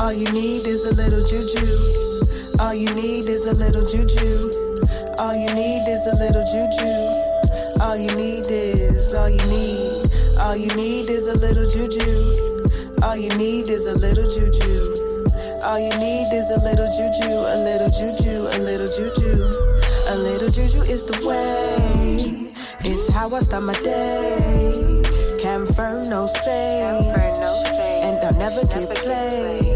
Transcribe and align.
All 0.00 0.14
you 0.14 0.24
need 0.32 0.66
is 0.66 0.86
a 0.86 0.94
little 0.96 1.20
juju. 1.20 1.60
All 2.58 2.72
you 2.72 2.88
need 2.96 3.28
is 3.28 3.44
a 3.44 3.52
little 3.52 3.84
juju. 3.84 4.48
All 5.20 5.36
you 5.36 5.52
need 5.52 5.84
is 5.86 6.06
a 6.08 6.16
little 6.16 6.40
juju. 6.40 6.88
All 7.84 8.00
you 8.00 8.08
need 8.16 8.48
is, 8.48 9.12
all 9.12 9.28
you 9.28 9.44
need. 9.52 10.40
All 10.40 10.56
you 10.56 10.72
need 10.72 11.10
is 11.10 11.28
a 11.28 11.36
little 11.44 11.68
juju. 11.68 12.00
All 13.04 13.14
you 13.14 13.28
need 13.36 13.68
is 13.68 13.86
a 13.86 13.94
little 14.00 14.24
juju. 14.24 14.72
All 15.68 15.78
you 15.78 15.92
need 16.00 16.32
is 16.32 16.48
a 16.48 16.56
little 16.64 16.88
juju, 16.88 17.28
a 17.28 17.60
little 17.60 17.92
juju, 17.92 18.48
a 18.48 18.58
little 18.64 18.88
juju. 18.88 19.36
A 20.08 20.16
little 20.16 20.48
juju 20.48 20.80
is 20.88 21.04
the 21.04 21.20
way. 21.28 22.50
It's 22.88 23.12
how 23.12 23.28
I 23.34 23.40
start 23.40 23.64
my 23.64 23.74
day. 23.74 24.72
Confirm 25.42 26.04
no 26.08 26.26
say. 26.26 26.80
And 28.02 28.16
I'll 28.24 28.32
never 28.40 28.64
get 28.64 28.96
played. 28.96 29.69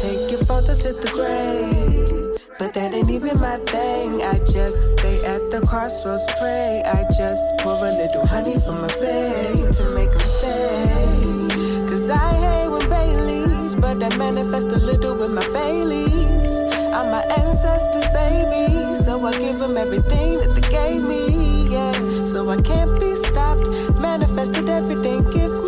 Take 0.00 0.32
your 0.32 0.40
photo 0.48 0.72
to 0.72 0.92
the 0.96 1.10
grave. 1.12 2.40
But 2.58 2.72
that 2.72 2.94
ain't 2.94 3.10
even 3.10 3.36
my 3.36 3.60
thing. 3.68 4.22
I 4.24 4.32
just 4.48 4.96
stay 4.96 5.20
at 5.28 5.52
the 5.52 5.60
crossroads, 5.68 6.24
pray. 6.40 6.80
I 6.88 7.04
just 7.12 7.44
pour 7.60 7.76
a 7.76 7.92
little 7.92 8.24
honey 8.24 8.56
from 8.56 8.80
my 8.80 8.88
babe 8.96 9.68
to 9.76 9.84
make 9.92 10.08
them 10.08 10.24
stay. 10.24 11.84
Cause 11.84 12.08
I 12.08 12.32
hate 12.32 12.68
when 12.72 12.80
Baileys, 12.88 13.76
but 13.76 14.00
I 14.00 14.08
manifest 14.16 14.72
a 14.72 14.80
little 14.80 15.16
with 15.20 15.32
my 15.36 15.44
Baileys. 15.52 16.54
I'm 16.96 17.12
my 17.12 17.20
ancestors, 17.36 18.08
baby. 18.16 18.96
So 18.96 19.20
I 19.20 19.32
give 19.36 19.58
them 19.58 19.76
everything 19.76 20.40
that 20.40 20.56
they 20.56 20.64
gave 20.64 21.04
me, 21.04 21.68
yeah. 21.68 21.92
So 22.24 22.48
I 22.48 22.56
can't 22.62 22.98
be 22.98 23.12
stopped. 23.28 23.68
Manifested 24.00 24.66
everything, 24.66 25.28
give 25.28 25.59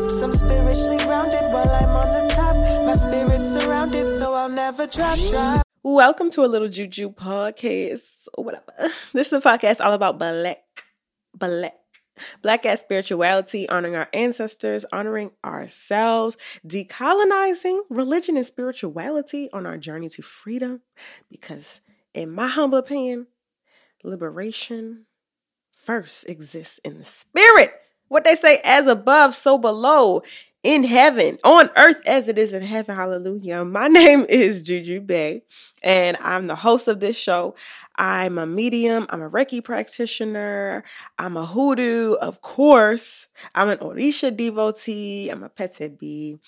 props. 0.00 0.22
I'm 0.22 0.32
spiritually 0.32 0.98
grounded 0.98 1.52
while 1.52 1.70
I'm 1.70 1.90
on 1.90 2.10
the 2.12 2.34
top. 2.34 2.56
My 2.86 2.94
spirit's 2.94 3.52
surrounded, 3.52 4.08
so 4.10 4.34
I'll 4.34 4.48
never 4.48 4.86
drop, 4.86 5.18
drop. 5.30 5.62
Welcome 5.82 6.30
to 6.30 6.44
a 6.44 6.46
little 6.46 6.68
Juju 6.68 7.10
podcast 7.12 8.28
or 8.34 8.44
whatever. 8.44 8.72
This 9.12 9.32
is 9.32 9.44
a 9.44 9.48
podcast 9.48 9.84
all 9.84 9.92
about 9.92 10.18
black, 10.18 10.64
black, 11.34 11.74
black 12.42 12.66
ass 12.66 12.80
spirituality, 12.80 13.68
honoring 13.68 13.94
our 13.94 14.08
ancestors, 14.12 14.84
honoring 14.92 15.30
ourselves, 15.44 16.36
decolonizing 16.66 17.80
religion 17.88 18.36
and 18.36 18.46
spirituality 18.46 19.48
on 19.52 19.66
our 19.66 19.78
journey 19.78 20.08
to 20.08 20.22
freedom. 20.22 20.80
Because, 21.30 21.80
in 22.12 22.30
my 22.30 22.48
humble 22.48 22.78
opinion, 22.78 23.28
liberation 24.02 25.06
first 25.72 26.28
exists 26.28 26.80
in 26.82 26.98
the 26.98 27.04
spirit. 27.04 27.74
What 28.08 28.24
they 28.24 28.36
say, 28.36 28.60
as 28.64 28.86
above, 28.86 29.34
so 29.34 29.58
below 29.58 30.22
in 30.62 30.82
heaven, 30.82 31.36
on 31.44 31.68
earth 31.76 32.00
as 32.06 32.26
it 32.26 32.38
is 32.38 32.54
in 32.54 32.62
heaven. 32.62 32.96
Hallelujah. 32.96 33.64
My 33.64 33.86
name 33.88 34.24
is 34.28 34.62
Juju 34.62 35.00
Bae, 35.00 35.42
and 35.82 36.16
I'm 36.20 36.46
the 36.46 36.56
host 36.56 36.88
of 36.88 37.00
this 37.00 37.18
show. 37.18 37.54
I'm 37.96 38.38
a 38.38 38.46
medium, 38.46 39.06
I'm 39.10 39.22
a 39.22 39.30
Reiki 39.30 39.62
practitioner, 39.62 40.82
I'm 41.18 41.36
a 41.36 41.46
hoodoo, 41.46 42.14
of 42.14 42.40
course. 42.40 43.28
I'm 43.54 43.68
an 43.68 43.78
Orisha 43.78 44.34
devotee, 44.36 45.28
I'm 45.28 45.44
a 45.44 45.48
Pete 45.48 45.98
B. 45.98 46.38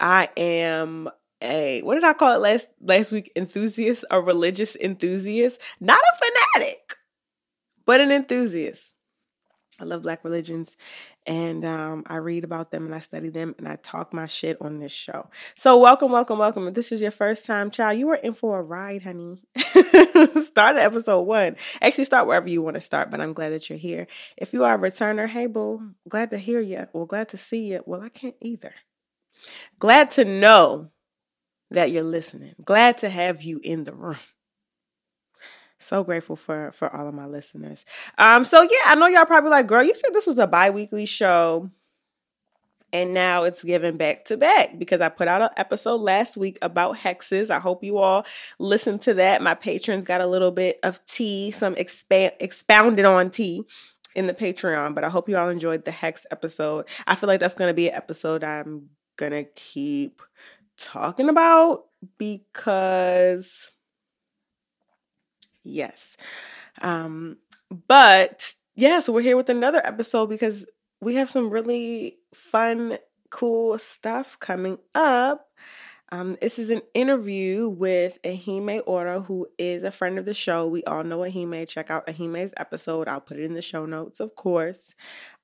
I 0.00 0.28
am 0.36 1.08
a 1.42 1.82
what 1.82 1.94
did 1.94 2.04
I 2.04 2.14
call 2.14 2.34
it 2.34 2.40
last 2.40 2.68
last 2.80 3.12
week? 3.12 3.30
Enthusiast, 3.36 4.04
a 4.10 4.20
religious 4.20 4.76
enthusiast, 4.76 5.60
not 5.78 6.00
a 6.00 6.56
fanatic, 6.56 6.96
but 7.84 8.00
an 8.00 8.10
enthusiast. 8.10 8.94
I 9.80 9.84
love 9.84 10.02
black 10.02 10.24
religions 10.24 10.76
and 11.26 11.64
um, 11.64 12.02
I 12.06 12.16
read 12.16 12.42
about 12.42 12.70
them 12.70 12.84
and 12.86 12.94
I 12.94 12.98
study 12.98 13.28
them 13.28 13.54
and 13.58 13.68
I 13.68 13.76
talk 13.76 14.12
my 14.12 14.26
shit 14.26 14.56
on 14.60 14.78
this 14.80 14.92
show. 14.92 15.28
So, 15.54 15.78
welcome, 15.78 16.10
welcome, 16.10 16.38
welcome. 16.38 16.66
If 16.66 16.74
this 16.74 16.90
is 16.90 17.00
your 17.00 17.12
first 17.12 17.44
time, 17.44 17.70
child, 17.70 17.98
you 17.98 18.08
are 18.10 18.16
in 18.16 18.34
for 18.34 18.58
a 18.58 18.62
ride, 18.62 19.02
honey. 19.04 19.42
start 19.56 20.76
at 20.76 20.82
episode 20.82 21.22
one. 21.22 21.56
Actually, 21.80 22.04
start 22.04 22.26
wherever 22.26 22.48
you 22.48 22.60
want 22.60 22.74
to 22.74 22.80
start, 22.80 23.10
but 23.10 23.20
I'm 23.20 23.32
glad 23.32 23.52
that 23.52 23.68
you're 23.68 23.78
here. 23.78 24.08
If 24.36 24.52
you 24.52 24.64
are 24.64 24.74
a 24.74 24.78
returner, 24.78 25.28
hey, 25.28 25.46
boo, 25.46 25.92
glad 26.08 26.30
to 26.30 26.38
hear 26.38 26.60
you. 26.60 26.86
Well, 26.92 27.06
glad 27.06 27.28
to 27.30 27.36
see 27.36 27.66
you. 27.72 27.82
Well, 27.86 28.02
I 28.02 28.08
can't 28.08 28.36
either. 28.40 28.74
Glad 29.78 30.10
to 30.12 30.24
know 30.24 30.90
that 31.70 31.92
you're 31.92 32.02
listening. 32.02 32.54
Glad 32.64 32.98
to 32.98 33.08
have 33.10 33.42
you 33.42 33.60
in 33.62 33.84
the 33.84 33.94
room. 33.94 34.16
So 35.78 36.02
grateful 36.04 36.36
for 36.36 36.72
for 36.72 36.94
all 36.94 37.08
of 37.08 37.14
my 37.14 37.26
listeners. 37.26 37.84
Um, 38.18 38.44
so 38.44 38.62
yeah, 38.62 38.86
I 38.86 38.94
know 38.96 39.06
y'all 39.06 39.26
probably 39.26 39.50
like, 39.50 39.66
girl, 39.66 39.82
you 39.82 39.94
said 39.94 40.12
this 40.12 40.26
was 40.26 40.38
a 40.38 40.46
bi-weekly 40.46 41.06
show. 41.06 41.70
And 42.90 43.12
now 43.12 43.44
it's 43.44 43.62
given 43.62 43.98
back 43.98 44.24
to 44.26 44.38
back 44.38 44.78
because 44.78 45.02
I 45.02 45.10
put 45.10 45.28
out 45.28 45.42
an 45.42 45.50
episode 45.58 46.00
last 46.00 46.38
week 46.38 46.58
about 46.62 46.96
hexes. 46.96 47.50
I 47.50 47.58
hope 47.58 47.84
you 47.84 47.98
all 47.98 48.24
listened 48.58 49.02
to 49.02 49.14
that. 49.14 49.42
My 49.42 49.52
patrons 49.54 50.06
got 50.06 50.22
a 50.22 50.26
little 50.26 50.50
bit 50.50 50.78
of 50.82 51.04
tea, 51.04 51.50
some 51.50 51.74
expand 51.76 52.32
expounded 52.40 53.04
on 53.04 53.28
tea 53.28 53.64
in 54.14 54.26
the 54.26 54.32
Patreon, 54.32 54.94
but 54.94 55.04
I 55.04 55.10
hope 55.10 55.28
you 55.28 55.36
all 55.36 55.50
enjoyed 55.50 55.84
the 55.84 55.90
hex 55.90 56.24
episode. 56.30 56.88
I 57.06 57.14
feel 57.14 57.28
like 57.28 57.40
that's 57.40 57.54
going 57.54 57.68
to 57.68 57.74
be 57.74 57.88
an 57.88 57.94
episode 57.94 58.42
I'm 58.42 58.88
going 59.16 59.32
to 59.32 59.44
keep 59.44 60.22
talking 60.78 61.28
about 61.28 61.84
because 62.16 63.70
Yes. 65.64 66.16
Um, 66.80 67.38
but 67.86 68.54
yeah, 68.74 69.00
so 69.00 69.12
we're 69.12 69.22
here 69.22 69.36
with 69.36 69.50
another 69.50 69.84
episode 69.84 70.28
because 70.28 70.66
we 71.00 71.16
have 71.16 71.30
some 71.30 71.50
really 71.50 72.18
fun, 72.34 72.98
cool 73.30 73.78
stuff 73.78 74.38
coming 74.38 74.78
up. 74.94 75.46
Um, 76.10 76.38
this 76.40 76.58
is 76.58 76.70
an 76.70 76.80
interview 76.94 77.68
with 77.68 78.18
Ehime 78.24 78.80
Ora, 78.86 79.20
who 79.20 79.46
is 79.58 79.82
a 79.82 79.90
friend 79.90 80.18
of 80.18 80.24
the 80.24 80.32
show. 80.32 80.66
We 80.66 80.82
all 80.84 81.04
know 81.04 81.18
Ehime. 81.18 81.68
Check 81.68 81.90
out 81.90 82.06
Ehime's 82.06 82.54
episode. 82.56 83.08
I'll 83.08 83.20
put 83.20 83.38
it 83.38 83.44
in 83.44 83.52
the 83.52 83.60
show 83.60 83.84
notes, 83.84 84.20
of 84.20 84.34
course. 84.34 84.94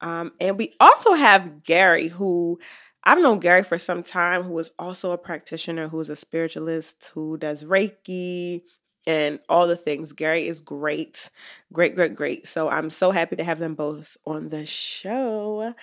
Um, 0.00 0.32
and 0.40 0.56
we 0.56 0.74
also 0.80 1.12
have 1.12 1.62
Gary, 1.64 2.08
who 2.08 2.58
I've 3.04 3.20
known 3.20 3.40
Gary 3.40 3.62
for 3.62 3.76
some 3.76 4.02
time, 4.02 4.42
who 4.44 4.58
is 4.58 4.70
also 4.78 5.10
a 5.12 5.18
practitioner, 5.18 5.88
who 5.88 6.00
is 6.00 6.08
a 6.08 6.16
spiritualist, 6.16 7.10
who 7.12 7.36
does 7.36 7.62
Reiki, 7.62 8.62
and 9.06 9.38
all 9.48 9.66
the 9.66 9.76
things. 9.76 10.12
Gary 10.12 10.48
is 10.48 10.60
great, 10.60 11.30
great, 11.72 11.94
great, 11.94 12.14
great. 12.14 12.46
So 12.46 12.68
I'm 12.68 12.90
so 12.90 13.10
happy 13.10 13.36
to 13.36 13.44
have 13.44 13.58
them 13.58 13.74
both 13.74 14.16
on 14.26 14.48
the 14.48 14.66
show. 14.66 15.74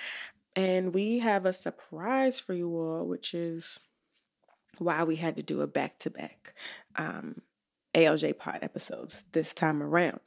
And 0.55 0.93
we 0.93 1.19
have 1.19 1.45
a 1.45 1.53
surprise 1.53 2.39
for 2.39 2.53
you 2.53 2.75
all, 2.75 3.05
which 3.05 3.33
is 3.33 3.79
why 4.77 5.03
we 5.03 5.15
had 5.15 5.35
to 5.35 5.43
do 5.43 5.61
a 5.61 5.67
back 5.67 5.99
to 5.99 6.09
back 6.09 6.53
um, 6.95 7.41
ALJ 7.93 8.37
pod 8.37 8.59
episodes 8.61 9.23
this 9.31 9.53
time 9.53 9.81
around. 9.81 10.19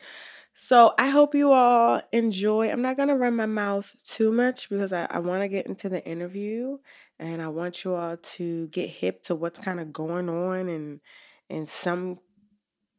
So 0.54 0.94
I 0.98 1.08
hope 1.08 1.34
you 1.34 1.52
all 1.52 2.00
enjoy. 2.12 2.70
I'm 2.70 2.82
not 2.82 2.96
going 2.96 3.08
to 3.08 3.16
run 3.16 3.34
my 3.34 3.46
mouth 3.46 3.94
too 4.04 4.30
much 4.30 4.70
because 4.70 4.92
I, 4.92 5.06
I 5.10 5.18
want 5.18 5.42
to 5.42 5.48
get 5.48 5.66
into 5.66 5.88
the 5.88 6.04
interview 6.06 6.78
and 7.18 7.42
I 7.42 7.48
want 7.48 7.82
you 7.82 7.94
all 7.94 8.16
to 8.16 8.68
get 8.68 8.88
hip 8.88 9.22
to 9.24 9.34
what's 9.34 9.58
kind 9.58 9.80
of 9.80 9.92
going 9.92 10.28
on 10.28 10.68
and 10.68 11.00
in 11.48 11.66
some 11.66 12.20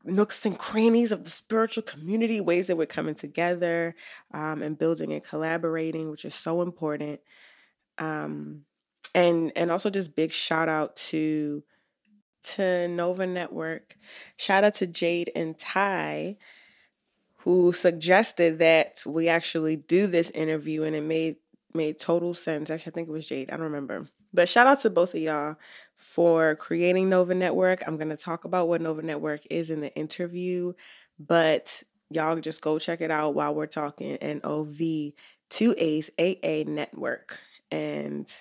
nooks 0.05 0.45
and 0.45 0.57
crannies 0.57 1.11
of 1.11 1.23
the 1.23 1.29
spiritual 1.29 1.83
community, 1.83 2.39
ways 2.39 2.67
that 2.67 2.77
we're 2.77 2.85
coming 2.85 3.15
together 3.15 3.95
um, 4.33 4.61
and 4.61 4.77
building 4.77 5.11
and 5.11 5.23
collaborating, 5.23 6.09
which 6.09 6.25
is 6.25 6.35
so 6.35 6.61
important. 6.61 7.19
Um, 7.97 8.65
and 9.13 9.51
and 9.55 9.71
also 9.71 9.89
just 9.89 10.15
big 10.15 10.31
shout 10.31 10.69
out 10.69 10.95
to 10.95 11.63
to 12.43 12.61
Novaa 12.61 13.27
Network. 13.27 13.95
Shout 14.37 14.63
out 14.63 14.75
to 14.75 14.87
Jade 14.87 15.31
and 15.35 15.57
Ty, 15.57 16.37
who 17.37 17.71
suggested 17.71 18.59
that 18.59 19.03
we 19.05 19.27
actually 19.27 19.75
do 19.75 20.07
this 20.07 20.29
interview, 20.31 20.83
and 20.83 20.95
it 20.95 21.03
made 21.03 21.37
made 21.73 21.99
total 21.99 22.33
sense. 22.33 22.69
Actually, 22.69 22.91
I 22.91 22.93
think 22.93 23.09
it 23.09 23.11
was 23.11 23.27
Jade. 23.27 23.49
I 23.49 23.57
don't 23.57 23.65
remember. 23.65 24.07
But 24.33 24.49
shout 24.49 24.67
out 24.67 24.81
to 24.81 24.89
both 24.89 25.15
of 25.15 25.21
y'all 25.21 25.55
for 26.13 26.55
creating 26.55 27.09
Novaa 27.09 27.35
Network. 27.35 27.83
I'm 27.85 27.97
going 27.97 28.09
to 28.09 28.17
talk 28.17 28.45
about 28.45 28.67
what 28.67 28.81
Novaa 28.81 29.03
Network 29.03 29.41
is 29.49 29.69
in 29.69 29.81
the 29.81 29.93
interview, 29.95 30.73
but 31.17 31.83
y'all 32.09 32.39
just 32.39 32.61
go 32.61 32.77
check 32.79 33.01
it 33.01 33.11
out 33.11 33.33
while 33.33 33.53
we're 33.55 33.65
talking. 33.65 34.15
N 34.17 34.41
O 34.43 34.63
V 34.63 35.15
two 35.49 35.73
A's 35.77 36.09
A 36.19 36.39
A 36.43 36.63
Network 36.65 37.39
and. 37.71 38.31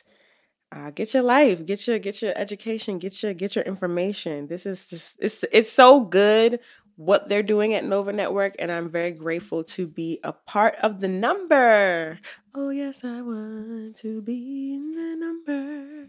Uh, 0.74 0.90
get 0.90 1.14
your 1.14 1.22
life, 1.22 1.64
get 1.64 1.86
your 1.86 2.00
get 2.00 2.20
your 2.20 2.36
education, 2.36 2.98
get 2.98 3.22
your 3.22 3.32
get 3.32 3.54
your 3.54 3.64
information. 3.64 4.48
This 4.48 4.66
is 4.66 4.88
just 4.88 5.16
it's 5.20 5.44
it's 5.52 5.72
so 5.72 6.00
good 6.00 6.58
what 6.96 7.28
they're 7.28 7.44
doing 7.44 7.74
at 7.74 7.84
Novaa 7.84 8.12
Network, 8.12 8.56
and 8.58 8.72
I'm 8.72 8.88
very 8.88 9.12
grateful 9.12 9.62
to 9.76 9.86
be 9.86 10.18
a 10.24 10.32
part 10.32 10.74
of 10.82 10.98
the 10.98 11.06
number. 11.06 12.18
Oh 12.56 12.70
yes, 12.70 13.04
I 13.04 13.20
want 13.20 13.94
to 13.98 14.20
be 14.22 14.74
in 14.74 14.94
the 14.98 15.14
number 15.14 16.08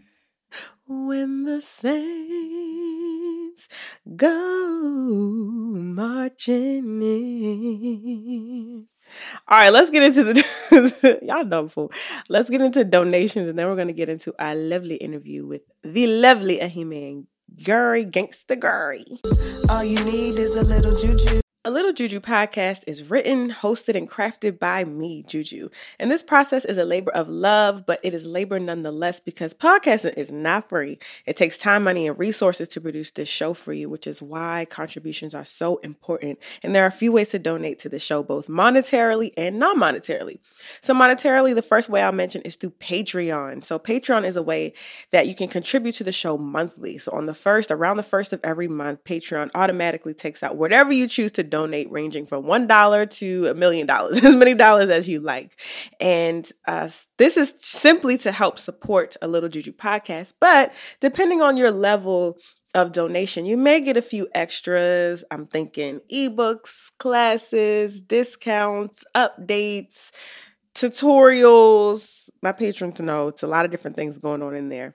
when 0.86 1.44
the 1.44 1.60
saints 1.60 1.96
go 4.16 5.72
marching 5.74 7.02
in. 7.02 8.86
All 9.48 9.58
right, 9.58 9.70
let's 9.70 9.90
get 9.90 10.02
into 10.02 10.24
the 10.24 11.18
y'all 11.22 11.44
dumb 11.44 11.68
fool. 11.68 11.92
Let's 12.28 12.50
get 12.50 12.60
into 12.60 12.84
donations, 12.84 13.48
and 13.48 13.58
then 13.58 13.66
we're 13.66 13.76
gonna 13.76 13.92
get 13.92 14.08
into 14.08 14.34
our 14.38 14.54
lovely 14.54 14.96
interview 14.96 15.46
with 15.46 15.62
the 15.82 16.06
lovely 16.06 16.58
Ehime 16.58 17.26
Gary 17.56 18.04
Gangsta 18.04 18.60
Gary. 18.60 19.04
All 19.70 19.84
you 19.84 19.96
need 20.04 20.38
is 20.38 20.56
a 20.56 20.62
little 20.62 20.94
juju. 20.94 21.40
A 21.66 21.70
Little 21.76 21.92
Juju 21.92 22.20
podcast 22.20 22.84
is 22.86 23.10
written, 23.10 23.50
hosted, 23.50 23.96
and 23.96 24.08
crafted 24.08 24.60
by 24.60 24.84
me, 24.84 25.24
Juju. 25.24 25.68
And 25.98 26.12
this 26.12 26.22
process 26.22 26.64
is 26.64 26.78
a 26.78 26.84
labor 26.84 27.10
of 27.10 27.28
love, 27.28 27.84
but 27.84 27.98
it 28.04 28.14
is 28.14 28.24
labor 28.24 28.60
nonetheless 28.60 29.18
because 29.18 29.52
podcasting 29.52 30.16
is 30.16 30.30
not 30.30 30.68
free. 30.68 31.00
It 31.26 31.36
takes 31.36 31.58
time, 31.58 31.82
money, 31.82 32.06
and 32.06 32.16
resources 32.16 32.68
to 32.68 32.80
produce 32.80 33.10
this 33.10 33.28
show 33.28 33.52
for 33.52 33.72
you, 33.72 33.90
which 33.90 34.06
is 34.06 34.22
why 34.22 34.68
contributions 34.70 35.34
are 35.34 35.44
so 35.44 35.78
important. 35.78 36.38
And 36.62 36.72
there 36.72 36.84
are 36.84 36.86
a 36.86 36.92
few 36.92 37.10
ways 37.10 37.30
to 37.30 37.40
donate 37.40 37.80
to 37.80 37.88
the 37.88 37.98
show, 37.98 38.22
both 38.22 38.46
monetarily 38.46 39.32
and 39.36 39.58
non 39.58 39.76
monetarily. 39.76 40.38
So, 40.80 40.94
monetarily, 40.94 41.52
the 41.52 41.62
first 41.62 41.88
way 41.88 42.00
I'll 42.00 42.12
mention 42.12 42.42
is 42.42 42.54
through 42.54 42.74
Patreon. 42.78 43.64
So, 43.64 43.80
Patreon 43.80 44.24
is 44.24 44.36
a 44.36 44.42
way 44.42 44.72
that 45.10 45.26
you 45.26 45.34
can 45.34 45.48
contribute 45.48 45.96
to 45.96 46.04
the 46.04 46.12
show 46.12 46.38
monthly. 46.38 46.96
So, 46.96 47.10
on 47.10 47.26
the 47.26 47.34
first, 47.34 47.72
around 47.72 47.96
the 47.96 48.04
first 48.04 48.32
of 48.32 48.38
every 48.44 48.68
month, 48.68 49.02
Patreon 49.02 49.50
automatically 49.52 50.14
takes 50.14 50.44
out 50.44 50.54
whatever 50.54 50.92
you 50.92 51.08
choose 51.08 51.32
to 51.32 51.42
donate 51.42 51.55
donate 51.56 51.90
ranging 51.90 52.26
from 52.26 52.44
$1 52.44 53.10
to 53.10 53.46
a 53.46 53.54
million 53.54 53.86
dollars, 53.86 54.18
as 54.24 54.34
many 54.34 54.52
dollars 54.52 54.90
as 54.90 55.08
you 55.08 55.20
like. 55.20 55.58
And 55.98 56.46
uh, 56.66 56.90
this 57.16 57.38
is 57.38 57.54
simply 57.58 58.18
to 58.18 58.30
help 58.30 58.58
support 58.58 59.16
a 59.22 59.28
Little 59.28 59.48
Juju 59.48 59.72
podcast. 59.72 60.34
But 60.38 60.74
depending 61.00 61.40
on 61.40 61.56
your 61.56 61.70
level 61.70 62.36
of 62.74 62.92
donation, 62.92 63.46
you 63.46 63.56
may 63.56 63.80
get 63.80 63.96
a 63.96 64.02
few 64.02 64.28
extras. 64.34 65.24
I'm 65.30 65.46
thinking 65.46 66.00
ebooks, 66.12 66.90
classes, 66.98 68.02
discounts, 68.02 69.02
updates, 69.14 70.10
tutorials. 70.74 72.28
My 72.42 72.52
patrons 72.52 73.00
know 73.00 73.28
it's 73.28 73.42
a 73.42 73.46
lot 73.46 73.64
of 73.64 73.70
different 73.70 73.96
things 73.96 74.18
going 74.18 74.42
on 74.42 74.54
in 74.54 74.68
there. 74.68 74.94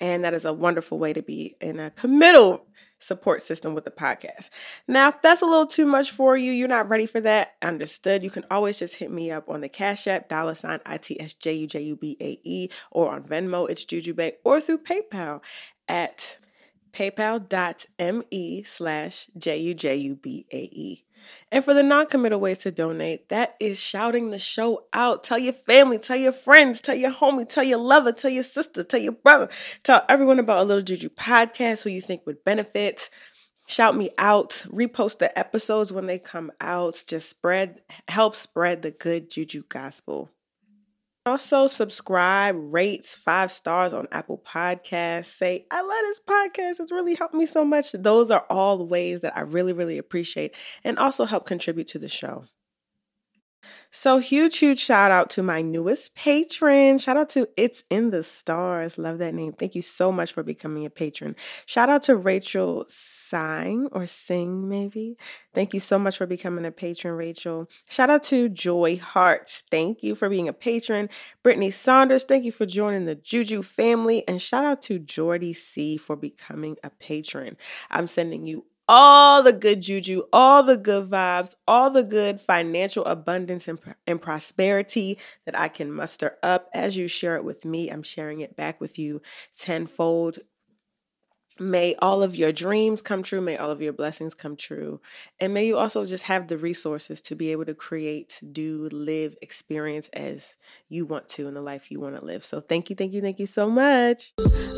And 0.00 0.24
that 0.24 0.34
is 0.34 0.44
a 0.44 0.52
wonderful 0.52 0.98
way 0.98 1.12
to 1.12 1.22
be 1.22 1.54
in 1.60 1.78
a 1.78 1.90
committal 1.90 2.66
support 3.00 3.42
system 3.42 3.74
with 3.74 3.84
the 3.84 3.90
podcast. 3.90 4.50
Now, 4.86 5.08
if 5.08 5.20
that's 5.22 5.42
a 5.42 5.46
little 5.46 5.66
too 5.66 5.86
much 5.86 6.10
for 6.10 6.36
you, 6.36 6.52
you're 6.52 6.68
not 6.68 6.88
ready 6.88 7.06
for 7.06 7.20
that, 7.22 7.54
understood. 7.62 8.22
You 8.22 8.30
can 8.30 8.44
always 8.50 8.78
just 8.78 8.96
hit 8.96 9.10
me 9.10 9.30
up 9.30 9.48
on 9.48 9.60
the 9.60 9.68
Cash 9.68 10.06
App, 10.06 10.28
dollar 10.28 10.54
sign 10.54 10.80
I-T-S-J-U-J-U-B-A-E, 10.86 12.68
or 12.90 13.10
on 13.10 13.24
Venmo, 13.24 13.68
it's 13.68 13.84
Jujube, 13.84 14.32
or 14.44 14.60
through 14.60 14.78
PayPal 14.78 15.42
at 15.88 16.38
paypal.me 16.92 18.62
slash 18.64 19.28
J-U-J-U-B-A-E. 19.36 21.04
And 21.52 21.64
for 21.64 21.74
the 21.74 21.82
non 21.82 22.06
committal 22.06 22.40
ways 22.40 22.58
to 22.58 22.70
donate, 22.70 23.28
that 23.28 23.56
is 23.60 23.78
shouting 23.78 24.30
the 24.30 24.38
show 24.38 24.84
out. 24.92 25.24
Tell 25.24 25.38
your 25.38 25.52
family, 25.52 25.98
tell 25.98 26.16
your 26.16 26.32
friends, 26.32 26.80
tell 26.80 26.94
your 26.94 27.12
homie, 27.12 27.48
tell 27.48 27.64
your 27.64 27.78
lover, 27.78 28.12
tell 28.12 28.30
your 28.30 28.44
sister, 28.44 28.84
tell 28.84 29.00
your 29.00 29.12
brother, 29.12 29.48
tell 29.82 30.04
everyone 30.08 30.38
about 30.38 30.60
a 30.60 30.64
little 30.64 30.82
Juju 30.82 31.10
podcast 31.10 31.82
who 31.82 31.90
you 31.90 32.00
think 32.00 32.26
would 32.26 32.44
benefit. 32.44 33.10
Shout 33.66 33.96
me 33.96 34.10
out, 34.18 34.64
repost 34.66 35.18
the 35.18 35.38
episodes 35.38 35.92
when 35.92 36.06
they 36.06 36.18
come 36.18 36.50
out. 36.60 37.04
Just 37.06 37.30
spread, 37.30 37.80
help 38.08 38.34
spread 38.34 38.82
the 38.82 38.90
good 38.90 39.30
Juju 39.30 39.62
gospel. 39.68 40.30
Also, 41.26 41.66
subscribe, 41.66 42.56
rates 42.58 43.14
five 43.14 43.50
stars 43.50 43.92
on 43.92 44.08
Apple 44.10 44.42
Podcasts. 44.46 45.26
Say, 45.26 45.66
I 45.70 45.82
love 45.82 45.90
this 46.02 46.20
podcast. 46.20 46.80
It's 46.80 46.90
really 46.90 47.14
helped 47.14 47.34
me 47.34 47.44
so 47.44 47.62
much. 47.62 47.92
Those 47.92 48.30
are 48.30 48.46
all 48.48 48.78
the 48.78 48.84
ways 48.84 49.20
that 49.20 49.36
I 49.36 49.40
really, 49.40 49.74
really 49.74 49.98
appreciate 49.98 50.56
and 50.82 50.98
also 50.98 51.26
help 51.26 51.46
contribute 51.46 51.88
to 51.88 51.98
the 51.98 52.08
show. 52.08 52.46
So, 53.92 54.18
huge, 54.18 54.58
huge 54.58 54.78
shout 54.78 55.10
out 55.10 55.30
to 55.30 55.42
my 55.42 55.62
newest 55.62 56.14
patron. 56.14 56.98
Shout 56.98 57.16
out 57.16 57.28
to 57.30 57.48
It's 57.56 57.82
in 57.90 58.10
the 58.10 58.22
Stars. 58.22 58.98
Love 58.98 59.18
that 59.18 59.34
name. 59.34 59.52
Thank 59.52 59.74
you 59.74 59.82
so 59.82 60.12
much 60.12 60.32
for 60.32 60.44
becoming 60.44 60.86
a 60.86 60.90
patron. 60.90 61.34
Shout 61.66 61.88
out 61.88 62.02
to 62.02 62.14
Rachel 62.14 62.84
Sing 62.88 63.88
or 63.90 64.06
Sing, 64.06 64.68
maybe. 64.68 65.16
Thank 65.54 65.74
you 65.74 65.80
so 65.80 65.98
much 65.98 66.16
for 66.16 66.26
becoming 66.26 66.64
a 66.64 66.70
patron, 66.70 67.14
Rachel. 67.14 67.68
Shout 67.88 68.10
out 68.10 68.22
to 68.24 68.48
Joy 68.48 68.96
Hart. 68.96 69.62
Thank 69.72 70.04
you 70.04 70.14
for 70.14 70.28
being 70.28 70.48
a 70.48 70.52
patron. 70.52 71.08
Brittany 71.42 71.72
Saunders, 71.72 72.22
thank 72.22 72.44
you 72.44 72.52
for 72.52 72.66
joining 72.66 73.06
the 73.06 73.16
Juju 73.16 73.62
family. 73.62 74.26
And 74.28 74.40
shout 74.40 74.64
out 74.64 74.82
to 74.82 75.00
Jordy 75.00 75.52
C 75.52 75.96
for 75.96 76.14
becoming 76.14 76.76
a 76.84 76.90
patron. 76.90 77.56
I'm 77.90 78.06
sending 78.06 78.46
you 78.46 78.66
all 78.92 79.40
the 79.40 79.52
good 79.52 79.80
juju, 79.80 80.24
all 80.32 80.64
the 80.64 80.76
good 80.76 81.08
vibes, 81.08 81.54
all 81.68 81.90
the 81.90 82.02
good 82.02 82.40
financial 82.40 83.04
abundance 83.04 83.68
and, 83.68 83.78
and 84.04 84.20
prosperity 84.20 85.16
that 85.46 85.56
I 85.56 85.68
can 85.68 85.92
muster 85.92 86.36
up. 86.42 86.68
As 86.74 86.96
you 86.96 87.06
share 87.06 87.36
it 87.36 87.44
with 87.44 87.64
me, 87.64 87.88
I'm 87.88 88.02
sharing 88.02 88.40
it 88.40 88.56
back 88.56 88.80
with 88.80 88.98
you 88.98 89.22
tenfold. 89.56 90.40
May 91.60 91.94
all 91.96 92.22
of 92.22 92.34
your 92.34 92.50
dreams 92.50 93.00
come 93.00 93.22
true. 93.22 93.40
May 93.40 93.56
all 93.56 93.70
of 93.70 93.80
your 93.80 93.92
blessings 93.92 94.34
come 94.34 94.56
true. 94.56 95.00
And 95.38 95.54
may 95.54 95.66
you 95.66 95.78
also 95.78 96.04
just 96.04 96.24
have 96.24 96.48
the 96.48 96.58
resources 96.58 97.20
to 97.22 97.36
be 97.36 97.52
able 97.52 97.66
to 97.66 97.74
create, 97.74 98.40
do, 98.50 98.88
live, 98.90 99.36
experience 99.40 100.08
as 100.08 100.56
you 100.88 101.06
want 101.06 101.28
to 101.28 101.46
in 101.46 101.54
the 101.54 101.60
life 101.60 101.92
you 101.92 102.00
want 102.00 102.16
to 102.18 102.24
live. 102.24 102.44
So 102.44 102.60
thank 102.60 102.90
you, 102.90 102.96
thank 102.96 103.12
you, 103.12 103.20
thank 103.20 103.38
you 103.38 103.46
so 103.46 103.70
much. 103.70 104.32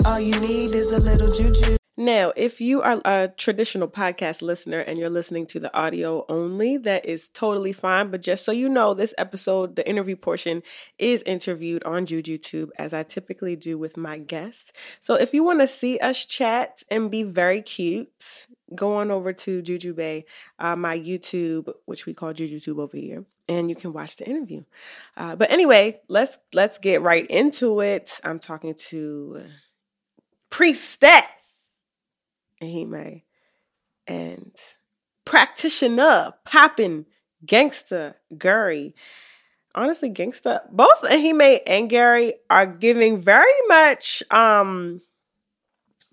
All 0.05 0.21
you 0.21 0.39
need 0.41 0.75
is 0.75 0.93
a 0.93 0.99
little 0.99 1.33
juju. 1.33 1.77
Now, 1.99 2.33
if 2.37 2.59
you 2.59 2.81
are 2.81 2.99
a 3.05 3.29
traditional 3.37 3.87
podcast 3.87 4.41
listener 4.41 4.81
and 4.81 4.99
you're 4.99 5.11
listening 5.11 5.45
to 5.49 5.61
the 5.61 5.77
audio 5.77 6.25
only, 6.27 6.79
that 6.79 7.05
is 7.05 7.29
totally 7.29 7.75
fine. 7.75 8.11
But 8.11 8.23
just 8.23 8.47
so 8.47 8.53
you 8.53 8.71
know, 8.71 8.95
this 8.95 9.13
episode, 9.19 9.77
the 9.77 9.87
interview 9.87 10.17
portion, 10.17 10.63
is 10.99 11.23
interviewed 11.27 11.85
on 11.85 12.07
JujuTube 12.07 12.71
as 12.79 12.95
I 12.95 13.03
typically 13.03 13.57
do 13.57 13.77
with 13.77 13.99
my 13.99 14.17
guests. 14.17 14.73
So 15.01 15.17
if 15.17 15.35
you 15.35 15.45
want 15.45 15.61
to 15.61 15.69
see 15.69 15.99
us 15.99 16.25
chat 16.25 16.83
and 16.91 17.11
be 17.11 17.25
very 17.25 17.61
cute, 17.61 18.47
go 18.75 18.97
on 18.97 19.11
over 19.11 19.35
to 19.35 19.63
Jujube, 19.63 20.25
uh, 20.59 20.77
my 20.77 20.99
YouTube, 20.99 21.71
which 21.85 22.07
we 22.07 22.15
call 22.15 22.33
JujuTube 22.33 22.79
over 22.79 22.97
here 22.97 23.27
and 23.49 23.69
you 23.69 23.77
can 23.77 23.93
watch 23.93 24.17
the 24.17 24.27
interview. 24.27 24.63
Uh, 25.15 25.37
but 25.37 25.51
anyway, 25.51 26.01
let's 26.09 26.39
let's 26.55 26.79
get 26.79 27.03
right 27.03 27.27
into 27.27 27.81
it. 27.81 28.19
I'm 28.25 28.39
talking 28.39 28.75
to 28.89 29.45
Priestess 30.49 31.42
Ehime 32.63 33.23
and 34.07 34.53
practitioner, 35.25 36.35
popping 36.45 37.07
gangster 37.45 38.17
Gary. 38.37 38.95
Honestly, 39.75 40.11
gangster, 40.11 40.61
both 40.71 41.03
Ehime 41.03 41.61
and 41.67 41.89
Gary 41.89 42.35
are 42.51 42.67
giving 42.67 43.17
very 43.17 43.47
much 43.69 44.23
um 44.31 45.01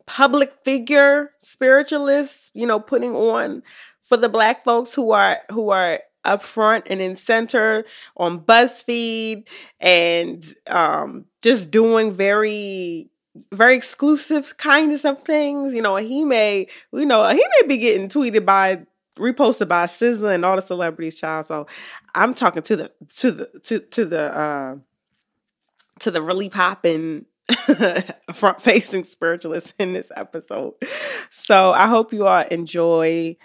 public 0.05 0.53
figure 0.63 1.31
spiritualists, 1.39 2.49
you 2.53 2.65
know, 2.65 2.79
putting 2.79 3.15
on 3.15 3.61
for 4.01 4.17
the 4.17 4.29
black 4.29 4.63
folks 4.63 4.93
who 4.93 5.11
are 5.11 5.39
who 5.51 5.69
are 5.69 5.99
up 6.25 6.41
front 6.41 6.87
and 6.89 7.01
in 7.01 7.15
center 7.15 7.85
on 8.17 8.39
BuzzFeed 8.39 9.47
and 9.79 10.43
um 10.67 11.25
just 11.41 11.71
doing 11.71 12.11
very 12.11 13.09
very 13.51 13.75
exclusive 13.75 14.57
kindness 14.57 15.05
of 15.05 15.21
things. 15.21 15.73
You 15.73 15.81
know, 15.81 15.95
he 15.97 16.25
may, 16.25 16.67
you 16.91 17.05
know, 17.05 17.27
he 17.29 17.43
may 17.61 17.67
be 17.67 17.77
getting 17.77 18.09
tweeted 18.09 18.45
by 18.45 18.85
reposted 19.17 19.67
by 19.67 19.85
SZA 19.85 20.33
and 20.33 20.45
all 20.45 20.55
the 20.55 20.61
celebrities, 20.61 21.19
child. 21.19 21.45
So 21.45 21.67
I'm 22.15 22.33
talking 22.33 22.63
to 22.63 22.75
the 22.75 22.91
to 23.17 23.31
the 23.31 23.59
to 23.63 23.79
to 23.79 24.05
the 24.05 24.37
uh 24.37 24.75
to 25.99 26.11
the 26.11 26.21
really 26.21 26.49
popping 26.49 27.25
front 28.33 28.61
facing 28.61 29.03
spiritualist 29.03 29.73
in 29.79 29.93
this 29.93 30.11
episode. 30.15 30.73
So 31.29 31.73
I 31.73 31.87
hope 31.87 32.13
you 32.13 32.27
all 32.27 32.43
enjoy 32.43 33.37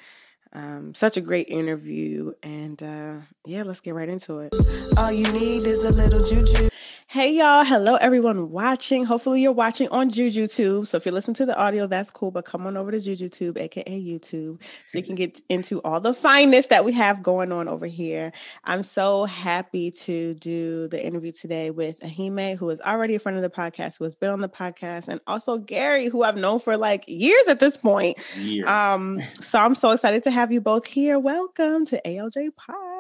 um, 0.53 0.95
such 0.95 1.17
a 1.17 1.21
great 1.21 1.49
interview. 1.49 2.33
And 2.43 2.83
uh, 2.83 3.17
yeah, 3.47 3.63
let's 3.63 3.81
get 3.81 3.95
right 3.95 4.09
into 4.09 4.39
it. 4.39 4.55
All 4.97 5.13
you 5.13 5.31
need 5.33 5.67
is 5.67 5.85
a 5.85 5.91
little 5.91 6.23
juju. 6.23 6.69
Hey 7.07 7.37
y'all, 7.37 7.63
hello 7.63 7.97
everyone 7.97 8.51
watching. 8.51 9.05
Hopefully 9.05 9.43
you're 9.43 9.53
watching 9.53 9.87
on 9.91 10.11
JujuTube. 10.11 10.87
So 10.87 10.97
if 10.97 11.07
you 11.07 11.13
listen 11.13 11.35
to 11.35 11.47
the 11.47 11.55
audio, 11.57 11.87
that's 11.87 12.11
cool. 12.11 12.31
But 12.31 12.45
come 12.45 12.67
on 12.67 12.77
over 12.77 12.91
to 12.91 12.97
JujuTube, 12.97 13.57
aka 13.59 14.03
YouTube, 14.03 14.61
so 14.89 14.99
you 14.99 15.05
can 15.05 15.15
get 15.15 15.41
into 15.49 15.81
all 15.83 16.01
the 16.01 16.15
fineness 16.15 16.67
that 16.69 16.85
we 16.85 16.93
have 16.95 17.23
going 17.23 17.53
on 17.53 17.69
over 17.69 17.87
here. 17.87 18.33
I'm 18.65 18.83
so 18.83 19.27
happy 19.27 19.91
to 19.91 20.35
do 20.35 20.89
the 20.89 21.05
interview 21.05 21.31
today 21.31 21.71
with 21.71 22.01
Ehime, 22.01 22.57
who 22.57 22.69
is 22.71 22.81
already 22.81 23.15
a 23.15 23.19
friend 23.21 23.37
of 23.37 23.43
the 23.43 23.51
podcast, 23.51 23.99
who 23.99 24.05
has 24.05 24.15
been 24.15 24.31
on 24.31 24.41
the 24.41 24.49
podcast, 24.49 25.07
and 25.07 25.21
also 25.27 25.59
Gary, 25.59 26.09
who 26.09 26.25
I've 26.25 26.37
known 26.39 26.59
for 26.59 26.77
like 26.77 27.05
years 27.07 27.47
at 27.47 27.61
this 27.61 27.77
point. 27.77 28.17
Years. 28.37 28.67
Um, 28.67 29.19
so 29.41 29.61
I'm 29.61 29.75
so 29.75 29.91
excited 29.91 30.23
to 30.25 30.31
have 30.31 30.51
you 30.51 30.61
both 30.61 30.87
here. 30.87 31.19
Welcome 31.19 31.87
to 31.87 32.01
ALJ 32.05 32.57
Pod. 32.57 32.94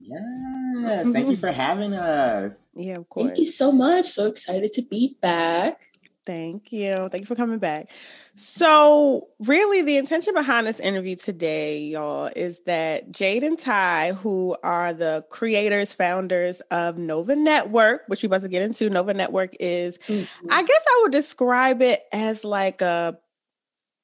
Yes, 0.00 1.10
thank 1.10 1.28
you 1.28 1.36
for 1.36 1.52
having 1.52 1.92
us. 1.92 2.66
Yeah, 2.74 2.96
of 2.96 3.08
course. 3.08 3.26
Thank 3.26 3.38
you 3.38 3.46
so 3.46 3.70
much. 3.70 4.06
So 4.06 4.26
excited 4.26 4.72
to 4.72 4.82
be 4.82 5.16
back. 5.20 5.90
Thank 6.26 6.72
you. 6.72 7.08
Thank 7.10 7.22
you 7.22 7.26
for 7.26 7.34
coming 7.34 7.58
back. 7.58 7.90
So, 8.36 9.28
really, 9.40 9.82
the 9.82 9.96
intention 9.96 10.32
behind 10.32 10.66
this 10.66 10.78
interview 10.78 11.16
today, 11.16 11.80
y'all, 11.80 12.30
is 12.36 12.60
that 12.66 13.10
Jade 13.10 13.42
and 13.42 13.58
Ty, 13.58 14.12
who 14.12 14.56
are 14.62 14.92
the 14.92 15.24
creators, 15.30 15.92
founders 15.92 16.60
of 16.70 16.96
Novaa 16.96 17.36
Network, 17.36 18.02
which 18.06 18.22
we 18.22 18.28
about 18.28 18.42
to 18.42 18.48
get 18.48 18.62
into, 18.62 18.88
Novaa 18.88 19.16
Network 19.16 19.56
is, 19.58 19.98
mm-hmm. 20.06 20.46
I 20.50 20.62
guess 20.62 20.82
I 20.88 21.00
would 21.02 21.12
describe 21.12 21.82
it 21.82 22.02
as 22.12 22.44
like 22.44 22.80
a 22.80 23.18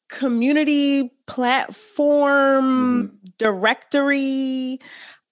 community 0.08 1.12
platform 1.26 2.64
mm-hmm. 3.08 3.16
directory 3.38 4.80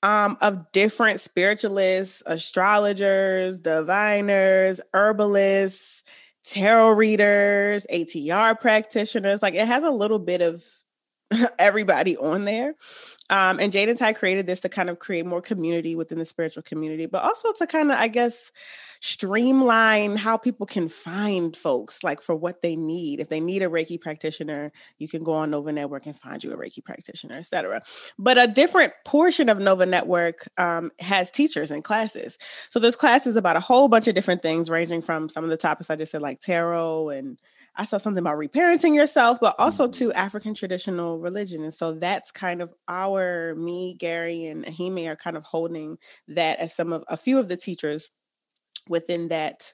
um, 0.04 0.36
of 0.42 0.70
different 0.70 1.18
spiritualists, 1.18 2.22
astrologers, 2.26 3.58
diviners, 3.58 4.78
herbalists, 4.92 6.02
tarot 6.44 6.90
readers, 6.90 7.86
ATR 7.90 8.60
practitioners. 8.60 9.40
Like 9.40 9.54
it 9.54 9.66
has 9.66 9.82
a 9.82 9.90
little 9.90 10.18
bit 10.18 10.42
of 10.42 10.62
everybody 11.58 12.18
on 12.18 12.44
there. 12.44 12.74
Um, 13.30 13.58
and 13.58 13.72
Jade 13.72 13.88
and 13.88 13.98
Ty 13.98 14.12
created 14.12 14.46
this 14.46 14.60
to 14.60 14.68
kind 14.68 14.90
of 14.90 14.98
create 14.98 15.24
more 15.24 15.40
community 15.40 15.96
within 15.96 16.18
the 16.18 16.26
spiritual 16.26 16.62
community, 16.62 17.06
but 17.06 17.22
also 17.22 17.52
to 17.52 17.66
kind 17.66 17.90
of, 17.90 17.98
I 17.98 18.08
guess, 18.08 18.52
streamline 19.00 20.16
how 20.16 20.36
people 20.36 20.66
can 20.66 20.88
find 20.88 21.56
folks 21.56 22.02
like 22.02 22.20
for 22.20 22.34
what 22.34 22.60
they 22.60 22.76
need. 22.76 23.20
If 23.20 23.28
they 23.30 23.40
need 23.40 23.62
a 23.62 23.68
Reiki 23.68 24.00
practitioner, 24.00 24.72
you 24.98 25.08
can 25.08 25.24
go 25.24 25.32
on 25.32 25.50
Novaa 25.50 25.72
Network 25.72 26.06
and 26.06 26.18
find 26.18 26.42
you 26.44 26.52
a 26.52 26.56
Reiki 26.56 26.84
practitioner, 26.84 27.36
etc. 27.36 27.82
But 28.18 28.36
a 28.36 28.46
different 28.46 28.92
portion 29.06 29.48
of 29.48 29.58
Novaa 29.58 29.88
Network 29.88 30.48
um, 30.58 30.90
has 31.00 31.30
teachers 31.30 31.70
and 31.70 31.82
classes. 31.82 32.36
So 32.68 32.78
there's 32.78 32.96
classes 32.96 33.36
about 33.36 33.56
a 33.56 33.60
whole 33.60 33.88
bunch 33.88 34.06
of 34.06 34.14
different 34.14 34.42
things, 34.42 34.68
ranging 34.68 35.00
from 35.00 35.28
some 35.30 35.44
of 35.44 35.50
the 35.50 35.56
topics 35.56 35.88
I 35.88 35.96
just 35.96 36.12
said, 36.12 36.22
like 36.22 36.40
tarot 36.40 37.08
and 37.10 37.38
I 37.76 37.84
saw 37.84 37.96
something 37.96 38.20
about 38.20 38.38
reparenting 38.38 38.94
yourself, 38.94 39.38
but 39.40 39.56
also 39.58 39.88
to 39.88 40.12
African 40.12 40.54
traditional 40.54 41.18
religion. 41.18 41.64
And 41.64 41.74
so 41.74 41.92
that's 41.92 42.30
kind 42.30 42.62
of 42.62 42.72
our 42.88 43.54
me, 43.56 43.94
Gary, 43.94 44.46
and 44.46 44.64
Ehime 44.64 45.08
are 45.08 45.16
kind 45.16 45.36
of 45.36 45.44
holding 45.44 45.98
that 46.28 46.60
as 46.60 46.74
some 46.74 46.92
of 46.92 47.04
a 47.08 47.16
few 47.16 47.38
of 47.38 47.48
the 47.48 47.56
teachers 47.56 48.10
within 48.88 49.28
that 49.28 49.72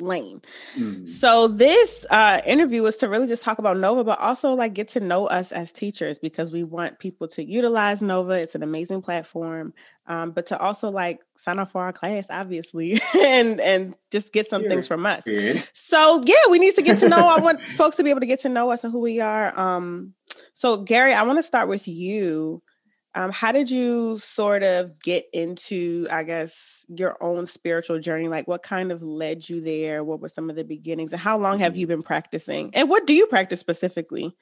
lane. 0.00 0.42
Mm. 0.76 1.08
So 1.08 1.46
this 1.48 2.04
uh, 2.10 2.40
interview 2.46 2.82
was 2.82 2.96
to 2.96 3.08
really 3.08 3.28
just 3.28 3.44
talk 3.44 3.58
about 3.58 3.76
Novaa, 3.76 4.04
but 4.04 4.18
also 4.18 4.52
like 4.54 4.74
get 4.74 4.88
to 4.88 5.00
know 5.00 5.26
us 5.26 5.52
as 5.52 5.72
teachers 5.72 6.18
because 6.18 6.50
we 6.50 6.64
want 6.64 6.98
people 6.98 7.28
to 7.28 7.44
utilize 7.44 8.02
Novaa. 8.02 8.42
It's 8.42 8.54
an 8.56 8.62
amazing 8.62 9.02
platform, 9.02 9.72
um, 10.06 10.32
but 10.32 10.46
to 10.46 10.58
also 10.58 10.90
like 10.90 11.20
sign 11.38 11.58
up 11.58 11.70
for 11.70 11.82
our 11.82 11.92
class, 11.92 12.24
obviously, 12.28 13.00
and 13.18 13.60
and 13.60 13.94
just 14.10 14.32
get 14.32 14.48
some 14.48 14.62
things 14.62 14.86
from 14.86 15.06
us. 15.06 15.24
Good. 15.24 15.66
So 15.72 16.22
yeah, 16.24 16.34
we 16.50 16.58
need 16.58 16.74
to 16.74 16.82
get 16.82 16.98
to 17.00 17.08
know. 17.08 17.28
I 17.28 17.40
want 17.40 17.60
folks 17.78 17.96
to 17.96 18.04
be 18.04 18.10
able 18.10 18.20
to 18.20 18.26
get 18.26 18.40
to 18.42 18.48
know 18.48 18.70
us 18.70 18.84
and 18.84 18.92
who 18.92 19.00
we 19.00 19.20
are. 19.20 19.58
Um, 19.58 20.14
so 20.52 20.76
Gary, 20.76 21.14
I 21.14 21.22
want 21.22 21.38
to 21.38 21.42
start 21.42 21.68
with 21.68 21.88
you. 21.88 22.62
Um, 23.16 23.30
how 23.30 23.52
did 23.52 23.70
you 23.70 24.18
sort 24.18 24.64
of 24.64 24.98
get 24.98 25.26
into, 25.32 26.08
I 26.10 26.24
guess, 26.24 26.84
your 26.88 27.16
own 27.20 27.46
spiritual 27.46 28.00
journey? 28.00 28.26
Like, 28.26 28.48
what 28.48 28.64
kind 28.64 28.90
of 28.90 29.04
led 29.04 29.48
you 29.48 29.60
there? 29.60 30.02
What 30.02 30.18
were 30.18 30.28
some 30.28 30.50
of 30.50 30.56
the 30.56 30.64
beginnings? 30.64 31.12
And 31.12 31.20
how 31.20 31.38
long 31.38 31.60
have 31.60 31.72
mm-hmm. 31.72 31.80
you 31.80 31.86
been 31.86 32.02
practicing? 32.02 32.70
And 32.74 32.90
what 32.90 33.06
do 33.06 33.12
you 33.14 33.26
practice 33.28 33.60
specifically? 33.60 34.34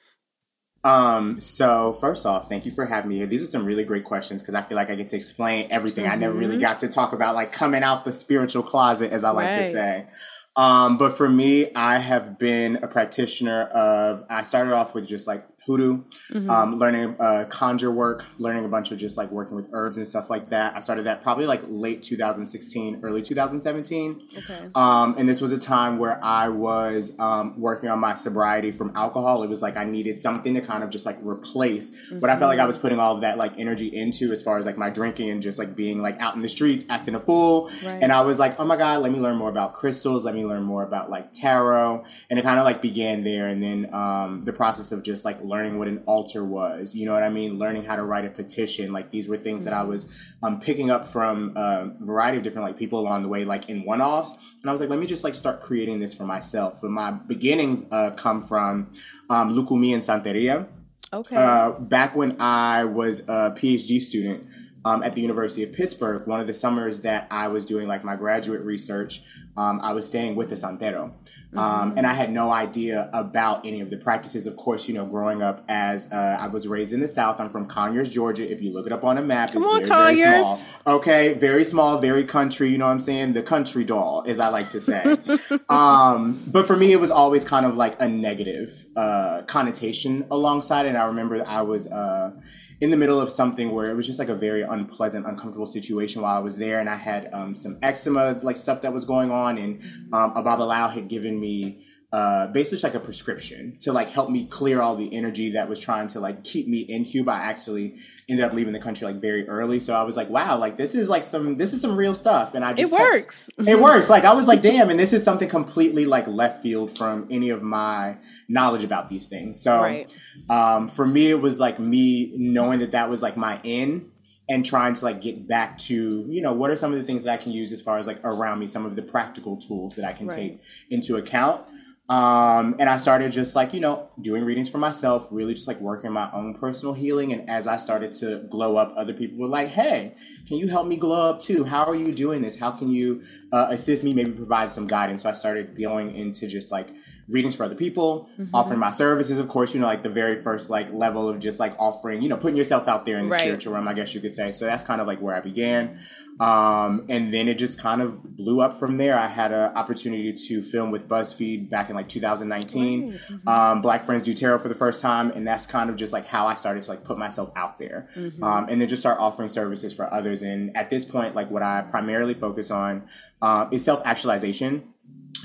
Um, 0.83 1.39
so 1.39 1.93
first 1.93 2.25
off, 2.25 2.49
thank 2.49 2.65
you 2.65 2.71
for 2.71 2.85
having 2.85 3.09
me 3.09 3.17
here. 3.17 3.27
These 3.27 3.41
are 3.43 3.47
some 3.47 3.65
really 3.65 3.85
great 3.85 4.03
questions 4.03 4.41
because 4.41 4.53
I 4.53 4.61
feel 4.61 4.75
like 4.75 4.89
I 4.89 4.95
get 4.95 5.09
to 5.09 5.15
explain 5.15 5.67
everything. 5.71 6.05
Mm-hmm. 6.05 6.13
I 6.13 6.17
never 6.17 6.33
really 6.33 6.55
mm-hmm. 6.55 6.61
got 6.61 6.79
to 6.79 6.89
talk 6.89 7.13
about 7.13 7.35
like 7.35 7.51
coming 7.53 7.83
out 7.83 8.03
the 8.03 8.11
spiritual 8.11 8.63
closet, 8.63 9.11
as 9.11 9.23
I 9.23 9.31
like 9.31 9.47
right. 9.47 9.57
to 9.57 9.63
say. 9.63 10.07
Um, 10.55 10.97
but 10.97 11.17
for 11.17 11.27
me, 11.29 11.67
I 11.75 11.97
have 11.97 12.37
been 12.37 12.77
a 12.83 12.87
practitioner 12.87 13.63
of, 13.63 14.23
I 14.29 14.43
started 14.43 14.73
off 14.73 14.93
with 14.93 15.07
just 15.07 15.25
like 15.25 15.52
hoodoo, 15.65 16.03
mm-hmm. 16.31 16.49
um, 16.49 16.75
learning 16.75 17.15
uh, 17.19 17.45
conjure 17.49 17.91
work, 17.91 18.25
learning 18.39 18.65
a 18.65 18.67
bunch 18.67 18.91
of 18.91 18.97
just 18.97 19.17
like 19.17 19.31
working 19.31 19.55
with 19.55 19.69
herbs 19.71 19.97
and 19.97 20.07
stuff 20.07 20.29
like 20.29 20.49
that. 20.49 20.75
I 20.75 20.79
started 20.79 21.05
that 21.05 21.21
probably 21.21 21.45
like 21.45 21.61
late 21.67 22.03
2016, 22.03 23.01
early 23.03 23.21
2017. 23.21 24.27
Okay. 24.37 24.69
Um, 24.75 25.15
and 25.17 25.27
this 25.27 25.41
was 25.41 25.51
a 25.51 25.59
time 25.59 25.97
where 25.97 26.23
I 26.23 26.49
was 26.49 27.17
um, 27.19 27.59
working 27.59 27.89
on 27.89 27.99
my 27.99 28.15
sobriety 28.15 28.71
from 28.71 28.91
alcohol. 28.95 29.43
It 29.43 29.49
was 29.49 29.61
like 29.61 29.77
I 29.77 29.85
needed 29.85 30.19
something 30.19 30.53
to 30.55 30.61
kind 30.61 30.83
of 30.83 30.89
just 30.89 31.05
like 31.05 31.17
replace 31.21 32.11
mm-hmm. 32.11 32.19
what 32.19 32.29
I 32.29 32.37
felt 32.37 32.49
like 32.49 32.59
I 32.59 32.65
was 32.65 32.77
putting 32.77 32.99
all 32.99 33.15
of 33.15 33.21
that 33.21 33.37
like 33.37 33.53
energy 33.57 33.87
into 33.87 34.31
as 34.31 34.41
far 34.41 34.57
as 34.57 34.65
like 34.65 34.77
my 34.77 34.89
drinking 34.89 35.29
and 35.29 35.41
just 35.41 35.57
like 35.57 35.75
being 35.75 36.01
like 36.01 36.19
out 36.21 36.35
in 36.35 36.41
the 36.41 36.49
streets, 36.49 36.85
acting 36.89 37.15
a 37.15 37.19
fool. 37.19 37.69
Right. 37.85 37.99
And 38.01 38.11
I 38.11 38.21
was 38.21 38.39
like, 38.39 38.59
oh 38.59 38.65
my 38.65 38.75
God, 38.75 39.01
let 39.01 39.11
me 39.11 39.19
learn 39.19 39.37
more 39.37 39.49
about 39.49 39.73
crystals. 39.73 40.25
Let 40.25 40.35
me 40.35 40.45
learn 40.45 40.63
more 40.63 40.83
about 40.83 41.09
like 41.09 41.33
tarot. 41.33 42.03
And 42.29 42.37
it 42.37 42.41
kind 42.43 42.59
of 42.59 42.65
like 42.65 42.81
began 42.81 43.23
there. 43.23 43.47
And 43.47 43.63
then 43.63 43.93
um, 43.93 44.41
the 44.41 44.53
process 44.53 44.91
of 44.91 45.03
just 45.03 45.25
like 45.25 45.41
learning 45.41 45.52
what 45.53 45.87
an 45.87 46.03
altar 46.05 46.43
was. 46.43 46.95
You 46.95 47.05
know 47.05 47.13
what 47.13 47.23
I 47.23 47.29
mean? 47.29 47.59
Learning 47.59 47.83
how 47.83 47.95
to 47.95 48.03
write 48.03 48.25
a 48.25 48.29
petition. 48.29 48.91
Like 48.91 49.11
these 49.11 49.27
were 49.27 49.37
things 49.37 49.65
that 49.65 49.73
I 49.73 49.83
was 49.83 50.33
um, 50.41 50.59
picking 50.59 50.89
up 50.89 51.05
from 51.05 51.53
a 51.55 51.91
variety 51.99 52.37
of 52.37 52.43
different 52.43 52.67
like 52.67 52.77
people 52.77 52.99
along 52.99 53.23
the 53.23 53.29
way, 53.29 53.45
like 53.45 53.69
in 53.69 53.83
one 53.83 54.01
offs. 54.01 54.55
And 54.61 54.69
I 54.69 54.71
was 54.71 54.81
like, 54.81 54.89
let 54.89 54.99
me 54.99 55.05
just 55.05 55.23
like 55.23 55.35
start 55.35 55.59
creating 55.59 55.99
this 55.99 56.13
for 56.13 56.25
myself. 56.25 56.79
But 56.81 56.91
my 56.91 57.11
beginnings 57.11 57.85
uh, 57.91 58.11
come 58.11 58.41
from 58.41 58.91
um, 59.29 59.53
Lukumi 59.55 59.93
and 59.93 60.01
Santeria. 60.01 60.67
Okay. 61.11 61.35
Uh, 61.35 61.79
back 61.79 62.15
when 62.15 62.35
I 62.39 62.85
was 62.85 63.19
a 63.21 63.51
PhD 63.51 63.99
student, 63.99 64.47
um, 64.85 65.03
at 65.03 65.15
the 65.15 65.21
University 65.21 65.63
of 65.63 65.71
Pittsburgh, 65.71 66.27
one 66.27 66.39
of 66.39 66.47
the 66.47 66.53
summers 66.53 67.01
that 67.01 67.27
I 67.31 67.47
was 67.47 67.63
doing 67.65 67.87
like 67.87 68.03
my 68.03 68.15
graduate 68.15 68.61
research, 68.61 69.21
um, 69.55 69.79
I 69.83 69.93
was 69.93 70.07
staying 70.07 70.35
with 70.35 70.51
a 70.51 70.55
santero. 70.55 71.13
Um, 71.55 71.91
mm-hmm. 71.91 71.97
And 71.97 72.07
I 72.07 72.13
had 72.13 72.31
no 72.31 72.51
idea 72.51 73.09
about 73.13 73.65
any 73.65 73.81
of 73.81 73.91
the 73.91 73.97
practices. 73.97 74.47
Of 74.47 74.57
course, 74.57 74.87
you 74.87 74.95
know, 74.95 75.05
growing 75.05 75.43
up 75.43 75.63
as 75.67 76.11
uh, 76.11 76.37
I 76.39 76.47
was 76.47 76.67
raised 76.67 76.93
in 76.93 76.99
the 76.99 77.07
South, 77.07 77.39
I'm 77.39 77.49
from 77.49 77.67
Conyers, 77.67 78.11
Georgia. 78.11 78.49
If 78.51 78.61
you 78.61 78.73
look 78.73 78.87
it 78.87 78.91
up 78.91 79.03
on 79.03 79.17
a 79.17 79.21
map, 79.21 79.49
Come 79.49 79.57
it's 79.57 79.67
on, 79.67 79.79
very, 79.79 79.89
Conyers. 79.89 80.23
very 80.23 80.41
small. 80.41 80.59
Okay, 80.87 81.33
very 81.33 81.63
small, 81.63 81.99
very 81.99 82.23
country. 82.23 82.69
You 82.69 82.79
know 82.79 82.85
what 82.85 82.93
I'm 82.93 82.99
saying? 82.99 83.33
The 83.33 83.43
country 83.43 83.83
doll, 83.83 84.23
as 84.25 84.39
I 84.39 84.49
like 84.49 84.69
to 84.71 84.79
say. 84.79 85.17
Um, 85.69 86.43
but 86.47 86.67
for 86.67 86.75
me, 86.75 86.91
it 86.91 86.99
was 86.99 87.09
always 87.09 87.45
kind 87.45 87.65
of 87.65 87.77
like 87.77 87.99
a 87.99 88.07
negative 88.07 88.85
uh, 88.95 89.43
connotation 89.43 90.25
alongside 90.29 90.85
it. 90.85 90.89
And 90.89 90.97
I 90.97 91.05
remember 91.05 91.43
I 91.47 91.61
was. 91.61 91.91
Uh, 91.91 92.39
in 92.83 92.91
the 92.91 92.97
middle 92.97 93.21
of 93.21 93.31
something 93.31 93.71
where 93.71 93.89
it 93.89 93.95
was 93.95 94.05
just 94.05 94.19
like 94.19 94.27
a 94.27 94.35
very 94.35 94.61
unpleasant, 94.61 95.25
uncomfortable 95.25 95.65
situation 95.65 96.21
while 96.21 96.35
I 96.35 96.39
was 96.39 96.57
there, 96.57 96.81
and 96.81 96.89
I 96.89 96.95
had 96.95 97.29
um, 97.31 97.55
some 97.55 97.77
eczema 97.81 98.37
like 98.43 98.57
stuff 98.57 98.81
that 98.81 98.91
was 98.91 99.05
going 99.05 99.31
on, 99.31 99.42
and 99.47 99.81
um, 100.11 100.31
a 100.35 100.43
Babalawo 100.43 100.91
had 100.91 101.09
given 101.09 101.39
me 101.39 101.83
uh, 102.13 102.45
basically 102.45 102.87
like 102.87 102.95
a 102.95 103.03
prescription 103.03 103.75
to 103.79 103.91
like 103.91 104.07
help 104.07 104.29
me 104.29 104.45
clear 104.45 104.83
all 104.83 104.95
the 104.95 105.15
energy 105.15 105.49
that 105.49 105.67
was 105.67 105.79
trying 105.79 106.05
to 106.05 106.19
like 106.19 106.43
keep 106.43 106.67
me 106.67 106.81
in 106.81 107.05
Cuba. 107.05 107.31
I 107.31 107.37
actually 107.37 107.95
ended 108.29 108.45
up 108.45 108.53
leaving 108.53 108.71
the 108.71 108.79
country 108.79 109.07
like 109.07 109.15
very 109.15 109.47
early, 109.47 109.79
so 109.79 109.95
I 109.95 110.03
was 110.03 110.15
like, 110.15 110.29
wow, 110.29 110.59
like 110.59 110.77
this 110.77 110.93
is 110.93 111.09
like 111.09 111.23
some 111.23 111.57
this 111.57 111.73
is 111.73 111.81
some 111.81 111.95
real 111.95 112.13
stuff, 112.13 112.53
and 112.53 112.63
I 112.63 112.73
just 112.73 112.93
it 112.93 112.95
kept, 112.95 113.11
works. 113.11 113.49
It 113.57 113.79
works. 113.79 114.11
Like 114.11 114.25
I 114.25 114.33
was 114.33 114.47
like, 114.47 114.61
damn, 114.61 114.91
and 114.91 114.99
this 114.99 115.11
is 115.11 115.23
something 115.23 115.49
completely 115.49 116.05
like 116.05 116.27
left 116.27 116.61
field 116.61 116.95
from 116.95 117.27
any 117.31 117.49
of 117.49 117.63
my 117.63 118.19
knowledge 118.47 118.83
about 118.83 119.09
these 119.09 119.25
things. 119.25 119.59
So 119.59 119.81
right. 119.81 120.15
um, 120.51 120.89
for 120.89 121.07
me, 121.07 121.31
it 121.31 121.41
was 121.41 121.59
like 121.59 121.79
me 121.79 122.31
knowing 122.35 122.77
that 122.77 122.91
that 122.91 123.09
was 123.09 123.23
like 123.23 123.37
my 123.37 123.59
in 123.63 124.11
and 124.49 124.65
trying 124.65 124.93
to 124.93 125.05
like 125.05 125.21
get 125.21 125.47
back 125.47 125.77
to 125.77 126.25
you 126.27 126.41
know 126.41 126.53
what 126.53 126.69
are 126.69 126.75
some 126.75 126.91
of 126.91 126.97
the 126.97 127.03
things 127.03 127.23
that 127.23 127.33
I 127.33 127.41
can 127.41 127.51
use 127.51 127.71
as 127.71 127.81
far 127.81 127.97
as 127.97 128.07
like 128.07 128.19
around 128.23 128.59
me, 128.59 128.67
some 128.67 128.85
of 128.85 128.95
the 128.95 129.01
practical 129.01 129.57
tools 129.57 129.95
that 129.95 130.05
I 130.05 130.13
can 130.13 130.27
right. 130.27 130.37
take 130.37 130.61
into 130.89 131.15
account. 131.15 131.65
Um, 132.09 132.75
and 132.79 132.89
I 132.89 132.97
started 132.97 133.31
just 133.31 133.55
like, 133.55 133.73
you 133.73 133.79
know, 133.79 134.11
doing 134.19 134.43
readings 134.43 134.67
for 134.67 134.77
myself, 134.77 135.29
really 135.31 135.53
just 135.53 135.69
like 135.69 135.79
working 135.79 136.11
my 136.11 136.29
own 136.33 136.53
personal 136.53 136.93
healing. 136.93 137.31
And 137.31 137.49
as 137.49 137.65
I 137.65 137.77
started 137.77 138.13
to 138.15 138.45
glow 138.51 138.75
up, 138.75 138.91
other 138.97 139.13
people 139.13 139.39
were 139.39 139.47
like, 139.47 139.69
hey, 139.69 140.13
can 140.45 140.57
you 140.57 140.67
help 140.67 140.85
me 140.85 140.97
glow 140.97 141.29
up 141.29 141.39
too? 141.39 141.63
How 141.63 141.85
are 141.85 141.95
you 141.95 142.11
doing 142.11 142.41
this? 142.41 142.59
How 142.59 142.71
can 142.71 142.89
you 142.89 143.23
uh, 143.53 143.67
assist 143.69 144.03
me, 144.03 144.13
maybe 144.13 144.31
provide 144.31 144.69
some 144.69 144.85
guidance? 144.85 145.23
So 145.23 145.29
I 145.29 145.33
started 145.33 145.77
going 145.77 146.13
into 146.13 146.45
just 146.45 146.73
like 146.73 146.89
readings 147.29 147.55
for 147.55 147.63
other 147.63 147.75
people, 147.75 148.29
mm-hmm. 148.33 148.53
offering 148.53 148.79
my 148.79 148.89
services, 148.89 149.39
of 149.39 149.47
course, 149.47 149.73
you 149.73 149.79
know, 149.79 149.87
like 149.87 150.03
the 150.03 150.09
very 150.09 150.35
first 150.35 150.69
like 150.69 150.91
level 150.91 151.29
of 151.29 151.39
just 151.39 151.59
like 151.59 151.73
offering, 151.79 152.21
you 152.21 152.29
know, 152.29 152.37
putting 152.37 152.57
yourself 152.57 152.87
out 152.87 153.05
there 153.05 153.17
in 153.17 153.25
the 153.25 153.31
right. 153.31 153.39
spiritual 153.39 153.73
realm, 153.73 153.87
I 153.87 153.93
guess 153.93 154.13
you 154.13 154.21
could 154.21 154.33
say. 154.33 154.51
So 154.51 154.65
that's 154.65 154.83
kind 154.83 154.99
of 154.99 155.07
like 155.07 155.21
where 155.21 155.35
I 155.35 155.39
began. 155.39 155.97
Um, 156.39 157.05
and 157.09 157.33
then 157.33 157.47
it 157.47 157.57
just 157.57 157.79
kind 157.79 158.01
of 158.01 158.35
blew 158.35 158.61
up 158.61 158.73
from 158.73 158.97
there. 158.97 159.17
I 159.17 159.27
had 159.27 159.51
an 159.51 159.75
opportunity 159.75 160.33
to 160.33 160.61
film 160.61 160.91
with 160.91 161.07
BuzzFeed 161.07 161.69
back 161.69 161.89
in 161.89 161.95
like 161.95 162.09
2019. 162.09 163.09
Mm-hmm. 163.09 163.47
Um, 163.47 163.81
Black 163.81 164.03
Friends 164.03 164.25
Do 164.25 164.33
Tarot 164.33 164.59
for 164.59 164.67
the 164.67 164.75
first 164.75 165.01
time. 165.01 165.31
And 165.31 165.47
that's 165.47 165.65
kind 165.65 165.89
of 165.89 165.95
just 165.95 166.11
like 166.11 166.25
how 166.25 166.47
I 166.47 166.55
started 166.55 166.83
to 166.83 166.91
like 166.91 167.03
put 167.03 167.17
myself 167.17 167.51
out 167.55 167.79
there. 167.79 168.09
Mm-hmm. 168.15 168.43
Um, 168.43 168.67
and 168.69 168.81
then 168.81 168.87
just 168.87 169.01
start 169.01 169.19
offering 169.19 169.49
services 169.49 169.95
for 169.95 170.11
others. 170.13 170.41
And 170.41 170.75
at 170.75 170.89
this 170.89 171.05
point, 171.05 171.35
like 171.35 171.49
what 171.49 171.63
I 171.63 171.81
primarily 171.89 172.33
focus 172.33 172.69
on 172.71 173.07
uh, 173.41 173.67
is 173.71 173.85
self 173.85 174.01
actualization. 174.05 174.93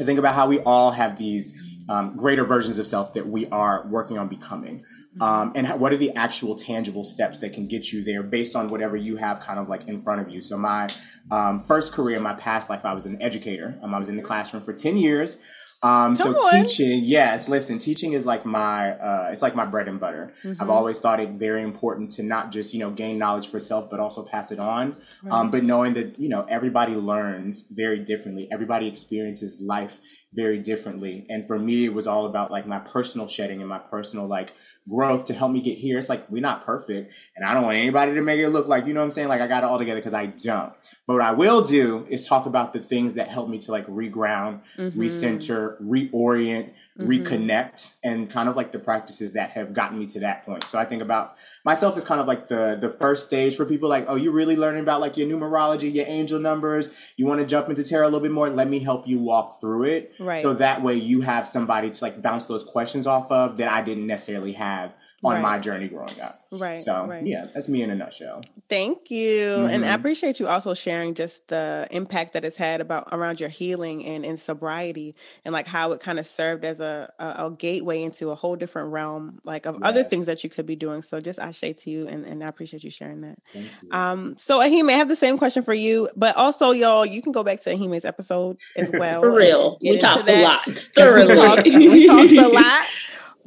I 0.01 0.05
think 0.05 0.19
about 0.19 0.35
how 0.35 0.47
we 0.47 0.61
all 0.61 0.93
have 0.93 1.19
these 1.19 1.68
um, 1.89 2.17
greater 2.17 2.45
versions 2.45 2.79
of 2.79 2.87
self 2.87 3.13
that 3.15 3.27
we 3.27 3.47
are 3.49 3.87
working 3.89 4.19
on 4.19 4.29
becoming. 4.29 4.85
Um, 5.21 5.53
and 5.55 5.67
what 5.81 5.93
are 5.93 5.97
the 5.97 6.15
actual 6.15 6.55
tangible 6.55 7.05
steps 7.05 7.39
that 7.39 7.53
can 7.53 7.67
get 7.67 7.93
you 7.93 8.05
there 8.05 8.23
based 8.23 8.55
on 8.55 8.69
whatever 8.69 8.97
you 8.97 9.17
have 9.17 9.41
kind 9.41 9.59
of 9.59 9.69
like 9.69 9.89
in 9.89 9.99
front 9.99 10.21
of 10.21 10.29
you. 10.29 10.43
So 10.43 10.57
my 10.57 10.89
um, 11.31 11.61
first 11.61 11.93
career 11.93 12.17
in 12.17 12.23
my 12.23 12.35
past 12.35 12.71
life, 12.71 12.85
I 12.85 12.95
was 12.95 13.07
an 13.07 13.21
educator. 13.21 13.79
Um, 13.83 13.95
I 13.95 13.99
was 13.99 14.09
in 14.09 14.17
the 14.17 14.23
classroom 14.23 14.63
for 14.63 14.73
10 14.73 14.97
years. 14.97 15.43
Um, 15.83 16.17
so 16.17 16.43
teaching, 16.51 17.03
yes, 17.05 17.49
listen, 17.49 17.79
teaching 17.79 18.13
is 18.13 18.27
like 18.27 18.45
my, 18.45 18.93
uh, 18.93 19.29
it's 19.31 19.43
like 19.43 19.55
my 19.55 19.65
bread 19.65 19.87
and 19.87 20.01
butter. 20.01 20.33
Mm-hmm. 20.45 20.61
I've 20.61 20.71
always 20.71 20.99
thought 20.99 21.21
it 21.21 21.31
very 21.31 21.63
important 21.63 22.11
to 22.13 22.23
not 22.25 22.51
just, 22.51 22.75
you 22.75 22.81
know, 22.81 22.91
gain 22.91 23.19
knowledge 23.19 23.49
for 23.49 23.61
self, 23.61 23.89
but 23.89 24.01
also 24.01 24.25
pass 24.25 24.51
it 24.51 24.59
on. 24.59 24.97
Right. 25.23 25.33
Um, 25.33 25.51
but 25.51 25.63
knowing 25.63 25.95
that, 25.95 26.19
you 26.19 26.29
know, 26.29 26.45
everybody 26.49 26.97
learns 26.97 27.69
very 27.71 28.01
differently. 28.01 28.49
Everybody 28.51 28.89
experiences 28.89 29.63
life 29.65 30.01
very 30.35 30.59
differently. 30.59 31.25
And 31.29 31.47
for 31.47 31.59
me, 31.59 31.87
it 31.87 31.95
was 31.95 32.07
all 32.07 32.27
about 32.27 32.51
like 32.51 32.67
my 32.67 32.79
personal 32.81 33.27
shedding 33.27 33.61
and 33.61 33.69
my 33.69 33.79
personal 33.79 34.27
like 34.27 34.53
growth 34.89 35.25
to 35.25 35.35
help 35.35 35.53
me 35.53 35.61
get 35.61 35.79
here. 35.79 35.99
It's 35.99 36.09
like 36.09 36.29
we're 36.31 36.43
not 36.43 36.65
perfect, 36.65 37.15
and 37.37 37.47
I 37.47 37.55
don't 37.55 37.63
want 37.63 37.77
anybody 37.77 38.15
to 38.15 38.23
make 38.23 38.39
it 38.39 38.49
look 38.51 38.67
like 38.69 38.87
you 38.87 38.93
know 38.93 39.01
what 39.01 39.07
I'm 39.07 39.11
saying. 39.13 39.29
Like 39.29 39.41
I 39.41 39.47
got 39.47 39.63
it 39.63 39.67
all 39.67 39.79
together 39.79 40.01
because 40.01 40.15
I 40.15 40.27
don't. 40.27 40.73
But 41.07 41.15
what 41.15 41.23
I 41.23 41.33
will 41.33 41.63
do 41.63 42.07
is 42.09 42.27
talk 42.27 42.47
about 42.47 42.73
the 42.73 42.81
things 42.81 43.15
that 43.15 43.29
help 43.29 43.49
me 43.49 43.59
to 43.59 43.73
like 43.73 43.87
reground, 43.87 44.65
mm-hmm. 44.77 45.01
recenter, 45.01 45.68
reorient, 45.81 46.73
mm-hmm. 46.99 47.11
reconnect 47.11 47.97
and 48.03 48.31
kind 48.31 48.49
of 48.49 48.57
like 48.57 48.73
the 48.73 48.79
practices 48.79 49.33
that 49.35 49.51
have 49.51 49.73
gotten 49.73 49.99
me 49.99 50.07
to 50.07 50.21
that 50.21 50.45
point. 50.45 50.65
So 50.65 50.79
I 50.79 50.85
think 50.85 51.03
about 51.03 51.37
myself 51.65 51.97
as 51.97 52.05
kind 52.05 52.21
of 52.21 52.27
like 52.27 52.49
the 52.49 52.77
the 52.81 52.89
first 52.89 53.27
stage 53.27 53.57
for 53.57 53.65
people 53.65 53.89
like, 53.89 54.05
oh, 54.09 54.17
you're 54.17 54.33
really 54.33 54.57
learning 54.57 54.83
about 54.83 55.01
like 55.01 55.17
your 55.17 55.29
numerology, 55.29 55.93
your 55.93 56.07
angel 56.09 56.41
numbers. 56.41 57.15
You 57.17 57.27
want 57.27 57.41
to 57.41 57.47
jump 57.47 57.69
into 57.69 57.85
tarot 57.85 58.05
a 58.05 58.09
little 58.09 58.21
bit 58.21 58.33
more. 58.33 58.49
Let 58.49 58.69
me 58.69 58.81
help 58.81 59.07
you 59.07 59.19
walk 59.21 59.61
through 59.61 59.85
it. 59.85 60.15
Right. 60.19 60.41
So 60.41 60.55
that 60.55 60.83
way 60.83 60.95
you 60.95 61.23
have 61.23 61.47
somebody 61.47 61.91
to 61.91 62.05
like 62.05 62.21
bounce 62.21 62.47
those 62.47 62.65
questions 62.65 63.07
off 63.07 63.31
of 63.31 63.57
that 63.59 63.71
I 63.71 63.83
didn't 63.83 64.07
necessarily 64.07 64.53
have 64.53 64.97
on 65.25 65.35
right. 65.35 65.43
my 65.43 65.59
journey 65.59 65.89
growing 65.89 66.21
up. 66.23 66.35
Right. 66.53 66.79
So 66.79 67.07
right. 67.07 67.27
yeah, 67.27 67.47
that's 67.53 67.69
me 67.69 67.83
in 67.83 67.91
a 67.91 67.95
nutshell. 67.95 68.43
Thank 68.69 69.11
you. 69.11 69.41
Mm-hmm. 69.49 69.71
And 69.71 69.85
I 69.85 69.95
appreciate 69.95 70.39
you 70.41 70.49
also 70.49 70.75
sharing 70.75 71.15
just 71.15 71.49
the 71.49 71.89
impact 71.91 72.35
that 72.35 72.45
it's 72.45 72.57
had 72.57 72.81
about 72.81 73.09
around 73.13 73.41
your 73.41 73.49
healing 73.49 74.05
and 74.05 74.25
in 74.25 74.37
sobriety 74.37 75.15
and 75.45 75.53
like 75.53 75.67
how 75.67 75.93
it 75.93 76.01
kind 76.01 76.19
of 76.19 76.27
served 76.27 76.65
as 76.65 76.81
a, 76.81 76.88
a, 77.19 77.45
a, 77.47 77.51
gateway 77.57 78.03
into 78.03 78.31
a 78.31 78.35
whole 78.35 78.57
different 78.57 78.91
realm 78.91 79.41
like 79.45 79.67
of 79.67 79.77
yes. 79.77 79.83
other 79.85 80.05
things 80.05 80.27
that 80.27 80.45
you 80.45 80.51
could 80.51 80.67
be 80.67 80.77
doing. 80.77 81.03
So 81.03 81.21
just 81.21 81.39
I 81.39 81.51
say 81.51 81.73
to 81.73 81.91
you 81.91 82.09
and, 82.09 82.25
and 82.25 82.43
I 82.43 82.49
appreciate 82.49 82.85
you 82.85 82.91
sharing 82.91 83.23
that. 83.23 83.39
You. 83.53 83.69
Um 83.91 84.37
so 84.39 84.61
Ehime, 84.61 84.91
I 84.91 84.97
have 84.97 85.09
the 85.09 85.17
same 85.17 85.39
question 85.39 85.63
for 85.63 85.75
you, 85.75 86.09
but 86.17 86.37
also 86.37 86.71
y'all, 86.71 87.07
you 87.07 87.23
can 87.23 87.33
go 87.33 87.43
back 87.43 87.61
to 87.63 87.75
Ehime's 87.75 88.05
episode 88.05 88.59
as 88.77 88.91
well. 88.99 89.21
for 89.21 89.31
real. 89.31 89.79
We 89.89 89.99
talked 89.99 90.29
a 90.29 90.43
lot. 90.43 90.65
Thoroughly. 90.65 91.37
we, 91.37 91.37
talked, 91.37 91.65
we 91.65 92.07
talked 92.07 92.33
a 92.33 92.49
lot 92.49 92.87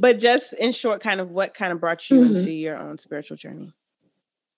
but 0.01 0.17
just 0.17 0.53
in 0.53 0.71
short, 0.71 0.99
kind 0.99 1.21
of 1.21 1.29
what 1.29 1.53
kind 1.53 1.71
of 1.71 1.79
brought 1.79 2.09
you 2.09 2.21
mm-hmm. 2.21 2.35
into 2.35 2.51
your 2.51 2.75
own 2.75 2.97
spiritual 2.97 3.37
journey? 3.37 3.71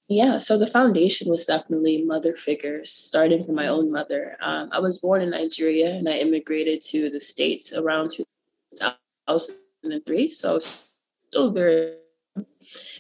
Yeah, 0.10 0.38
so 0.38 0.58
the 0.58 0.68
foundation 0.68 1.30
was 1.30 1.46
definitely 1.46 2.02
mother 2.04 2.36
figures, 2.36 2.92
starting 2.92 3.44
from 3.44 3.56
my 3.56 3.68
own 3.68 3.92
mother. 3.92 4.38
Um, 4.42 4.70
I 4.72 4.80
was 4.80 4.98
born 4.98 5.22
in 5.22 5.30
Nigeria 5.30 5.92
and 5.92 6.08
I 6.08 6.18
immigrated 6.18 6.82
to 6.88 7.10
the 7.10 7.20
States 7.20 7.74
around 7.74 8.12
2003. 8.80 10.30
So 10.30 10.52
I 10.52 10.54
was 10.54 10.92
still 11.30 11.52
very 11.52 11.96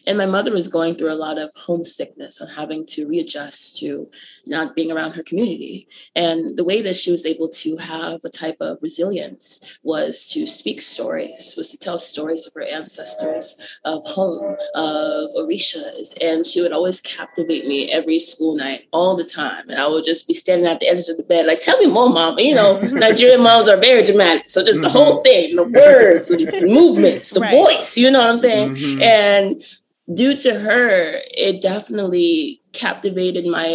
and 0.05 0.17
my 0.17 0.25
mother 0.25 0.51
was 0.51 0.67
going 0.67 0.96
through 0.96 1.12
a 1.12 1.15
lot 1.15 1.38
of 1.38 1.51
homesickness 1.55 2.39
and 2.41 2.51
having 2.51 2.86
to 2.88 3.08
readjust 3.08 3.77
to 3.77 4.10
not 4.46 4.75
being 4.75 4.91
around 4.91 5.12
her 5.12 5.24
community. 5.24 5.88
And 6.15 6.58
the 6.58 6.63
way 6.63 6.82
that 6.82 6.96
she 6.96 7.12
was 7.12 7.25
able 7.25 7.50
to 7.50 7.77
have 7.77 8.22
a 8.24 8.29
type 8.29 8.58
of 8.60 8.77
resilience 8.82 9.77
was 9.84 10.27
to 10.34 10.46
speak 10.46 10.82
stories, 10.82 11.53
was 11.58 11.72
to 11.72 11.77
tell 11.77 11.98
stories 11.98 12.46
of 12.46 12.53
her 12.53 12.63
ancestors, 12.63 13.55
of 13.86 14.05
home, 14.05 14.55
of 14.75 15.29
Orishas. 15.38 16.17
And 16.22 16.46
she 16.46 16.62
would 16.62 16.74
always 16.74 17.00
captivate 17.01 17.67
me 17.67 17.91
every 17.91 18.20
school 18.20 18.55
night, 18.55 18.88
all 18.91 19.15
the 19.15 19.24
time. 19.24 19.70
And 19.70 19.79
I 19.79 19.88
would 19.88 20.05
just 20.05 20.27
be 20.27 20.34
standing 20.34 20.67
at 20.67 20.79
the 20.79 20.88
edge 20.88 21.08
of 21.08 21.17
the 21.17 21.24
bed, 21.24 21.46
like, 21.46 21.60
tell 21.60 21.77
me 21.77 21.88
more, 21.88 22.10
mom. 22.10 22.39
You 22.39 22.55
know, 22.55 22.79
Nigerian 22.91 23.41
moms 23.41 23.67
are 23.67 23.77
very 23.77 24.03
dramatic. 24.03 24.50
So 24.50 24.63
just 24.63 24.82
the 24.82 24.88
mm-hmm. 24.88 24.98
whole 24.98 25.22
thing, 25.22 25.55
the 25.55 25.63
words, 25.63 26.27
the 26.27 26.67
movements, 26.67 27.32
the 27.32 27.41
right. 27.41 27.51
voice, 27.51 27.98
you 27.98 28.12
know 28.12 28.20
what 28.20 28.29
I'm 28.29 28.38
saying? 28.38 28.75
Mm-hmm. 28.75 29.01
And 29.01 29.52
due 30.13 30.38
to 30.38 30.60
her, 30.60 31.22
it 31.31 31.62
definitely 31.62 32.62
captivated 32.74 33.45
my 33.45 33.67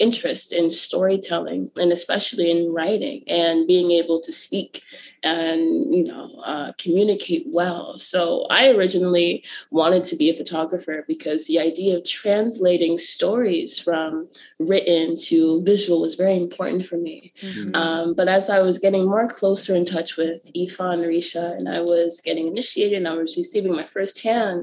interest 0.00 0.52
in 0.52 0.70
storytelling 0.70 1.70
and 1.76 1.92
especially 1.92 2.50
in 2.50 2.72
writing 2.72 3.22
and 3.28 3.66
being 3.66 3.92
able 3.92 4.20
to 4.20 4.32
speak 4.32 4.82
and 5.26 5.94
you 5.94 6.04
know 6.04 6.30
uh, 6.44 6.72
communicate 6.78 7.44
well. 7.58 7.98
So 7.98 8.46
i 8.50 8.68
originally 8.70 9.44
wanted 9.70 10.04
to 10.04 10.16
be 10.16 10.30
a 10.30 10.34
photographer 10.34 11.04
because 11.08 11.46
the 11.46 11.58
idea 11.58 11.96
of 11.96 12.04
translating 12.04 12.98
stories 12.98 13.78
from 13.78 14.28
written 14.58 15.16
to 15.28 15.62
visual 15.62 16.00
was 16.00 16.14
very 16.14 16.36
important 16.36 16.86
for 16.86 16.98
me. 17.08 17.32
Mm-hmm. 17.42 17.74
um, 17.74 18.14
but 18.18 18.28
as 18.28 18.48
i 18.56 18.60
was 18.60 18.78
getting 18.78 19.04
more 19.06 19.28
closer 19.28 19.74
in 19.74 19.84
touch 19.84 20.16
with 20.16 20.40
ifa 20.62 20.86
and 20.94 21.02
risha 21.02 21.46
and 21.56 21.68
i 21.68 21.80
was 21.80 22.20
getting 22.28 22.46
initiated 22.46 22.98
and 22.98 23.08
i 23.08 23.14
was 23.14 23.36
receiving 23.36 23.74
my 23.80 23.82
first 23.82 24.22
hand 24.22 24.58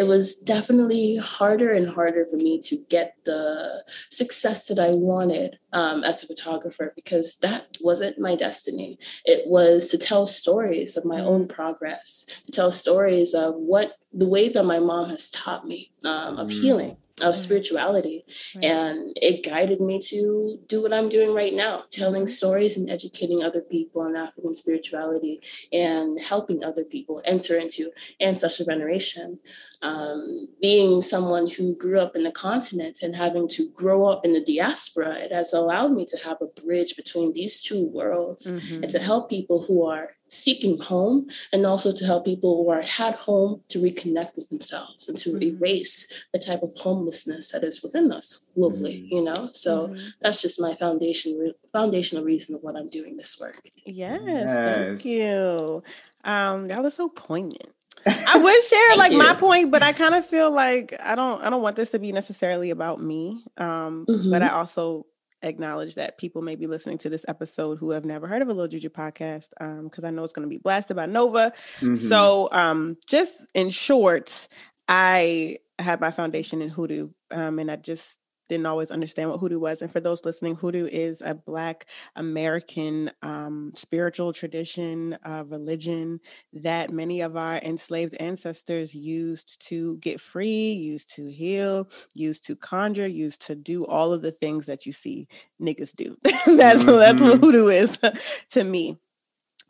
it 0.00 0.06
was 0.12 0.24
definitely 0.54 1.16
harder 1.16 1.70
and 1.78 1.88
harder 1.96 2.24
for 2.30 2.36
me 2.36 2.58
to 2.68 2.76
get 2.88 3.08
the 3.24 3.84
success 4.20 4.66
that 4.68 4.78
i 4.78 4.90
wanted 4.90 5.58
um, 5.72 6.04
as 6.04 6.22
a 6.22 6.26
photographer 6.26 6.92
because 6.94 7.36
that 7.38 7.76
wasn't 7.80 8.18
my 8.18 8.34
destiny. 8.34 8.98
It 9.24 9.46
was 9.46 9.88
to 9.88 9.98
tell 10.00 10.26
stories 10.26 10.96
of 10.96 11.04
my 11.04 11.20
own 11.20 11.46
progress, 11.46 12.24
to 12.46 12.52
tell 12.52 12.72
stories 12.72 13.34
of 13.34 13.54
what 13.54 13.92
the 14.12 14.26
way 14.26 14.48
that 14.48 14.64
my 14.64 14.78
mom 14.78 15.08
has 15.08 15.30
taught 15.30 15.66
me 15.66 15.92
um, 16.04 16.36
of 16.38 16.48
mm. 16.48 16.60
healing, 16.60 16.96
of 17.20 17.36
spirituality. 17.36 18.24
Right. 18.56 18.64
And 18.64 19.16
it 19.20 19.44
guided 19.44 19.80
me 19.80 20.00
to 20.06 20.58
do 20.66 20.82
what 20.82 20.92
I'm 20.92 21.08
doing 21.08 21.32
right 21.32 21.54
now, 21.54 21.84
telling 21.90 22.26
stories 22.26 22.76
and 22.76 22.90
educating 22.90 23.42
other 23.42 23.60
people 23.60 24.02
on 24.02 24.16
African 24.16 24.54
spirituality 24.54 25.40
and 25.72 26.20
helping 26.20 26.64
other 26.64 26.82
people 26.82 27.22
enter 27.24 27.56
into 27.56 27.92
ancestral 28.20 28.66
veneration. 28.66 29.38
Um, 29.82 30.48
being 30.60 31.00
someone 31.00 31.48
who 31.48 31.74
grew 31.76 32.00
up 32.00 32.14
in 32.14 32.24
the 32.24 32.32
continent 32.32 32.98
and 33.02 33.16
having 33.16 33.48
to 33.50 33.70
grow 33.70 34.06
up 34.06 34.24
in 34.24 34.32
the 34.32 34.44
diaspora, 34.44 35.14
it 35.14 35.32
has 35.32 35.52
allowed 35.52 35.92
me 35.92 36.04
to 36.06 36.18
have 36.18 36.38
a 36.42 36.60
bridge 36.60 36.96
between 36.96 37.32
these 37.32 37.60
two 37.60 37.86
worlds 37.86 38.50
mm-hmm. 38.50 38.82
and 38.82 38.90
to 38.90 38.98
help 38.98 39.30
people 39.30 39.62
who 39.62 39.86
are 39.86 40.16
seeking 40.30 40.78
home 40.78 41.26
and 41.52 41.66
also 41.66 41.92
to 41.92 42.06
help 42.06 42.24
people 42.24 42.62
who 42.62 42.70
are 42.70 42.84
at 43.00 43.14
home 43.14 43.60
to 43.68 43.80
reconnect 43.80 44.36
with 44.36 44.48
themselves 44.48 45.08
and 45.08 45.18
to 45.18 45.30
mm-hmm. 45.30 45.56
erase 45.56 46.10
the 46.32 46.38
type 46.38 46.62
of 46.62 46.72
homelessness 46.76 47.50
that 47.50 47.64
is 47.64 47.82
within 47.82 48.12
us 48.12 48.50
globally 48.56 49.02
mm-hmm. 49.02 49.16
you 49.16 49.24
know 49.24 49.50
so 49.52 49.88
mm-hmm. 49.88 50.06
that's 50.20 50.40
just 50.40 50.60
my 50.60 50.72
foundation 50.72 51.52
foundational 51.72 52.22
reason 52.22 52.54
of 52.54 52.62
what 52.62 52.76
i'm 52.76 52.88
doing 52.88 53.16
this 53.16 53.38
work 53.40 53.60
yes, 53.84 54.22
yes. 54.24 55.02
thank 55.02 55.16
you 55.16 55.82
um 56.24 56.68
that 56.68 56.80
was 56.82 56.94
so 56.94 57.08
poignant 57.08 57.68
I 58.06 58.38
would 58.42 58.64
share 58.64 58.96
like 58.96 59.12
you. 59.12 59.18
my 59.18 59.34
point, 59.34 59.70
but 59.70 59.82
I 59.82 59.92
kind 59.92 60.14
of 60.14 60.24
feel 60.24 60.50
like 60.50 60.94
I 61.00 61.14
don't 61.14 61.42
I 61.42 61.50
don't 61.50 61.60
want 61.60 61.76
this 61.76 61.90
to 61.90 61.98
be 61.98 62.12
necessarily 62.12 62.70
about 62.70 62.98
me. 62.98 63.44
Um, 63.58 64.06
mm-hmm. 64.08 64.30
but 64.30 64.42
I 64.42 64.48
also 64.48 65.04
acknowledge 65.42 65.94
that 65.94 66.18
people 66.18 66.42
may 66.42 66.54
be 66.54 66.66
listening 66.66 66.98
to 66.98 67.08
this 67.08 67.24
episode 67.28 67.78
who 67.78 67.90
have 67.90 68.04
never 68.04 68.26
heard 68.26 68.42
of 68.42 68.48
a 68.48 68.52
Little 68.52 68.68
Juju 68.68 68.90
podcast 68.90 69.48
because 69.58 70.04
um, 70.04 70.04
I 70.04 70.10
know 70.10 70.24
it's 70.24 70.32
going 70.32 70.46
to 70.46 70.50
be 70.50 70.58
blasted 70.58 70.96
by 70.96 71.06
Novaa. 71.06 71.52
Mm-hmm. 71.80 71.96
So, 71.96 72.48
um, 72.52 72.96
just 73.06 73.46
in 73.54 73.70
short, 73.70 74.48
I 74.88 75.58
had 75.78 76.00
my 76.00 76.10
foundation 76.10 76.62
in 76.62 76.68
hoodoo, 76.68 77.10
um, 77.30 77.58
and 77.58 77.70
I 77.70 77.76
just 77.76 78.18
didn't 78.50 78.66
always 78.66 78.90
understand 78.90 79.30
what 79.30 79.38
hoodoo 79.38 79.58
was. 79.58 79.80
And 79.80 79.90
for 79.90 80.00
those 80.00 80.24
listening, 80.24 80.56
hoodoo 80.56 80.86
is 80.86 81.22
a 81.24 81.34
Black 81.34 81.86
American 82.16 83.10
um, 83.22 83.72
spiritual 83.74 84.32
tradition, 84.32 85.16
uh, 85.24 85.44
religion 85.46 86.20
that 86.52 86.90
many 86.90 87.20
of 87.20 87.36
our 87.36 87.56
enslaved 87.58 88.14
ancestors 88.20 88.94
used 88.94 89.64
to 89.68 89.96
get 89.98 90.20
free, 90.20 90.72
used 90.72 91.14
to 91.14 91.30
heal, 91.30 91.88
used 92.12 92.44
to 92.46 92.56
conjure, 92.56 93.06
used 93.06 93.46
to 93.46 93.54
do 93.54 93.86
all 93.86 94.12
of 94.12 94.20
the 94.20 94.32
things 94.32 94.66
that 94.66 94.84
you 94.84 94.92
see 94.92 95.28
niggas 95.62 95.94
do. 95.94 96.16
that's 96.22 96.44
mm-hmm. 96.44 96.56
that's 96.56 97.22
what 97.22 97.34
mm-hmm. 97.34 97.40
hoodoo 97.40 97.68
is 97.68 97.98
to 98.50 98.64
me 98.64 98.98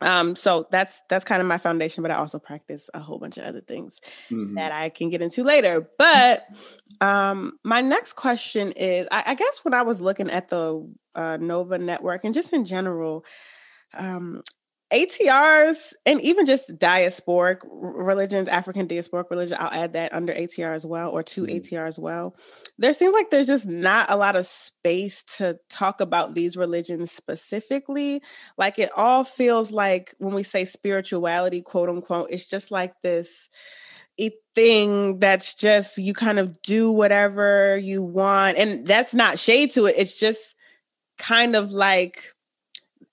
um 0.01 0.35
so 0.35 0.67
that's 0.71 1.01
that's 1.09 1.23
kind 1.23 1.41
of 1.41 1.47
my 1.47 1.57
foundation 1.57 2.01
but 2.01 2.11
i 2.11 2.15
also 2.15 2.39
practice 2.39 2.89
a 2.93 2.99
whole 2.99 3.19
bunch 3.19 3.37
of 3.37 3.43
other 3.43 3.61
things 3.61 3.99
mm-hmm. 4.29 4.55
that 4.55 4.71
i 4.71 4.89
can 4.89 5.09
get 5.09 5.21
into 5.21 5.43
later 5.43 5.87
but 5.97 6.45
um 6.99 7.53
my 7.63 7.81
next 7.81 8.13
question 8.13 8.71
is 8.73 9.07
I, 9.11 9.23
I, 9.27 9.35
guess 9.35 9.59
when 9.63 9.73
i 9.73 9.81
was 9.81 10.01
looking 10.01 10.29
at 10.29 10.49
the 10.49 10.87
uh, 11.15 11.37
novaa 11.37 11.79
network 11.79 12.23
and 12.23 12.33
just 12.33 12.53
in 12.53 12.65
general 12.65 13.25
um 13.93 14.41
ATRs 14.91 15.93
and 16.05 16.19
even 16.21 16.45
just 16.45 16.77
diasporic 16.77 17.59
religions, 17.71 18.47
African 18.47 18.87
diasporic 18.87 19.29
religion, 19.29 19.57
I'll 19.59 19.71
add 19.71 19.93
that 19.93 20.13
under 20.13 20.33
ATR 20.33 20.75
as 20.75 20.85
well, 20.85 21.09
or 21.09 21.23
to 21.23 21.43
mm. 21.43 21.55
ATR 21.55 21.87
as 21.87 21.97
well. 21.97 22.35
There 22.77 22.93
seems 22.93 23.13
like 23.13 23.29
there's 23.29 23.47
just 23.47 23.67
not 23.67 24.09
a 24.09 24.17
lot 24.17 24.35
of 24.35 24.45
space 24.45 25.23
to 25.37 25.59
talk 25.69 26.01
about 26.01 26.35
these 26.35 26.57
religions 26.57 27.11
specifically. 27.11 28.21
Like 28.57 28.79
it 28.79 28.91
all 28.95 29.23
feels 29.23 29.71
like 29.71 30.13
when 30.17 30.33
we 30.33 30.43
say 30.43 30.65
spirituality, 30.65 31.61
quote 31.61 31.89
unquote, 31.89 32.29
it's 32.31 32.47
just 32.47 32.71
like 32.71 32.93
this 33.01 33.49
thing 34.55 35.19
that's 35.19 35.55
just 35.55 35.97
you 35.97 36.13
kind 36.13 36.39
of 36.39 36.61
do 36.61 36.91
whatever 36.91 37.77
you 37.77 38.03
want. 38.03 38.57
And 38.57 38.85
that's 38.85 39.13
not 39.13 39.39
shade 39.39 39.71
to 39.71 39.85
it. 39.85 39.95
It's 39.97 40.19
just 40.19 40.55
kind 41.17 41.55
of 41.55 41.71
like 41.71 42.33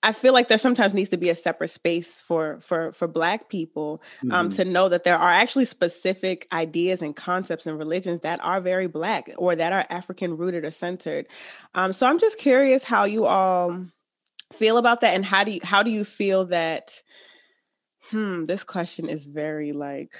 I 0.01 0.13
feel 0.13 0.31
like 0.31 0.47
there 0.47 0.57
sometimes 0.57 0.93
needs 0.93 1.09
to 1.09 1.17
be 1.17 1.29
a 1.29 1.35
separate 1.35 1.69
space 1.69 2.21
for 2.21 2.59
for 2.61 2.93
for 2.93 3.07
Black 3.07 3.49
people 3.49 4.01
um, 4.23 4.29
mm-hmm. 4.29 4.49
to 4.55 4.65
know 4.65 4.87
that 4.87 5.03
there 5.03 5.17
are 5.17 5.31
actually 5.31 5.65
specific 5.65 6.47
ideas 6.53 7.01
and 7.01 7.15
concepts 7.15 7.67
and 7.67 7.77
religions 7.77 8.21
that 8.21 8.39
are 8.41 8.61
very 8.61 8.87
Black 8.87 9.29
or 9.37 9.55
that 9.55 9.73
are 9.73 9.85
African 9.89 10.37
rooted 10.37 10.63
or 10.63 10.71
centered. 10.71 11.27
Um, 11.75 11.91
so 11.91 12.07
I'm 12.07 12.19
just 12.19 12.37
curious 12.37 12.83
how 12.83 13.03
you 13.03 13.25
all 13.25 13.87
feel 14.53 14.77
about 14.77 15.01
that, 15.01 15.15
and 15.15 15.25
how 15.25 15.43
do 15.43 15.51
you 15.51 15.59
how 15.63 15.83
do 15.83 15.91
you 15.91 16.05
feel 16.05 16.45
that? 16.45 17.01
Hmm, 18.09 18.45
this 18.45 18.63
question 18.63 19.09
is 19.09 19.25
very 19.25 19.73
like, 19.73 20.15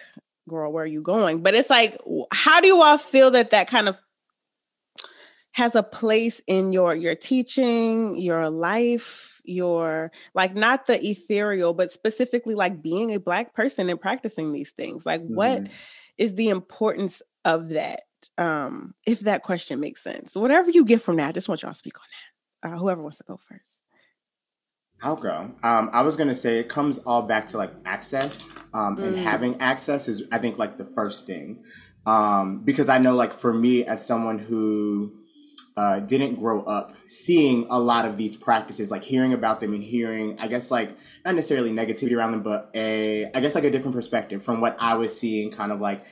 girl, 0.47 0.71
where 0.71 0.83
are 0.83 0.87
you 0.87 1.01
going? 1.01 1.41
But 1.41 1.55
it's 1.55 1.69
like, 1.69 1.97
how 2.33 2.59
do 2.59 2.67
you 2.67 2.81
all 2.81 2.97
feel 2.97 3.31
that 3.31 3.51
that 3.51 3.67
kind 3.67 3.87
of 3.87 3.97
has 5.53 5.75
a 5.75 5.83
place 5.83 6.41
in 6.47 6.73
your 6.73 6.95
your 6.95 7.15
teaching, 7.15 8.17
your 8.17 8.49
life, 8.49 9.41
your 9.43 10.11
like 10.33 10.55
not 10.55 10.85
the 10.85 11.03
ethereal, 11.05 11.73
but 11.73 11.91
specifically 11.91 12.55
like 12.55 12.81
being 12.81 13.13
a 13.13 13.19
black 13.19 13.53
person 13.53 13.89
and 13.89 13.99
practicing 13.99 14.51
these 14.51 14.71
things. 14.71 15.05
Like 15.05 15.21
mm-hmm. 15.21 15.35
what 15.35 15.67
is 16.17 16.35
the 16.35 16.49
importance 16.49 17.21
of 17.45 17.69
that? 17.69 18.01
Um, 18.37 18.93
if 19.05 19.21
that 19.21 19.43
question 19.43 19.79
makes 19.79 20.03
sense. 20.03 20.35
Whatever 20.35 20.71
you 20.71 20.85
get 20.85 21.01
from 21.01 21.17
that, 21.17 21.29
I 21.29 21.31
just 21.31 21.49
want 21.49 21.61
y'all 21.61 21.71
to 21.71 21.77
speak 21.77 21.97
on 21.97 22.05
that. 22.11 22.75
Uh, 22.75 22.77
whoever 22.77 23.01
wants 23.01 23.17
to 23.19 23.23
go 23.23 23.37
first. 23.37 23.79
I'll 25.01 25.15
go. 25.15 25.55
Um, 25.63 25.89
I 25.93 26.01
was 26.01 26.17
gonna 26.17 26.33
say 26.33 26.59
it 26.59 26.67
comes 26.67 26.97
all 26.99 27.21
back 27.21 27.47
to 27.47 27.57
like 27.57 27.71
access, 27.85 28.49
um, 28.73 28.97
mm. 28.97 29.07
and 29.07 29.17
having 29.17 29.59
access 29.61 30.09
is 30.09 30.27
I 30.31 30.37
think 30.39 30.57
like 30.57 30.77
the 30.77 30.83
first 30.83 31.25
thing, 31.25 31.63
um, 32.05 32.59
because 32.65 32.89
I 32.89 32.97
know 32.97 33.15
like 33.15 33.31
for 33.31 33.53
me 33.53 33.85
as 33.85 34.05
someone 34.05 34.39
who 34.39 35.18
uh, 35.79 36.01
didn't 36.01 36.35
grow 36.35 36.61
up 36.63 36.91
seeing 37.07 37.65
a 37.69 37.79
lot 37.79 38.03
of 38.03 38.17
these 38.17 38.35
practices, 38.35 38.91
like 38.91 39.01
hearing 39.01 39.31
about 39.31 39.61
them 39.61 39.73
and 39.73 39.81
hearing, 39.81 40.37
I 40.37 40.49
guess, 40.49 40.69
like 40.69 40.89
not 41.23 41.35
necessarily 41.35 41.71
negativity 41.71 42.17
around 42.17 42.31
them, 42.31 42.43
but 42.43 42.69
a, 42.75 43.27
I 43.33 43.39
guess, 43.39 43.55
like 43.55 43.63
a 43.63 43.71
different 43.71 43.95
perspective 43.95 44.43
from 44.43 44.59
what 44.59 44.75
I 44.77 44.95
was 44.95 45.17
seeing, 45.17 45.51
kind 45.51 45.71
of 45.71 45.79
like 45.79 46.05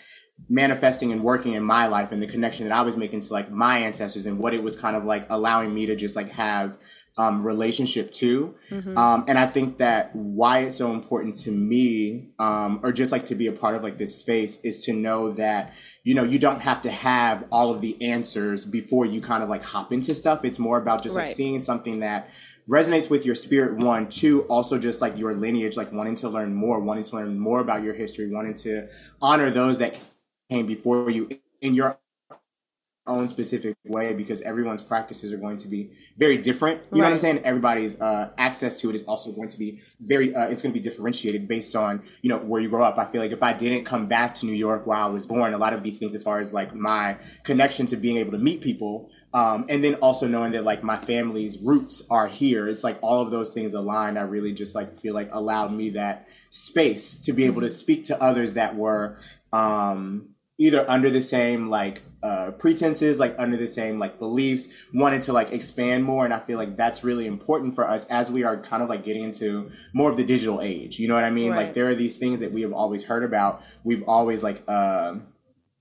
manifesting 0.47 1.11
and 1.11 1.21
working 1.21 1.51
in 1.51 1.65
my 1.65 1.87
life 1.87 2.13
and 2.13 2.21
the 2.23 2.27
connection 2.27 2.65
that 2.65 2.73
I 2.73 2.81
was 2.81 2.95
making 2.95 3.19
to 3.19 3.33
like 3.33 3.51
my 3.51 3.79
ancestors 3.79 4.25
and 4.25 4.39
what 4.39 4.53
it 4.53 4.63
was 4.63 4.79
kind 4.79 4.95
of 4.95 5.03
like 5.03 5.25
allowing 5.29 5.73
me 5.73 5.85
to 5.87 5.97
just 5.97 6.15
like 6.15 6.29
have 6.29 6.77
um, 7.17 7.45
relationship 7.45 8.11
too. 8.11 8.55
Mm-hmm. 8.69 8.97
Um, 8.97 9.25
and 9.27 9.37
I 9.39 9.45
think 9.45 9.77
that 9.79 10.15
why 10.15 10.59
it's 10.59 10.75
so 10.75 10.91
important 10.91 11.35
to 11.35 11.51
me, 11.51 12.29
um, 12.39 12.79
or 12.83 12.91
just 12.91 13.11
like 13.11 13.25
to 13.25 13.35
be 13.35 13.47
a 13.47 13.51
part 13.51 13.75
of 13.75 13.83
like 13.83 13.97
this 13.97 14.17
space, 14.17 14.61
is 14.61 14.85
to 14.85 14.93
know 14.93 15.31
that 15.31 15.73
you 16.03 16.13
know 16.13 16.23
you 16.23 16.39
don't 16.39 16.61
have 16.61 16.81
to 16.81 16.91
have 16.91 17.45
all 17.51 17.71
of 17.71 17.81
the 17.81 18.01
answers 18.01 18.65
before 18.65 19.05
you 19.05 19.21
kind 19.21 19.43
of 19.43 19.49
like 19.49 19.63
hop 19.63 19.91
into 19.91 20.13
stuff. 20.13 20.45
It's 20.45 20.59
more 20.59 20.77
about 20.77 21.01
just 21.01 21.15
right. 21.15 21.25
like 21.25 21.33
seeing 21.33 21.61
something 21.61 22.01
that 22.01 22.29
resonates 22.69 23.09
with 23.09 23.25
your 23.25 23.35
spirit 23.35 23.77
one 23.77 24.09
two 24.09 24.41
also 24.49 24.77
just 24.77 25.01
like 25.01 25.17
your 25.17 25.33
lineage 25.33 25.77
like 25.77 25.89
wanting 25.93 26.15
to 26.15 26.27
learn 26.27 26.53
more 26.53 26.81
wanting 26.81 27.03
to 27.03 27.15
learn 27.15 27.39
more 27.39 27.61
about 27.61 27.81
your 27.81 27.93
history 27.93 28.29
wanting 28.29 28.53
to 28.53 28.85
honor 29.21 29.49
those 29.49 29.77
that 29.77 29.97
came 30.49 30.65
before 30.65 31.09
you 31.09 31.29
in 31.61 31.73
your 31.73 31.97
own 33.07 33.27
specific 33.27 33.75
way 33.85 34.13
because 34.13 34.41
everyone's 34.41 34.81
practices 34.81 35.31
are 35.33 35.37
going 35.37 35.57
to 35.57 35.67
be 35.67 35.91
very 36.17 36.37
different. 36.37 36.83
You 36.85 36.89
right. 36.91 36.97
know 36.97 37.03
what 37.05 37.11
I'm 37.13 37.19
saying? 37.19 37.39
Everybody's 37.43 37.99
uh, 37.99 38.31
access 38.37 38.79
to 38.81 38.89
it 38.89 38.95
is 38.95 39.03
also 39.03 39.31
going 39.31 39.49
to 39.49 39.57
be 39.57 39.79
very. 39.99 40.35
Uh, 40.35 40.47
it's 40.47 40.61
going 40.61 40.73
to 40.73 40.79
be 40.79 40.83
differentiated 40.83 41.47
based 41.47 41.75
on 41.75 42.03
you 42.21 42.29
know 42.29 42.37
where 42.37 42.61
you 42.61 42.69
grow 42.69 42.83
up. 42.83 42.97
I 42.97 43.05
feel 43.05 43.21
like 43.21 43.31
if 43.31 43.43
I 43.43 43.53
didn't 43.53 43.85
come 43.85 44.07
back 44.07 44.35
to 44.35 44.45
New 44.45 44.53
York 44.53 44.85
where 44.85 44.97
I 44.97 45.07
was 45.07 45.25
born, 45.25 45.53
a 45.53 45.57
lot 45.57 45.73
of 45.73 45.83
these 45.83 45.97
things, 45.97 46.13
as 46.13 46.23
far 46.23 46.39
as 46.39 46.53
like 46.53 46.75
my 46.75 47.17
connection 47.43 47.85
to 47.87 47.97
being 47.97 48.17
able 48.17 48.31
to 48.31 48.37
meet 48.37 48.61
people, 48.61 49.09
um, 49.33 49.65
and 49.69 49.83
then 49.83 49.95
also 49.95 50.27
knowing 50.27 50.51
that 50.51 50.63
like 50.63 50.83
my 50.83 50.97
family's 50.97 51.61
roots 51.61 52.05
are 52.09 52.27
here, 52.27 52.67
it's 52.67 52.83
like 52.83 52.97
all 53.01 53.21
of 53.21 53.31
those 53.31 53.51
things 53.51 53.73
aligned. 53.73 54.19
I 54.19 54.23
really 54.23 54.53
just 54.53 54.75
like 54.75 54.93
feel 54.93 55.13
like 55.13 55.29
allowed 55.31 55.71
me 55.71 55.89
that 55.91 56.27
space 56.49 57.19
to 57.19 57.33
be 57.33 57.45
able 57.45 57.61
to 57.61 57.69
speak 57.69 58.03
to 58.05 58.21
others 58.21 58.53
that 58.53 58.75
were. 58.75 59.17
Um, 59.53 60.35
either 60.59 60.89
under 60.89 61.09
the 61.09 61.21
same 61.21 61.69
like 61.69 62.01
uh, 62.23 62.51
pretenses, 62.51 63.19
like 63.19 63.35
under 63.37 63.57
the 63.57 63.67
same 63.67 63.99
like 63.99 64.17
beliefs, 64.19 64.89
wanted 64.93 65.21
to 65.21 65.33
like 65.33 65.51
expand 65.51 66.03
more. 66.03 66.25
And 66.25 66.33
I 66.33 66.39
feel 66.39 66.57
like 66.57 66.75
that's 66.75 67.03
really 67.03 67.27
important 67.27 67.75
for 67.75 67.87
us 67.87 68.05
as 68.05 68.31
we 68.31 68.43
are 68.43 68.57
kind 68.57 68.81
of 68.81 68.89
like 68.89 69.03
getting 69.03 69.23
into 69.23 69.69
more 69.93 70.09
of 70.09 70.17
the 70.17 70.23
digital 70.23 70.61
age. 70.61 70.99
You 70.99 71.07
know 71.07 71.15
what 71.15 71.23
I 71.23 71.29
mean? 71.29 71.51
Right. 71.51 71.65
Like 71.65 71.73
there 71.73 71.87
are 71.87 71.95
these 71.95 72.17
things 72.17 72.39
that 72.39 72.51
we 72.51 72.61
have 72.61 72.73
always 72.73 73.03
heard 73.03 73.23
about. 73.23 73.61
We've 73.83 74.03
always 74.07 74.43
like, 74.43 74.63
uh, 74.67 75.17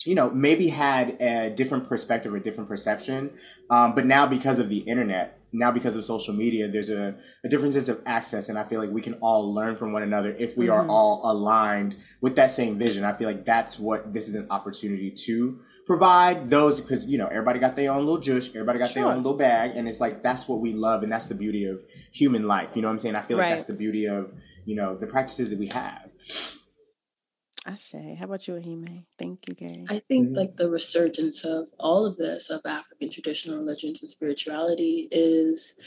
you 0.06 0.14
know, 0.14 0.30
maybe 0.30 0.68
had 0.68 1.20
a 1.20 1.50
different 1.50 1.88
perspective 1.88 2.32
or 2.32 2.38
different 2.38 2.68
perception. 2.68 3.32
Um, 3.70 3.94
but 3.94 4.06
now 4.06 4.26
because 4.26 4.58
of 4.58 4.68
the 4.68 4.78
internet, 4.78 5.38
now 5.52 5.70
because 5.70 5.96
of 5.96 6.04
social 6.04 6.34
media, 6.34 6.68
there's 6.68 6.90
a, 6.90 7.16
a 7.44 7.48
different 7.48 7.74
sense 7.74 7.88
of 7.88 8.02
access. 8.04 8.48
And 8.48 8.58
I 8.58 8.62
feel 8.62 8.80
like 8.80 8.90
we 8.90 9.00
can 9.00 9.14
all 9.14 9.54
learn 9.54 9.76
from 9.76 9.92
one 9.92 10.02
another 10.02 10.34
if 10.38 10.56
we 10.56 10.66
mm. 10.66 10.72
are 10.72 10.82
mm-hmm. 10.82 10.90
all 10.90 11.20
aligned 11.24 11.96
with 12.20 12.36
that 12.36 12.50
same 12.50 12.78
vision. 12.78 13.04
I 13.04 13.12
feel 13.12 13.26
like 13.26 13.44
that's 13.44 13.78
what 13.78 14.12
this 14.12 14.28
is 14.28 14.34
an 14.34 14.46
opportunity 14.50 15.10
to 15.10 15.58
provide 15.86 16.48
those 16.48 16.80
because, 16.80 17.06
you 17.06 17.16
know, 17.16 17.26
everybody 17.26 17.58
got 17.58 17.76
their 17.76 17.92
own 17.92 18.00
little 18.00 18.18
juice, 18.18 18.48
everybody 18.48 18.78
got 18.78 18.90
sure. 18.90 19.04
their 19.04 19.12
own 19.12 19.18
little 19.18 19.38
bag. 19.38 19.76
And 19.76 19.88
it's 19.88 20.00
like, 20.00 20.22
that's 20.22 20.48
what 20.48 20.60
we 20.60 20.72
love. 20.72 21.02
And 21.02 21.10
that's 21.10 21.28
the 21.28 21.34
beauty 21.34 21.64
of 21.64 21.82
human 22.12 22.46
life. 22.46 22.76
You 22.76 22.82
know 22.82 22.88
what 22.88 22.92
I'm 22.92 22.98
saying? 22.98 23.16
I 23.16 23.22
feel 23.22 23.36
like 23.38 23.44
right. 23.44 23.50
that's 23.50 23.64
the 23.64 23.74
beauty 23.74 24.06
of, 24.06 24.32
you 24.64 24.76
know, 24.76 24.96
the 24.96 25.06
practices 25.06 25.50
that 25.50 25.58
we 25.58 25.68
have. 25.68 26.12
Ashe. 27.66 28.16
How 28.18 28.26
about 28.26 28.46
you, 28.46 28.54
Ehime? 28.54 29.04
Thank 29.18 29.48
you, 29.48 29.54
Gary. 29.54 29.84
I 29.88 29.98
think 29.98 30.28
mm-hmm. 30.28 30.36
like 30.36 30.56
the 30.56 30.70
resurgence 30.70 31.44
of 31.44 31.66
all 31.78 32.06
of 32.06 32.16
this 32.16 32.48
of 32.48 32.60
African 32.64 33.10
traditional 33.10 33.56
religions 33.56 34.00
and 34.02 34.10
spirituality 34.10 35.08
is 35.10 35.78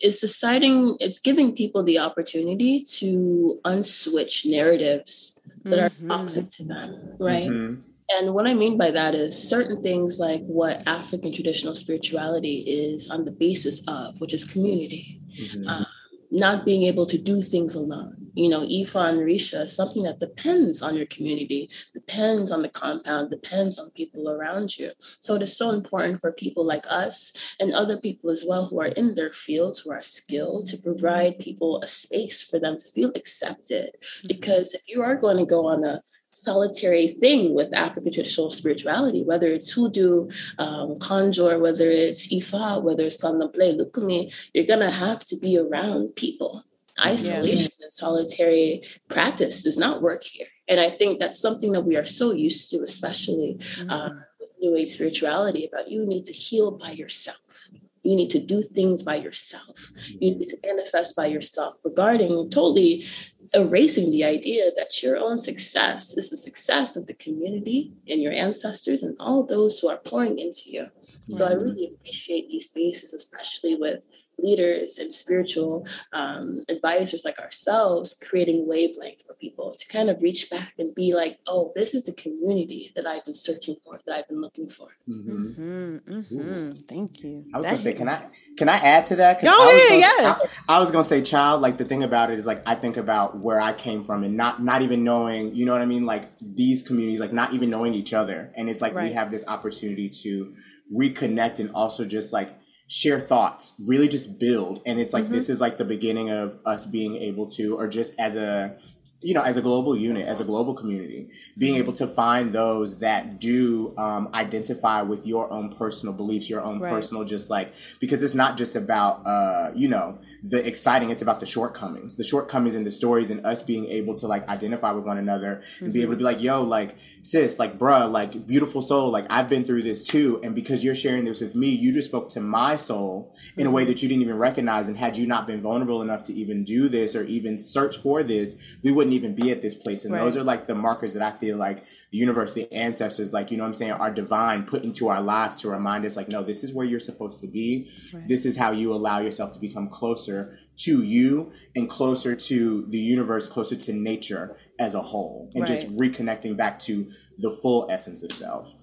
is 0.00 0.20
deciding 0.20 0.96
it's 1.00 1.18
giving 1.18 1.54
people 1.54 1.82
the 1.82 1.98
opportunity 1.98 2.82
to 2.82 3.60
unswitch 3.64 4.46
narratives 4.46 5.40
that 5.64 5.92
mm-hmm. 5.92 6.10
are 6.10 6.18
toxic 6.18 6.50
to 6.50 6.64
them, 6.64 7.14
right? 7.18 7.48
Mm-hmm. 7.48 7.80
And 8.10 8.34
what 8.34 8.46
I 8.46 8.54
mean 8.54 8.78
by 8.78 8.90
that 8.90 9.14
is 9.14 9.48
certain 9.48 9.82
things 9.82 10.18
like 10.18 10.42
what 10.46 10.82
African 10.86 11.32
traditional 11.32 11.74
spirituality 11.74 12.64
is 12.66 13.10
on 13.10 13.24
the 13.26 13.30
basis 13.30 13.82
of, 13.86 14.20
which 14.20 14.32
is 14.32 14.44
community. 14.44 15.20
Mm-hmm. 15.38 15.68
Um, 15.68 15.86
not 16.30 16.64
being 16.64 16.84
able 16.84 17.06
to 17.06 17.18
do 17.18 17.40
things 17.42 17.74
alone. 17.74 18.14
You 18.34 18.48
know, 18.48 18.60
Ifa 18.60 19.08
and 19.08 19.18
Risha 19.18 19.62
is 19.62 19.74
something 19.74 20.04
that 20.04 20.20
depends 20.20 20.80
on 20.80 20.94
your 20.94 21.06
community, 21.06 21.68
depends 21.92 22.52
on 22.52 22.62
the 22.62 22.68
compound, 22.68 23.30
depends 23.30 23.78
on 23.78 23.90
people 23.90 24.30
around 24.30 24.78
you. 24.78 24.92
So 25.20 25.34
it 25.34 25.42
is 25.42 25.56
so 25.56 25.70
important 25.70 26.20
for 26.20 26.30
people 26.30 26.64
like 26.64 26.84
us 26.88 27.32
and 27.58 27.72
other 27.72 27.96
people 27.96 28.30
as 28.30 28.44
well 28.46 28.66
who 28.66 28.80
are 28.80 28.86
in 28.86 29.14
their 29.14 29.32
fields, 29.32 29.80
who 29.80 29.90
are 29.90 30.02
skilled, 30.02 30.66
to 30.66 30.76
provide 30.76 31.40
people 31.40 31.80
a 31.82 31.88
space 31.88 32.42
for 32.42 32.60
them 32.60 32.78
to 32.78 32.88
feel 32.88 33.10
accepted. 33.16 33.90
Mm-hmm. 33.94 34.28
Because 34.28 34.74
if 34.74 34.82
you 34.86 35.02
are 35.02 35.16
going 35.16 35.38
to 35.38 35.46
go 35.46 35.66
on 35.66 35.84
a 35.84 36.02
solitary 36.42 37.08
thing 37.08 37.54
with 37.54 37.74
African 37.74 38.12
traditional 38.12 38.50
spirituality, 38.50 39.22
whether 39.22 39.48
it's 39.48 39.70
hoodoo, 39.70 40.28
um, 40.58 40.98
conjure, 40.98 41.58
whether 41.58 41.88
it's 41.88 42.32
ifa, 42.32 42.82
whether 42.82 43.04
it's 43.04 43.18
candomblé, 43.18 43.78
lukumi, 43.78 44.32
you're 44.54 44.64
gonna 44.64 44.90
have 44.90 45.24
to 45.24 45.36
be 45.36 45.58
around 45.58 46.14
people. 46.16 46.64
Isolation 47.04 47.72
yeah. 47.78 47.84
and 47.84 47.92
solitary 47.92 48.82
practice 49.08 49.62
does 49.62 49.78
not 49.78 50.02
work 50.02 50.24
here. 50.24 50.48
And 50.66 50.80
I 50.80 50.90
think 50.90 51.20
that's 51.20 51.38
something 51.38 51.72
that 51.72 51.82
we 51.82 51.96
are 51.96 52.04
so 52.04 52.32
used 52.32 52.70
to, 52.70 52.82
especially 52.82 53.58
mm-hmm. 53.58 53.90
um, 53.90 54.24
with 54.40 54.50
New 54.60 54.76
Age 54.76 54.90
spirituality, 54.90 55.66
about 55.66 55.90
you 55.90 56.04
need 56.04 56.24
to 56.24 56.32
heal 56.32 56.72
by 56.72 56.90
yourself. 56.90 57.68
You 58.02 58.16
need 58.16 58.30
to 58.30 58.40
do 58.40 58.62
things 58.62 59.02
by 59.02 59.16
yourself. 59.16 59.90
You 60.08 60.34
need 60.36 60.48
to 60.48 60.56
manifest 60.64 61.14
by 61.14 61.26
yourself 61.26 61.74
regarding 61.84 62.48
totally 62.50 63.04
erasing 63.54 64.10
the 64.10 64.24
idea 64.24 64.70
that 64.76 65.02
your 65.02 65.16
own 65.16 65.38
success 65.38 66.16
is 66.16 66.30
the 66.30 66.36
success 66.36 66.96
of 66.96 67.06
the 67.06 67.14
community 67.14 67.92
and 68.08 68.22
your 68.22 68.32
ancestors 68.32 69.02
and 69.02 69.16
all 69.18 69.44
those 69.44 69.78
who 69.78 69.88
are 69.88 69.98
pouring 69.98 70.38
into 70.38 70.70
you. 70.70 70.86
So 71.28 71.46
I 71.46 71.52
really 71.52 71.92
appreciate 71.94 72.48
these 72.48 72.68
spaces, 72.68 73.12
especially 73.12 73.74
with 73.74 74.06
leaders 74.38 74.98
and 74.98 75.12
spiritual 75.12 75.86
um, 76.12 76.64
advisors 76.68 77.24
like 77.24 77.38
ourselves 77.38 78.18
creating 78.28 78.66
wavelength 78.68 79.24
for 79.26 79.34
people 79.34 79.74
to 79.76 79.86
kind 79.88 80.08
of 80.08 80.22
reach 80.22 80.48
back 80.50 80.72
and 80.78 80.94
be 80.94 81.12
like 81.14 81.38
oh 81.46 81.72
this 81.74 81.94
is 81.94 82.04
the 82.04 82.12
community 82.12 82.92
that 82.94 83.06
i've 83.06 83.24
been 83.24 83.34
searching 83.34 83.76
for 83.84 84.00
that 84.06 84.14
i've 84.14 84.28
been 84.28 84.40
looking 84.40 84.68
for 84.68 84.88
mm-hmm. 85.08 85.46
Mm-hmm. 85.56 86.20
Mm-hmm. 86.20 86.70
thank 86.88 87.22
you 87.22 87.44
i 87.54 87.58
was 87.58 87.66
that 87.66 87.72
gonna 87.72 87.78
say 87.78 87.92
can 87.92 88.08
i 88.08 88.28
can 88.56 88.68
i 88.68 88.76
add 88.76 89.04
to 89.06 89.16
that 89.16 89.40
oh, 89.44 89.48
I 89.48 89.94
yeah, 89.94 89.98
yes. 89.98 90.62
I, 90.68 90.76
I, 90.76 90.80
was 90.80 90.90
gonna 90.90 91.04
say 91.04 91.20
child 91.20 91.60
like 91.60 91.78
the 91.78 91.84
thing 91.84 92.02
about 92.02 92.30
it 92.30 92.38
is 92.38 92.46
like 92.46 92.62
i 92.66 92.74
think 92.74 92.96
about 92.96 93.38
where 93.38 93.60
i 93.60 93.72
came 93.72 94.02
from 94.02 94.22
and 94.22 94.36
not 94.36 94.62
not 94.62 94.82
even 94.82 95.04
knowing 95.04 95.54
you 95.54 95.66
know 95.66 95.72
what 95.72 95.82
i 95.82 95.86
mean 95.86 96.06
like 96.06 96.36
these 96.38 96.82
communities 96.82 97.20
like 97.20 97.32
not 97.32 97.52
even 97.52 97.70
knowing 97.70 97.94
each 97.94 98.14
other 98.14 98.52
and 98.56 98.68
it's 98.68 98.80
like 98.80 98.94
right. 98.94 99.04
we 99.04 99.12
have 99.12 99.30
this 99.30 99.46
opportunity 99.48 100.08
to 100.08 100.52
reconnect 100.96 101.58
and 101.60 101.70
also 101.72 102.04
just 102.04 102.32
like 102.32 102.58
share 102.88 103.20
thoughts, 103.20 103.74
really 103.86 104.08
just 104.08 104.38
build. 104.38 104.80
And 104.86 104.98
it's 104.98 105.12
like 105.12 105.24
mm-hmm. 105.24 105.32
this 105.34 105.48
is 105.48 105.60
like 105.60 105.76
the 105.76 105.84
beginning 105.84 106.30
of 106.30 106.58
us 106.64 106.86
being 106.86 107.16
able 107.16 107.46
to, 107.50 107.76
or 107.76 107.86
just 107.86 108.18
as 108.18 108.34
a 108.34 108.76
you 109.20 109.34
know, 109.34 109.42
as 109.42 109.56
a 109.56 109.62
global 109.62 109.96
unit, 109.96 110.28
as 110.28 110.40
a 110.40 110.44
global 110.44 110.74
community, 110.74 111.28
being 111.56 111.74
able 111.74 111.92
to 111.92 112.06
find 112.06 112.52
those 112.52 113.00
that 113.00 113.40
do 113.40 113.92
um, 113.98 114.30
identify 114.32 115.02
with 115.02 115.26
your 115.26 115.52
own 115.52 115.72
personal 115.72 116.14
beliefs, 116.14 116.48
your 116.48 116.62
own 116.62 116.78
right. 116.78 116.92
personal, 116.92 117.24
just 117.24 117.50
like, 117.50 117.74
because 117.98 118.22
it's 118.22 118.36
not 118.36 118.56
just 118.56 118.76
about, 118.76 119.22
uh, 119.26 119.72
you 119.74 119.88
know, 119.88 120.20
the 120.44 120.64
exciting, 120.64 121.10
it's 121.10 121.20
about 121.20 121.40
the 121.40 121.46
shortcomings, 121.46 122.14
the 122.14 122.22
shortcomings 122.22 122.76
in 122.76 122.84
the 122.84 122.92
stories 122.92 123.28
and 123.28 123.44
us 123.44 123.60
being 123.60 123.86
able 123.86 124.14
to 124.14 124.28
like 124.28 124.48
identify 124.48 124.92
with 124.92 125.04
one 125.04 125.18
another 125.18 125.54
and 125.54 125.64
mm-hmm. 125.64 125.90
be 125.90 126.02
able 126.02 126.12
to 126.12 126.18
be 126.18 126.24
like, 126.24 126.40
yo, 126.40 126.62
like, 126.62 126.94
sis, 127.22 127.58
like, 127.58 127.76
bruh, 127.76 128.08
like, 128.10 128.46
beautiful 128.46 128.80
soul, 128.80 129.10
like, 129.10 129.26
I've 129.30 129.48
been 129.48 129.64
through 129.64 129.82
this 129.82 130.06
too. 130.06 130.40
And 130.44 130.54
because 130.54 130.84
you're 130.84 130.94
sharing 130.94 131.24
this 131.24 131.40
with 131.40 131.56
me, 131.56 131.70
you 131.70 131.92
just 131.92 132.08
spoke 132.08 132.28
to 132.30 132.40
my 132.40 132.76
soul 132.76 133.34
in 133.56 133.66
a 133.66 133.70
way 133.72 133.82
mm-hmm. 133.82 133.90
that 133.90 134.02
you 134.02 134.08
didn't 134.08 134.22
even 134.22 134.38
recognize. 134.38 134.88
And 134.88 134.96
had 134.96 135.16
you 135.16 135.26
not 135.26 135.48
been 135.48 135.60
vulnerable 135.60 136.02
enough 136.02 136.22
to 136.24 136.32
even 136.34 136.62
do 136.62 136.88
this 136.88 137.16
or 137.16 137.24
even 137.24 137.58
search 137.58 137.96
for 137.96 138.22
this, 138.22 138.76
we 138.84 138.92
wouldn't 138.92 139.07
wouldn't 139.08 139.24
even 139.24 139.34
be 139.34 139.50
at 139.50 139.62
this 139.62 139.74
place. 139.74 140.04
And 140.04 140.12
right. 140.12 140.20
those 140.20 140.36
are 140.36 140.44
like 140.44 140.66
the 140.66 140.74
markers 140.74 141.14
that 141.14 141.22
I 141.22 141.36
feel 141.36 141.56
like 141.56 141.84
the 142.10 142.18
universe, 142.18 142.52
the 142.52 142.72
ancestors, 142.72 143.32
like, 143.32 143.50
you 143.50 143.56
know 143.56 143.64
I'm 143.64 143.74
saying, 143.74 143.92
are 143.92 144.10
divine 144.10 144.64
put 144.64 144.84
into 144.84 145.08
our 145.08 145.20
lives 145.20 145.60
to 145.62 145.70
remind 145.70 146.04
us, 146.04 146.16
like, 146.16 146.28
no, 146.28 146.42
this 146.42 146.62
is 146.62 146.72
where 146.72 146.86
you're 146.86 147.00
supposed 147.00 147.40
to 147.40 147.46
be. 147.46 147.90
Right. 148.12 148.28
This 148.28 148.44
is 148.44 148.56
how 148.56 148.72
you 148.72 148.92
allow 148.92 149.20
yourself 149.20 149.52
to 149.54 149.58
become 149.58 149.88
closer 149.88 150.58
to 150.78 151.02
you 151.02 151.52
and 151.74 151.88
closer 151.88 152.36
to 152.36 152.86
the 152.86 152.98
universe, 152.98 153.48
closer 153.48 153.76
to 153.76 153.92
nature 153.92 154.56
as 154.78 154.94
a 154.94 155.02
whole, 155.02 155.50
and 155.54 155.62
right. 155.62 155.68
just 155.68 155.88
reconnecting 155.96 156.56
back 156.56 156.78
to 156.80 157.10
the 157.38 157.50
full 157.50 157.86
essence 157.90 158.22
of 158.22 158.30
self. 158.30 158.74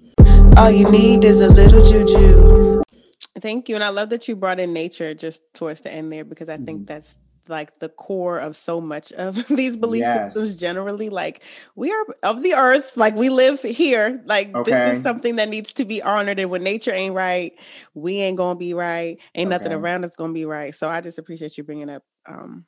All 0.57 0.71
you 0.71 0.89
need 0.89 1.23
is 1.23 1.41
a 1.41 1.49
little 1.49 1.83
juju. 1.83 2.81
Thank 3.39 3.67
you. 3.67 3.75
And 3.75 3.83
I 3.83 3.89
love 3.89 4.09
that 4.09 4.27
you 4.27 4.35
brought 4.35 4.61
in 4.61 4.71
nature 4.71 5.13
just 5.13 5.41
towards 5.53 5.81
the 5.81 5.91
end 5.91 6.11
there 6.11 6.23
because 6.23 6.47
I 6.47 6.55
mm-hmm. 6.55 6.65
think 6.65 6.87
that's 6.87 7.15
like 7.47 7.79
the 7.79 7.89
core 7.89 8.37
of 8.37 8.55
so 8.55 8.81
much 8.81 9.11
of 9.13 9.47
these 9.49 9.75
belief 9.75 10.01
yes. 10.01 10.33
systems 10.33 10.55
generally 10.55 11.09
like 11.09 11.43
we 11.75 11.91
are 11.91 12.05
of 12.23 12.41
the 12.43 12.53
earth 12.53 12.95
like 12.97 13.15
we 13.15 13.29
live 13.29 13.61
here 13.61 14.21
like 14.25 14.55
okay. 14.55 14.71
this 14.71 14.97
is 14.97 15.03
something 15.03 15.35
that 15.37 15.49
needs 15.49 15.73
to 15.73 15.85
be 15.85 16.01
honored 16.01 16.39
and 16.39 16.49
when 16.49 16.63
nature 16.63 16.93
ain't 16.93 17.15
right 17.15 17.53
we 17.93 18.17
ain't 18.17 18.37
gonna 18.37 18.55
be 18.55 18.73
right 18.73 19.19
ain't 19.35 19.47
okay. 19.47 19.57
nothing 19.57 19.71
around 19.71 20.03
us 20.03 20.15
gonna 20.15 20.33
be 20.33 20.45
right 20.45 20.75
so 20.75 20.87
i 20.87 21.01
just 21.01 21.17
appreciate 21.17 21.57
you 21.57 21.63
bringing 21.63 21.89
up 21.89 22.03
um 22.27 22.65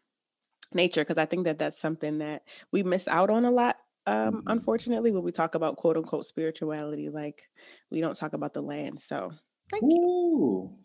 nature 0.74 1.02
because 1.02 1.18
i 1.18 1.26
think 1.26 1.46
that 1.46 1.60
that's 1.60 1.80
something 1.80 2.20
that 2.20 2.44
we 2.72 2.84
miss 2.84 3.08
out 3.08 3.30
on 3.30 3.46
a 3.46 3.52
lot 3.52 3.78
um 4.06 4.36
mm-hmm. 4.36 4.50
unfortunately 4.50 5.12
when 5.12 5.24
we 5.24 5.32
talk 5.32 5.56
about 5.56 5.78
quote 5.78 5.98
unquote 5.98 6.26
spirituality 6.26 7.10
like 7.10 7.44
we 7.90 8.02
don't 8.02 8.18
talk 8.18 8.34
about 8.34 8.54
the 8.54 8.62
land 8.62 9.00
so 9.00 9.32
thank 9.71 9.84
Ooh. 9.84 9.88
you 9.88 10.77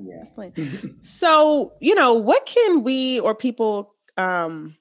yes. 0.00 0.40
so, 1.00 1.72
you 1.80 1.94
know, 1.94 2.14
what 2.14 2.46
can 2.46 2.82
we 2.82 3.20
or 3.20 3.34
people 3.34 3.94
um 4.16 4.76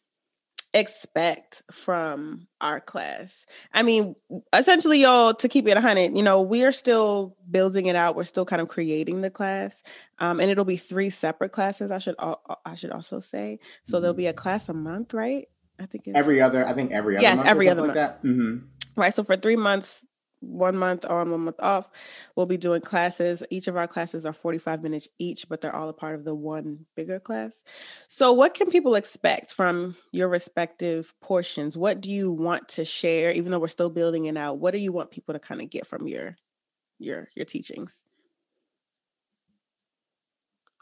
expect 0.74 1.64
from 1.72 2.48
our 2.62 2.80
class? 2.80 3.46
I 3.74 3.84
mean, 3.84 4.16
essentially, 4.54 5.02
y'all, 5.02 5.34
to 5.36 5.48
keep 5.48 5.68
it 5.68 5.74
100, 5.74 6.16
you 6.16 6.24
know, 6.24 6.42
we 6.42 6.64
are 6.64 6.72
still 6.72 7.36
building 7.50 7.88
it 7.88 7.96
out. 7.96 8.16
We're 8.16 8.26
still 8.26 8.46
kind 8.46 8.62
of 8.62 8.68
creating 8.68 9.22
the 9.22 9.30
class, 9.30 9.84
um, 10.20 10.40
and 10.40 10.50
it'll 10.52 10.66
be 10.66 10.78
three 10.78 11.10
separate 11.10 11.52
classes. 11.52 11.92
I 11.92 12.00
should 12.00 12.16
I 12.20 12.76
should 12.76 12.92
also 12.92 13.20
say. 13.20 13.60
So 13.84 13.98
mm-hmm. 13.98 14.02
there'll 14.02 14.16
be 14.16 14.28
a 14.28 14.34
mm-hmm. 14.34 14.42
class 14.42 14.70
a 14.70 14.74
month, 14.74 15.14
right? 15.14 15.48
I 15.80 15.86
think 15.86 16.06
every 16.16 16.42
other. 16.42 16.66
I 16.66 16.74
think 16.74 16.92
every 16.92 17.18
other. 17.18 17.24
Yes, 17.24 17.38
month 17.38 17.48
every 17.48 17.70
other 17.70 17.84
month. 17.84 17.96
Like 17.96 18.22
mm-hmm. 18.24 18.58
Right. 18.96 19.14
So 19.14 19.24
for 19.24 19.38
three 19.38 19.56
months, 19.56 20.06
one 20.40 20.78
month 20.78 21.06
on, 21.06 21.32
one 21.32 21.42
month 21.42 21.60
off. 21.60 21.90
We'll 22.36 22.46
be 22.46 22.58
doing 22.58 22.82
classes. 22.82 23.44
Each 23.50 23.68
of 23.68 23.76
our 23.78 23.88
classes 23.88 24.26
are 24.26 24.34
45 24.34 24.84
minutes 24.84 25.10
each, 25.20 25.50
but 25.50 25.62
they're 25.62 25.76
all 25.76 25.90
a 25.90 25.94
part 25.94 26.16
of 26.16 26.24
the 26.24 26.36
one 26.36 26.86
bigger 26.96 27.20
class. 27.20 27.64
So, 28.08 28.34
what 28.34 28.54
can 28.54 28.70
people 28.70 28.96
expect 28.96 29.54
from 29.54 29.96
your 30.12 30.28
respective 30.28 31.14
portions? 31.22 31.78
What 31.78 32.02
do 32.02 32.12
you 32.12 32.32
want 32.32 32.70
to 32.70 32.86
share, 32.86 33.32
even 33.32 33.52
though 33.52 33.60
we're 33.60 33.68
still 33.68 33.90
building 33.90 34.26
it 34.26 34.38
out? 34.38 34.60
What 34.60 34.72
do 34.72 34.80
you 34.80 34.92
want 34.92 35.12
people 35.12 35.34
to 35.34 35.40
kind 35.40 35.62
of 35.62 35.70
get 35.70 35.88
from 35.88 36.08
your 36.08 36.36
your 37.00 37.28
your 37.36 37.46
teachings? 37.46 38.04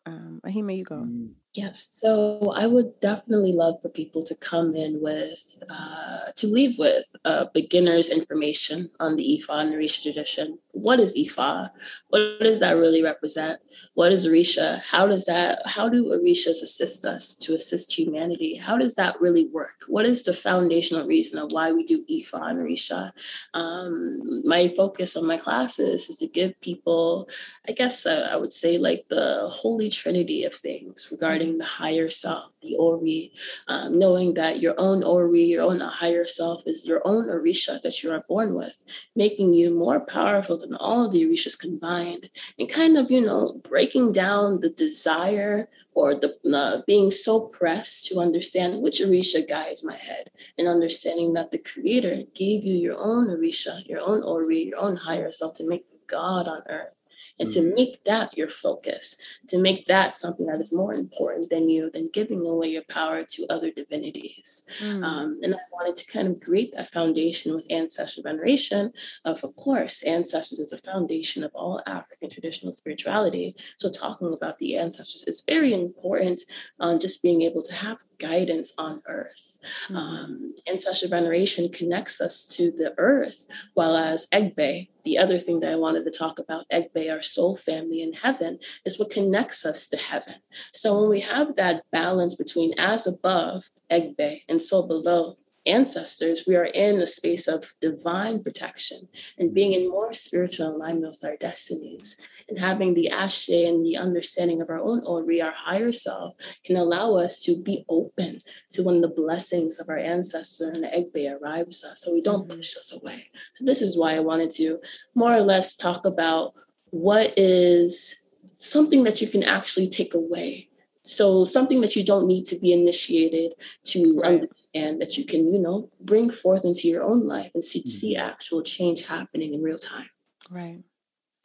Um, 0.05 0.41
Ehime, 0.45 0.77
you 0.77 0.83
go. 0.83 0.97
Mm. 0.97 1.33
Yes, 1.55 1.87
so 1.89 2.51
I 2.53 2.67
would 2.67 2.99
definitely 2.99 3.53
love 3.53 3.81
for 3.81 3.87
people 3.87 4.23
to 4.23 4.35
come 4.35 4.75
in 4.75 5.01
with, 5.01 5.63
uh, 5.69 6.31
to 6.35 6.47
leave 6.47 6.77
with 6.77 7.15
uh, 7.23 7.45
beginner's 7.53 8.09
information 8.09 8.89
on 8.99 9.15
the 9.15 9.23
Ifa 9.39 9.61
and 9.61 9.73
Orisha 9.73 10.03
tradition. 10.03 10.59
What 10.73 10.99
is 10.99 11.15
Ifa? 11.15 11.69
What 12.09 12.41
does 12.41 12.59
that 12.59 12.75
really 12.75 13.01
represent? 13.01 13.61
What 13.93 14.11
is 14.11 14.27
Orisha? 14.27 14.81
How 14.81 15.07
does 15.07 15.23
that, 15.25 15.61
how 15.65 15.87
do 15.87 16.07
Orishas 16.07 16.61
assist 16.61 17.05
us 17.05 17.33
to 17.35 17.55
assist 17.55 17.97
humanity? 17.97 18.57
How 18.57 18.77
does 18.77 18.95
that 18.95 19.21
really 19.21 19.45
work? 19.45 19.85
What 19.87 20.05
is 20.05 20.23
the 20.23 20.33
foundational 20.33 21.07
reason 21.07 21.39
of 21.39 21.53
why 21.53 21.71
we 21.71 21.85
do 21.85 22.03
Ifa 22.11 22.49
and 22.49 22.59
Orisha? 22.59 23.13
Um, 23.53 24.45
my 24.45 24.73
focus 24.75 25.15
on 25.15 25.25
my 25.25 25.37
classes 25.37 26.09
is 26.09 26.17
to 26.17 26.27
give 26.27 26.59
people, 26.59 27.29
I 27.65 27.71
guess 27.71 28.05
uh, 28.05 28.27
I 28.29 28.35
would 28.35 28.51
say 28.51 28.77
like 28.77 29.05
the 29.07 29.47
holy 29.49 29.89
trinity 29.89 30.43
of 30.43 30.53
things 30.53 31.07
regarding 31.09 31.44
the 31.53 31.65
higher 31.65 32.09
self, 32.09 32.51
the 32.61 32.75
Ori, 32.75 33.31
um, 33.67 33.97
knowing 33.97 34.33
that 34.35 34.59
your 34.59 34.75
own 34.77 35.03
Ori, 35.03 35.43
your 35.43 35.63
own 35.63 35.79
higher 35.79 36.25
self 36.25 36.63
is 36.65 36.87
your 36.87 37.01
own 37.05 37.25
Orisha 37.27 37.81
that 37.81 38.03
you 38.03 38.11
are 38.11 38.25
born 38.27 38.53
with, 38.53 38.83
making 39.15 39.53
you 39.53 39.73
more 39.73 39.99
powerful 39.99 40.57
than 40.57 40.75
all 40.75 41.09
the 41.09 41.23
Orishas 41.25 41.57
combined, 41.59 42.29
and 42.59 42.69
kind 42.69 42.97
of, 42.97 43.11
you 43.11 43.21
know, 43.21 43.61
breaking 43.69 44.11
down 44.11 44.59
the 44.59 44.69
desire 44.69 45.69
or 45.93 46.13
the 46.13 46.35
uh, 46.53 46.81
being 46.85 47.09
so 47.09 47.39
pressed 47.39 48.07
to 48.07 48.19
understand 48.19 48.81
which 48.81 48.99
Orisha 48.99 49.47
guides 49.47 49.83
my 49.83 49.95
head, 49.95 50.29
and 50.57 50.67
understanding 50.67 51.33
that 51.33 51.51
the 51.51 51.57
Creator 51.57 52.23
gave 52.33 52.65
you 52.65 52.75
your 52.75 52.97
own 52.97 53.27
Orisha, 53.27 53.87
your 53.87 54.01
own 54.01 54.23
Ori, 54.23 54.63
your 54.63 54.79
own 54.79 54.97
higher 54.97 55.31
self 55.31 55.53
to 55.55 55.67
make 55.67 55.85
God 56.07 56.47
on 56.47 56.61
earth 56.67 56.94
and 57.39 57.49
mm-hmm. 57.49 57.59
to 57.59 57.65
mm. 57.65 57.75
make 57.75 58.03
that 58.05 58.37
your 58.37 58.49
focus, 58.49 59.15
to 59.47 59.57
make 59.57 59.87
that 59.87 60.13
something 60.13 60.45
that 60.47 60.61
is 60.61 60.73
more 60.73 60.93
important 60.93 61.49
than 61.49 61.69
you, 61.69 61.89
than 61.91 62.09
giving 62.13 62.45
away 62.45 62.69
your 62.69 62.83
power 62.89 63.23
to 63.23 63.45
other 63.49 63.71
divinities. 63.71 64.67
Mm-hmm. 64.79 65.03
Um, 65.03 65.39
and 65.43 65.55
I 65.55 65.59
wanted 65.71 65.97
to 65.97 66.11
kind 66.11 66.27
of 66.27 66.39
create 66.39 66.73
that 66.75 66.91
foundation 66.91 67.53
with 67.53 67.71
ancestral 67.71 68.23
veneration 68.23 68.91
of, 69.23 69.43
of 69.43 69.55
course, 69.55 70.03
ancestors 70.03 70.59
is 70.59 70.69
the 70.69 70.77
foundation 70.77 71.43
of 71.43 71.51
all 71.53 71.81
African 71.85 72.29
traditional 72.29 72.75
spirituality. 72.79 73.55
So 73.77 73.89
talking 73.89 74.33
about 74.35 74.59
the 74.59 74.77
ancestors 74.77 75.23
is 75.23 75.43
very 75.47 75.73
important 75.73 76.41
on 76.79 76.99
just 76.99 77.21
being 77.21 77.41
able 77.41 77.61
to 77.63 77.73
have 77.73 77.99
guidance 78.19 78.73
on 78.77 79.01
earth. 79.07 79.57
Mm-hmm. 79.85 79.95
Um, 79.95 80.55
ancestral 80.67 81.09
veneration 81.09 81.69
connects 81.71 82.21
us 82.21 82.45
to 82.55 82.71
the 82.71 82.93
earth, 82.97 83.47
while 83.73 83.95
as 83.95 84.27
Egbe, 84.31 84.89
the 85.03 85.17
other 85.17 85.37
thing 85.37 85.59
that 85.59 85.71
I 85.71 85.75
wanted 85.75 86.03
to 86.05 86.11
talk 86.11 86.39
about, 86.39 86.65
Egbe, 86.71 87.11
our 87.11 87.21
soul 87.25 87.57
family 87.57 88.01
in 88.01 88.13
heaven, 88.13 88.59
is 88.85 88.99
what 88.99 89.09
connects 89.09 89.65
us 89.65 89.87
to 89.89 89.97
heaven. 89.97 90.35
So 90.71 90.99
when 90.99 91.09
we 91.09 91.21
have 91.21 91.55
that 91.55 91.83
balance 91.91 92.35
between 92.35 92.73
as 92.77 93.07
above, 93.07 93.69
Egbe, 93.89 94.43
and 94.47 94.61
so 94.61 94.85
below, 94.85 95.37
ancestors, 95.65 96.43
we 96.47 96.55
are 96.55 96.65
in 96.65 96.99
the 96.99 97.07
space 97.07 97.47
of 97.47 97.73
divine 97.81 98.43
protection 98.43 99.07
and 99.37 99.53
being 99.53 99.73
in 99.73 99.89
more 99.89 100.13
spiritual 100.13 100.75
alignment 100.75 101.11
with 101.11 101.25
our 101.25 101.37
destinies 101.37 102.19
and 102.47 102.59
having 102.59 102.93
the 102.93 103.09
ashe 103.09 103.49
and 103.49 103.83
the 103.83 103.97
understanding 103.97 104.61
of 104.61 104.69
our 104.69 104.79
own 104.79 105.03
ori, 105.05 105.41
our 105.41 105.53
higher 105.55 105.91
self, 105.91 106.35
can 106.63 106.77
allow 106.77 107.15
us 107.15 107.41
to 107.41 107.59
be 107.59 107.83
open 107.89 108.37
to 108.71 108.83
when 108.83 109.01
the 109.01 109.07
blessings 109.07 109.79
of 109.79 109.89
our 109.89 109.97
ancestors 109.97 110.77
and 110.77 110.85
Egbe 110.85 111.39
arrives 111.41 111.83
us, 111.83 112.01
so 112.01 112.13
we 112.13 112.21
don't 112.21 112.47
mm-hmm. 112.47 112.57
push 112.57 112.77
us 112.77 112.91
away. 112.91 113.31
So 113.55 113.65
this 113.65 113.81
is 113.81 113.97
why 113.97 114.15
I 114.15 114.19
wanted 114.19 114.51
to 114.51 114.79
more 115.15 115.33
or 115.33 115.41
less 115.41 115.75
talk 115.75 116.05
about 116.05 116.53
what 116.91 117.33
is 117.37 118.25
something 118.55 119.03
that 119.03 119.21
you 119.21 119.27
can 119.27 119.43
actually 119.43 119.89
take 119.89 120.13
away. 120.13 120.69
So 121.03 121.45
something 121.45 121.81
that 121.81 121.95
you 121.95 122.03
don't 122.03 122.25
need 122.25 122.45
to 122.45 122.57
be 122.57 122.73
initiated 122.73 123.53
to 123.85 124.17
right. 124.17 124.33
understand 124.33 125.01
that 125.01 125.17
you 125.17 125.25
can, 125.25 125.53
you 125.53 125.59
know, 125.59 125.89
bring 125.99 126.31
forth 126.31 126.65
into 126.65 126.87
your 126.87 127.03
own 127.03 127.27
life 127.27 127.51
and 127.53 127.63
see, 127.63 127.79
mm-hmm. 127.79 127.89
see 127.89 128.15
actual 128.15 128.63
change 128.63 129.07
happening 129.07 129.53
in 129.53 129.61
real 129.61 129.77
time. 129.77 130.09
Right. 130.49 130.81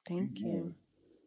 Thank 0.09 0.35
mm-hmm. 0.35 0.47
you. 0.47 0.75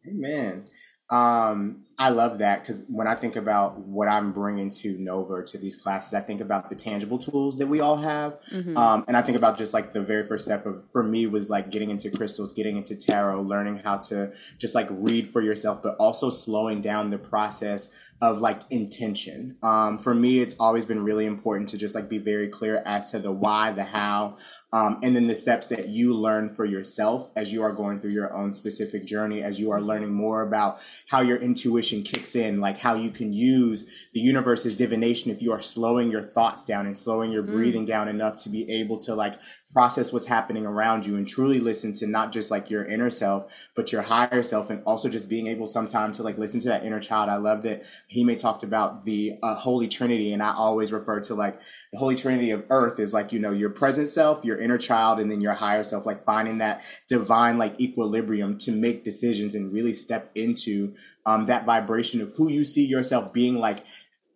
Amen. 0.08 0.64
Um, 1.10 1.82
I 1.98 2.08
love 2.08 2.38
that 2.38 2.60
because 2.60 2.86
when 2.88 3.06
I 3.06 3.14
think 3.14 3.36
about 3.36 3.78
what 3.78 4.08
I'm 4.08 4.32
bringing 4.32 4.70
to 4.70 4.96
Novaa 4.96 5.44
to 5.50 5.58
these 5.58 5.76
classes, 5.76 6.14
I 6.14 6.20
think 6.20 6.40
about 6.40 6.70
the 6.70 6.76
tangible 6.76 7.18
tools 7.18 7.58
that 7.58 7.66
we 7.66 7.80
all 7.80 7.98
have, 7.98 8.40
mm-hmm. 8.50 8.76
um, 8.76 9.04
and 9.06 9.14
I 9.14 9.20
think 9.20 9.36
about 9.36 9.58
just 9.58 9.74
like 9.74 9.92
the 9.92 10.00
very 10.00 10.26
first 10.26 10.46
step 10.46 10.64
of 10.64 10.82
for 10.90 11.02
me 11.02 11.26
was 11.26 11.50
like 11.50 11.70
getting 11.70 11.90
into 11.90 12.10
crystals, 12.10 12.52
getting 12.54 12.78
into 12.78 12.96
tarot, 12.96 13.42
learning 13.42 13.80
how 13.84 13.98
to 13.98 14.32
just 14.58 14.74
like 14.74 14.88
read 14.90 15.28
for 15.28 15.42
yourself, 15.42 15.82
but 15.82 15.94
also 16.00 16.30
slowing 16.30 16.80
down 16.80 17.10
the 17.10 17.18
process 17.18 17.92
of 18.22 18.40
like 18.40 18.60
intention. 18.70 19.58
Um, 19.62 19.98
for 19.98 20.14
me, 20.14 20.38
it's 20.38 20.56
always 20.58 20.86
been 20.86 21.04
really 21.04 21.26
important 21.26 21.68
to 21.70 21.78
just 21.78 21.94
like 21.94 22.08
be 22.08 22.18
very 22.18 22.48
clear 22.48 22.82
as 22.86 23.10
to 23.10 23.18
the 23.18 23.30
why, 23.30 23.72
the 23.72 23.84
how, 23.84 24.36
um, 24.72 24.98
and 25.02 25.14
then 25.14 25.26
the 25.26 25.34
steps 25.34 25.66
that 25.68 25.88
you 25.88 26.14
learn 26.14 26.48
for 26.48 26.64
yourself 26.64 27.30
as 27.36 27.52
you 27.52 27.62
are 27.62 27.72
going 27.72 28.00
through 28.00 28.10
your 28.10 28.32
own 28.32 28.52
specific 28.52 29.06
journey, 29.06 29.42
as 29.42 29.60
you 29.60 29.70
are 29.70 29.80
learning 29.80 30.12
more 30.12 30.42
about 30.42 30.80
how 31.08 31.20
your 31.20 31.36
intuition 31.38 32.02
kicks 32.02 32.34
in, 32.34 32.60
like 32.60 32.78
how 32.78 32.94
you 32.94 33.10
can 33.10 33.32
use 33.32 34.08
the 34.12 34.20
universe's 34.20 34.74
divination 34.74 35.30
if 35.30 35.42
you 35.42 35.52
are 35.52 35.60
slowing 35.60 36.10
your 36.10 36.22
thoughts 36.22 36.64
down 36.64 36.86
and 36.86 36.96
slowing 36.96 37.32
your 37.32 37.42
mm. 37.42 37.52
breathing 37.52 37.84
down 37.84 38.08
enough 38.08 38.36
to 38.36 38.48
be 38.48 38.70
able 38.70 38.98
to 38.98 39.14
like 39.14 39.34
process 39.74 40.12
what's 40.12 40.26
happening 40.26 40.64
around 40.64 41.04
you 41.04 41.16
and 41.16 41.26
truly 41.26 41.58
listen 41.58 41.92
to 41.92 42.06
not 42.06 42.32
just 42.32 42.50
like 42.50 42.70
your 42.70 42.84
inner 42.84 43.10
self, 43.10 43.68
but 43.74 43.92
your 43.92 44.02
higher 44.02 44.42
self, 44.42 44.70
and 44.70 44.82
also 44.84 45.08
just 45.08 45.28
being 45.28 45.48
able 45.48 45.66
sometimes 45.66 46.16
to 46.16 46.22
like 46.22 46.38
listen 46.38 46.60
to 46.60 46.68
that 46.68 46.84
inner 46.84 47.00
child. 47.00 47.28
I 47.28 47.36
love 47.36 47.62
that 47.64 47.82
Ehime 48.14 48.38
talked 48.38 48.62
about 48.62 49.02
the 49.02 49.32
uh, 49.42 49.56
Holy 49.56 49.88
Trinity, 49.88 50.32
and 50.32 50.42
I 50.42 50.54
always 50.54 50.92
refer 50.92 51.20
to 51.20 51.34
like 51.34 51.60
the 51.92 51.98
Holy 51.98 52.14
Trinity 52.14 52.52
of 52.52 52.64
Earth 52.70 53.00
is 53.00 53.12
like 53.12 53.32
you 53.32 53.40
know 53.40 53.50
your 53.50 53.70
present 53.70 54.08
self, 54.08 54.44
your 54.44 54.58
inner 54.58 54.78
child, 54.78 55.18
and 55.18 55.30
then 55.30 55.40
your 55.40 55.54
higher 55.54 55.82
self. 55.82 56.06
Like 56.06 56.18
finding 56.18 56.58
that 56.58 56.84
divine 57.08 57.58
like 57.58 57.78
equilibrium 57.80 58.56
to 58.58 58.72
make 58.72 59.02
decisions 59.02 59.56
and 59.56 59.74
really 59.74 59.92
step 59.92 60.30
into 60.36 60.94
um, 61.26 61.46
that 61.46 61.66
vibration 61.66 62.20
of 62.20 62.32
who 62.36 62.48
you 62.48 62.64
see 62.64 62.86
yourself 62.86 63.32
being 63.32 63.58
like 63.58 63.84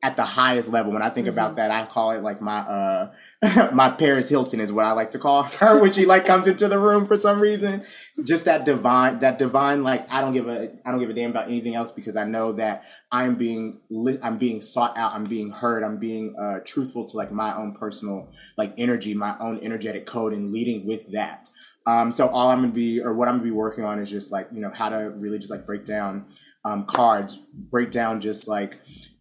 at 0.02 0.16
the 0.16 0.24
highest 0.24 0.72
level. 0.72 0.92
When 0.92 1.02
I 1.02 1.10
think 1.10 1.26
mm-hmm. 1.26 1.34
about 1.34 1.56
that, 1.56 1.70
I 1.70 1.84
call 1.84 2.12
it 2.12 2.22
like 2.22 2.40
my 2.40 2.58
uh 2.58 3.12
my 3.72 3.90
Paris 3.90 4.28
Hilton 4.28 4.60
is 4.60 4.72
what 4.72 4.84
I 4.84 4.92
like 4.92 5.10
to 5.10 5.18
call 5.18 5.42
her 5.60 5.80
when 5.80 5.92
she 5.92 6.06
like 6.06 6.24
comes 6.24 6.46
into 6.46 6.68
the 6.68 6.78
room 6.78 7.04
for 7.04 7.16
some 7.16 7.40
reason. 7.40 7.82
Just 8.24 8.44
that 8.44 8.64
divine, 8.64 9.18
that 9.20 9.38
divine 9.38 9.82
like 9.82 10.10
I 10.12 10.20
don't 10.20 10.32
give 10.32 10.48
a 10.48 10.70
I 10.84 10.90
don't 10.90 11.00
give 11.00 11.10
a 11.10 11.14
damn 11.14 11.30
about 11.30 11.48
anything 11.48 11.74
else 11.74 11.90
because 11.90 12.16
I 12.16 12.24
know 12.24 12.52
that 12.52 12.84
I'm 13.10 13.34
being 13.34 13.80
li- 13.90 14.18
I'm 14.22 14.38
being 14.38 14.60
sought 14.60 14.96
out, 14.96 15.14
I'm 15.14 15.24
being 15.24 15.50
heard, 15.50 15.82
I'm 15.82 15.98
being 15.98 16.36
uh 16.40 16.60
truthful 16.64 17.04
to 17.04 17.16
like 17.16 17.32
my 17.32 17.56
own 17.56 17.74
personal 17.74 18.32
like 18.56 18.72
energy, 18.78 19.14
my 19.14 19.36
own 19.40 19.58
energetic 19.62 20.06
code, 20.06 20.32
and 20.32 20.52
leading 20.52 20.86
with 20.86 21.12
that. 21.12 21.48
Um, 21.86 22.12
so 22.12 22.28
all 22.28 22.50
I'm 22.50 22.60
gonna 22.60 22.72
be, 22.72 23.00
or 23.00 23.14
what 23.14 23.28
I'm 23.28 23.36
gonna 23.36 23.44
be 23.44 23.50
working 23.50 23.82
on, 23.82 23.98
is 23.98 24.10
just 24.10 24.30
like 24.30 24.48
you 24.52 24.60
know 24.60 24.70
how 24.70 24.90
to 24.90 25.10
really 25.16 25.38
just 25.38 25.50
like 25.50 25.64
break 25.64 25.86
down 25.86 26.26
um, 26.64 26.84
cards, 26.84 27.36
break 27.54 27.90
down 27.90 28.20
just 28.20 28.46
like 28.46 28.78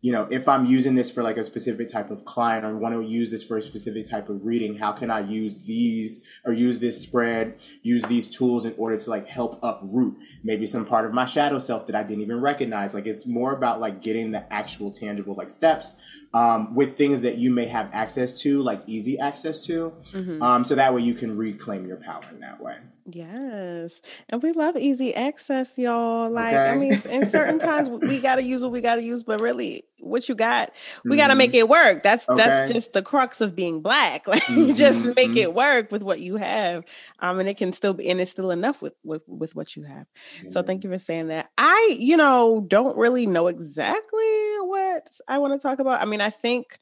you 0.08 0.14
know, 0.14 0.26
if 0.32 0.48
I'm 0.48 0.66
using 0.66 0.96
this 0.96 1.12
for 1.12 1.22
like 1.22 1.36
a 1.36 1.44
specific 1.44 1.90
type 1.90 2.10
of 2.12 2.24
client 2.24 2.64
or 2.64 2.78
want 2.78 2.96
to 2.96 3.02
use 3.02 3.30
this 3.30 3.44
for 3.44 3.58
a 3.58 3.62
specific 3.62 4.10
type 4.10 4.30
of 4.30 4.46
reading, 4.46 4.78
how 4.78 4.94
can 4.94 5.12
I 5.12 5.20
use 5.20 5.64
these 5.64 6.40
or 6.46 6.54
use 6.54 6.80
this 6.80 7.02
spread, 7.02 7.58
use 7.84 8.04
these 8.04 8.30
tools 8.30 8.64
in 8.64 8.74
order 8.78 8.98
to 8.98 9.10
like 9.10 9.28
help 9.28 9.60
uproot 9.62 10.16
maybe 10.46 10.66
some 10.66 10.86
part 10.86 11.06
of 11.06 11.14
my 11.14 11.26
shadow 11.26 11.60
self 11.60 11.88
that 11.88 11.96
I 11.98 12.04
didn't 12.04 12.22
even 12.22 12.40
recognize? 12.40 12.94
Like 12.94 13.06
it's 13.06 13.28
more 13.28 13.52
about 13.52 13.82
like 13.82 14.02
getting 14.02 14.32
the 14.32 14.46
actual 14.54 14.92
tangible 14.92 15.36
like 15.36 15.50
steps 15.50 16.00
um, 16.34 16.74
with 16.74 16.98
things 16.98 17.20
that 17.20 17.38
you 17.38 17.52
may 17.52 17.66
have 17.66 17.90
access 17.92 18.42
to, 18.44 18.64
like 18.64 18.84
easy 18.88 19.20
access 19.20 19.66
to. 19.66 19.94
Mm-hmm. 20.14 20.42
Um, 20.42 20.64
so 20.64 20.76
that 20.76 20.94
way 20.94 21.02
you 21.02 21.16
can 21.16 21.38
reclaim 21.38 21.86
your 21.86 21.98
power 21.98 22.24
in 22.32 22.40
that 22.40 22.62
way. 22.62 22.78
Yes. 23.10 24.02
And 24.28 24.44
we 24.44 24.52
love 24.52 24.76
easy 24.76 25.16
access, 25.16 25.78
y'all. 25.78 26.30
Like, 26.30 26.54
okay. 26.54 26.70
I 26.70 26.76
mean, 26.76 26.92
in 27.10 27.26
certain 27.26 27.58
times 27.68 27.88
we 27.90 28.20
got 28.20 28.36
to 28.36 28.44
use 28.44 28.62
what 28.62 28.74
we 28.74 28.82
got 28.82 28.96
to 28.96 29.04
use, 29.04 29.24
but 29.24 29.40
really, 29.40 29.86
what 30.00 30.28
you 30.28 30.36
got, 30.36 30.74
we 31.04 31.12
mm-hmm. 31.12 31.18
got 31.18 31.28
to 31.28 31.36
make 31.36 31.54
it 31.54 31.70
work. 31.70 32.04
That's 32.04 32.28
okay. 32.28 32.38
that's 32.38 32.74
just 32.74 32.92
the 32.92 33.02
crux 33.02 33.40
of 33.40 33.56
being 33.56 33.82
black. 33.82 34.28
Like, 34.38 34.44
mm-hmm. 34.44 34.76
just 34.76 35.06
make 35.16 35.30
mm-hmm. 35.30 35.38
it 35.38 35.54
work 35.54 35.90
with 35.90 36.04
what 36.04 36.20
you 36.20 36.36
have. 36.36 36.84
Um, 37.20 37.40
and 37.40 37.48
it 37.48 37.56
can 37.56 37.72
still 37.72 37.94
be, 37.94 38.10
and 38.10 38.20
it's 38.20 38.32
still 38.32 38.52
enough 38.52 38.82
with 38.82 38.94
with, 39.04 39.22
with 39.26 39.56
what 39.56 39.76
you 39.78 39.84
have. 39.84 40.06
So, 40.50 40.62
thank 40.62 40.84
you 40.84 40.90
for 40.90 41.00
saying 41.00 41.28
that. 41.28 41.50
I, 41.58 41.96
you 41.98 42.18
know, 42.18 42.66
don't 42.68 42.98
really 42.98 43.26
know 43.26 43.48
exactly 43.48 44.58
what 44.64 45.08
I 45.30 45.38
want 45.38 45.54
to 45.54 45.60
talk 45.60 45.80
about. 45.80 46.02
I 46.02 46.06
mean, 46.06 46.20
I 46.20 46.30
think 46.30 46.78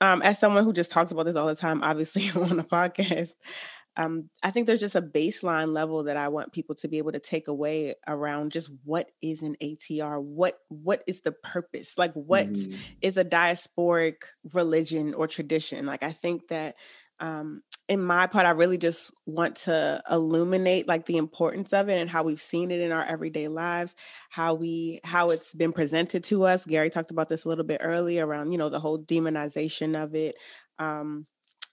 um, 0.00 0.22
as 0.22 0.38
someone 0.38 0.64
who 0.64 0.72
just 0.72 0.90
talks 0.90 1.12
about 1.12 1.26
this 1.26 1.36
all 1.36 1.46
the 1.46 1.54
time, 1.54 1.82
obviously 1.82 2.30
on 2.34 2.56
the 2.56 2.64
podcast, 2.64 3.32
um, 3.96 4.28
I 4.42 4.50
think 4.50 4.66
there's 4.66 4.80
just 4.80 4.96
a 4.96 5.02
baseline 5.02 5.72
level 5.72 6.04
that 6.04 6.16
I 6.16 6.28
want 6.28 6.52
people 6.52 6.74
to 6.76 6.88
be 6.88 6.98
able 6.98 7.12
to 7.12 7.20
take 7.20 7.46
away 7.46 7.94
around 8.06 8.50
just 8.50 8.70
what 8.82 9.10
is 9.22 9.42
an 9.42 9.56
ATR, 9.62 10.20
what 10.20 10.58
what 10.68 11.04
is 11.06 11.20
the 11.20 11.32
purpose, 11.32 11.96
like 11.96 12.12
what 12.14 12.52
mm-hmm. 12.52 12.76
is 13.00 13.16
a 13.16 13.24
diasporic 13.24 14.16
religion 14.52 15.14
or 15.14 15.28
tradition. 15.28 15.86
Like 15.86 16.02
I 16.02 16.10
think 16.10 16.48
that 16.48 16.74
um, 17.20 17.62
in 17.88 18.02
my 18.02 18.26
part, 18.26 18.46
I 18.46 18.50
really 18.50 18.78
just 18.78 19.12
want 19.26 19.56
to 19.56 20.02
illuminate 20.10 20.88
like 20.88 21.06
the 21.06 21.16
importance 21.16 21.72
of 21.72 21.88
it 21.88 22.00
and 22.00 22.10
how 22.10 22.24
we've 22.24 22.40
seen 22.40 22.72
it 22.72 22.80
in 22.80 22.90
our 22.90 23.04
everyday 23.04 23.46
lives, 23.46 23.94
how 24.30 24.54
we 24.54 25.00
how 25.04 25.30
it's 25.30 25.54
been 25.54 25.72
presented 25.72 26.24
to 26.24 26.44
us. 26.46 26.66
Gary 26.66 26.90
talked 26.90 27.12
about 27.12 27.28
this 27.28 27.44
a 27.44 27.48
little 27.48 27.64
bit 27.64 27.80
earlier 27.84 28.26
around 28.26 28.50
you 28.50 28.58
know 28.58 28.70
the 28.70 28.80
whole 28.80 28.98
demonization 28.98 30.02
of 30.02 30.16
it. 30.16 30.34
Um, 30.80 31.26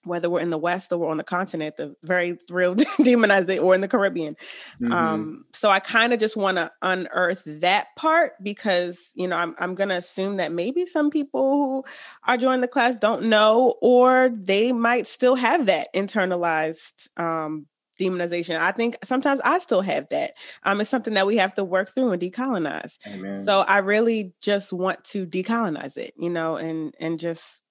whether 0.03 0.29
we're 0.29 0.39
in 0.39 0.49
the 0.49 0.57
West 0.57 0.91
or 0.91 0.97
we're 0.97 1.09
on 1.09 1.17
the 1.17 1.23
continent, 1.23 1.77
the 1.77 1.95
very 2.03 2.37
real 2.49 2.75
demonized 3.03 3.49
or 3.49 3.75
in 3.75 3.81
the 3.81 3.87
Caribbean. 3.87 4.35
Mm-hmm. 4.81 4.91
Um, 4.91 5.45
so 5.53 5.69
I 5.69 5.79
kind 5.79 6.13
of 6.13 6.19
just 6.19 6.35
want 6.35 6.57
to 6.57 6.71
unearth 6.81 7.43
that 7.45 7.87
part 7.95 8.33
because, 8.41 9.09
you 9.13 9.27
know, 9.27 9.35
I'm, 9.35 9.55
I'm 9.59 9.75
going 9.75 9.89
to 9.89 9.95
assume 9.95 10.37
that 10.37 10.51
maybe 10.51 10.85
some 10.85 11.09
people 11.09 11.57
who 11.57 11.83
are 12.27 12.37
joining 12.37 12.61
the 12.61 12.67
class 12.67 12.97
don't 12.97 13.23
know, 13.23 13.75
or 13.81 14.31
they 14.33 14.71
might 14.71 15.07
still 15.07 15.35
have 15.35 15.67
that 15.67 15.93
internalized 15.93 17.07
um, 17.19 17.67
demonization. 17.99 18.57
I 18.57 18.71
think 18.71 18.97
sometimes 19.03 19.39
I 19.43 19.59
still 19.59 19.81
have 19.81 20.09
that. 20.09 20.33
Um, 20.63 20.81
it's 20.81 20.89
something 20.89 21.13
that 21.13 21.27
we 21.27 21.37
have 21.37 21.53
to 21.55 21.63
work 21.63 21.89
through 21.89 22.11
and 22.11 22.21
decolonize. 22.21 22.97
Amen. 23.07 23.45
So 23.45 23.61
I 23.61 23.77
really 23.79 24.33
just 24.41 24.73
want 24.73 25.03
to 25.05 25.25
decolonize 25.25 25.97
it, 25.97 26.13
you 26.17 26.29
know, 26.29 26.55
and 26.55 26.95
and 26.99 27.19
just 27.19 27.61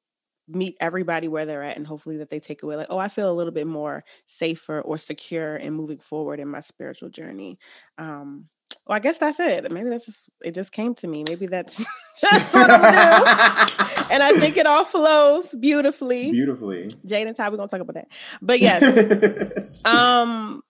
meet 0.55 0.77
everybody 0.81 1.29
where 1.29 1.47
they're 1.47 1.63
at 1.63 1.77
and 1.77 1.87
hopefully 1.87 2.19
that 2.19 2.31
they 2.31 2.41
take 2.41 2.63
away 2.63 2.77
like 2.77 2.87
oh 2.91 2.99
i 2.99 3.09
feel 3.09 3.31
a 3.31 3.35
little 3.35 3.53
bit 3.53 3.67
more 3.67 4.05
safer 4.27 4.81
or 4.81 4.99
secure 4.99 5.57
in 5.57 5.73
moving 5.73 5.99
forward 5.99 6.41
in 6.41 6.49
my 6.49 6.61
spiritual 6.61 7.09
journey. 7.09 7.59
Um 7.99 8.49
well 8.87 8.97
i 8.97 8.99
guess 8.99 9.19
that's 9.19 9.41
it. 9.41 9.71
Maybe 9.71 9.91
that's 9.91 10.07
just 10.07 10.29
it 10.45 10.55
just 10.55 10.73
came 10.73 10.95
to 10.97 11.07
me. 11.07 11.25
Maybe 11.27 11.47
that's 11.47 11.79
just 12.21 12.55
what 12.55 12.71
i'm 12.71 12.81
doing 12.81 14.11
and 14.13 14.23
i 14.23 14.33
think 14.39 14.57
it 14.57 14.67
all 14.67 14.85
flows 14.85 15.55
beautifully. 15.59 16.31
Beautifully. 16.31 16.93
Jade 17.07 17.27
and 17.27 17.37
ty 17.37 17.49
we're 17.49 17.57
gonna 17.57 17.69
talk 17.69 17.81
about 17.81 17.95
that. 17.95 18.09
But 18.43 18.61
yes 18.61 19.85
um 19.85 20.63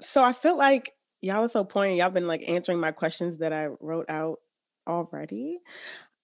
so 0.00 0.22
i 0.22 0.32
feel 0.32 0.56
like 0.56 0.92
y'all 1.20 1.44
are 1.44 1.48
so 1.48 1.64
pointy. 1.64 1.96
Y'all 1.96 2.10
been 2.10 2.26
like 2.26 2.42
answering 2.48 2.80
my 2.80 2.92
questions 2.92 3.38
that 3.38 3.52
i 3.52 3.68
wrote 3.80 4.08
out 4.08 4.38
already 4.88 5.60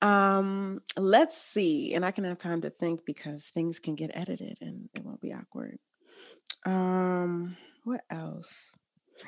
um, 0.02 0.80
let's 0.96 1.36
see. 1.36 1.94
And 1.94 2.04
I 2.04 2.10
can 2.10 2.24
have 2.24 2.38
time 2.38 2.62
to 2.62 2.70
think 2.70 3.04
because 3.04 3.44
things 3.44 3.78
can 3.78 3.94
get 3.94 4.10
edited 4.14 4.58
and 4.60 4.88
it 4.94 5.04
won't 5.04 5.20
be 5.20 5.32
awkward. 5.32 5.78
Um, 6.64 7.56
what 7.84 8.02
else? 8.10 8.72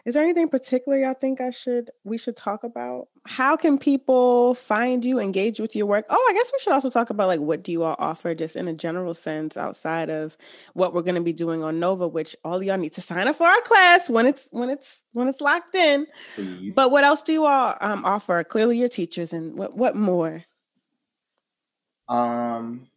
Is 0.05 0.15
there 0.15 0.23
anything 0.23 0.49
particular 0.49 0.99
y'all 0.99 1.15
think 1.15 1.41
I 1.41 1.51
should 1.51 1.91
we 2.05 2.17
should 2.17 2.37
talk 2.37 2.65
about? 2.65 3.09
How 3.27 3.57
can 3.57 3.79
people 3.79 4.55
find 4.55 5.05
you, 5.05 5.19
engage 5.19 5.61
with 5.61 5.75
your 5.75 5.87
work? 5.87 6.07
Oh, 6.09 6.27
I 6.31 6.33
guess 6.33 6.51
we 6.53 6.59
should 6.61 6.73
also 6.73 6.91
talk 6.91 7.11
about 7.11 7.29
like 7.29 7.41
what 7.41 7.63
do 7.63 7.73
you 7.73 7.83
all 7.83 7.97
offer 7.99 8.35
just 8.35 8.57
in 8.57 8.69
a 8.69 8.73
general 8.73 9.15
sense 9.15 9.57
outside 9.57 10.11
of 10.11 10.37
what 10.75 10.95
we're 10.95 11.03
going 11.03 11.17
to 11.17 11.21
be 11.21 11.33
doing 11.33 11.63
on 11.63 11.81
Novaa, 11.81 12.11
which 12.11 12.37
all 12.45 12.63
y'all 12.63 12.79
need 12.79 12.93
to 12.93 13.01
sign 13.01 13.29
up 13.29 13.37
for 13.37 13.47
our 13.47 13.61
class 13.63 14.09
when 14.09 14.27
it's 14.27 14.49
when 14.53 14.71
it's 14.71 15.03
when 15.13 15.29
it's 15.29 15.41
locked 15.41 15.75
in. 15.75 16.07
Please. 16.35 16.75
But 16.75 16.91
what 16.91 17.05
else 17.05 17.23
do 17.23 17.33
you 17.33 17.47
all 17.47 17.77
um, 17.81 18.05
offer? 18.05 18.45
Clearly 18.45 18.79
your 18.79 18.89
teachers 18.89 19.33
and 19.33 19.57
what 19.57 19.77
what 19.77 19.97
more? 19.97 20.45
Um, 22.11 22.89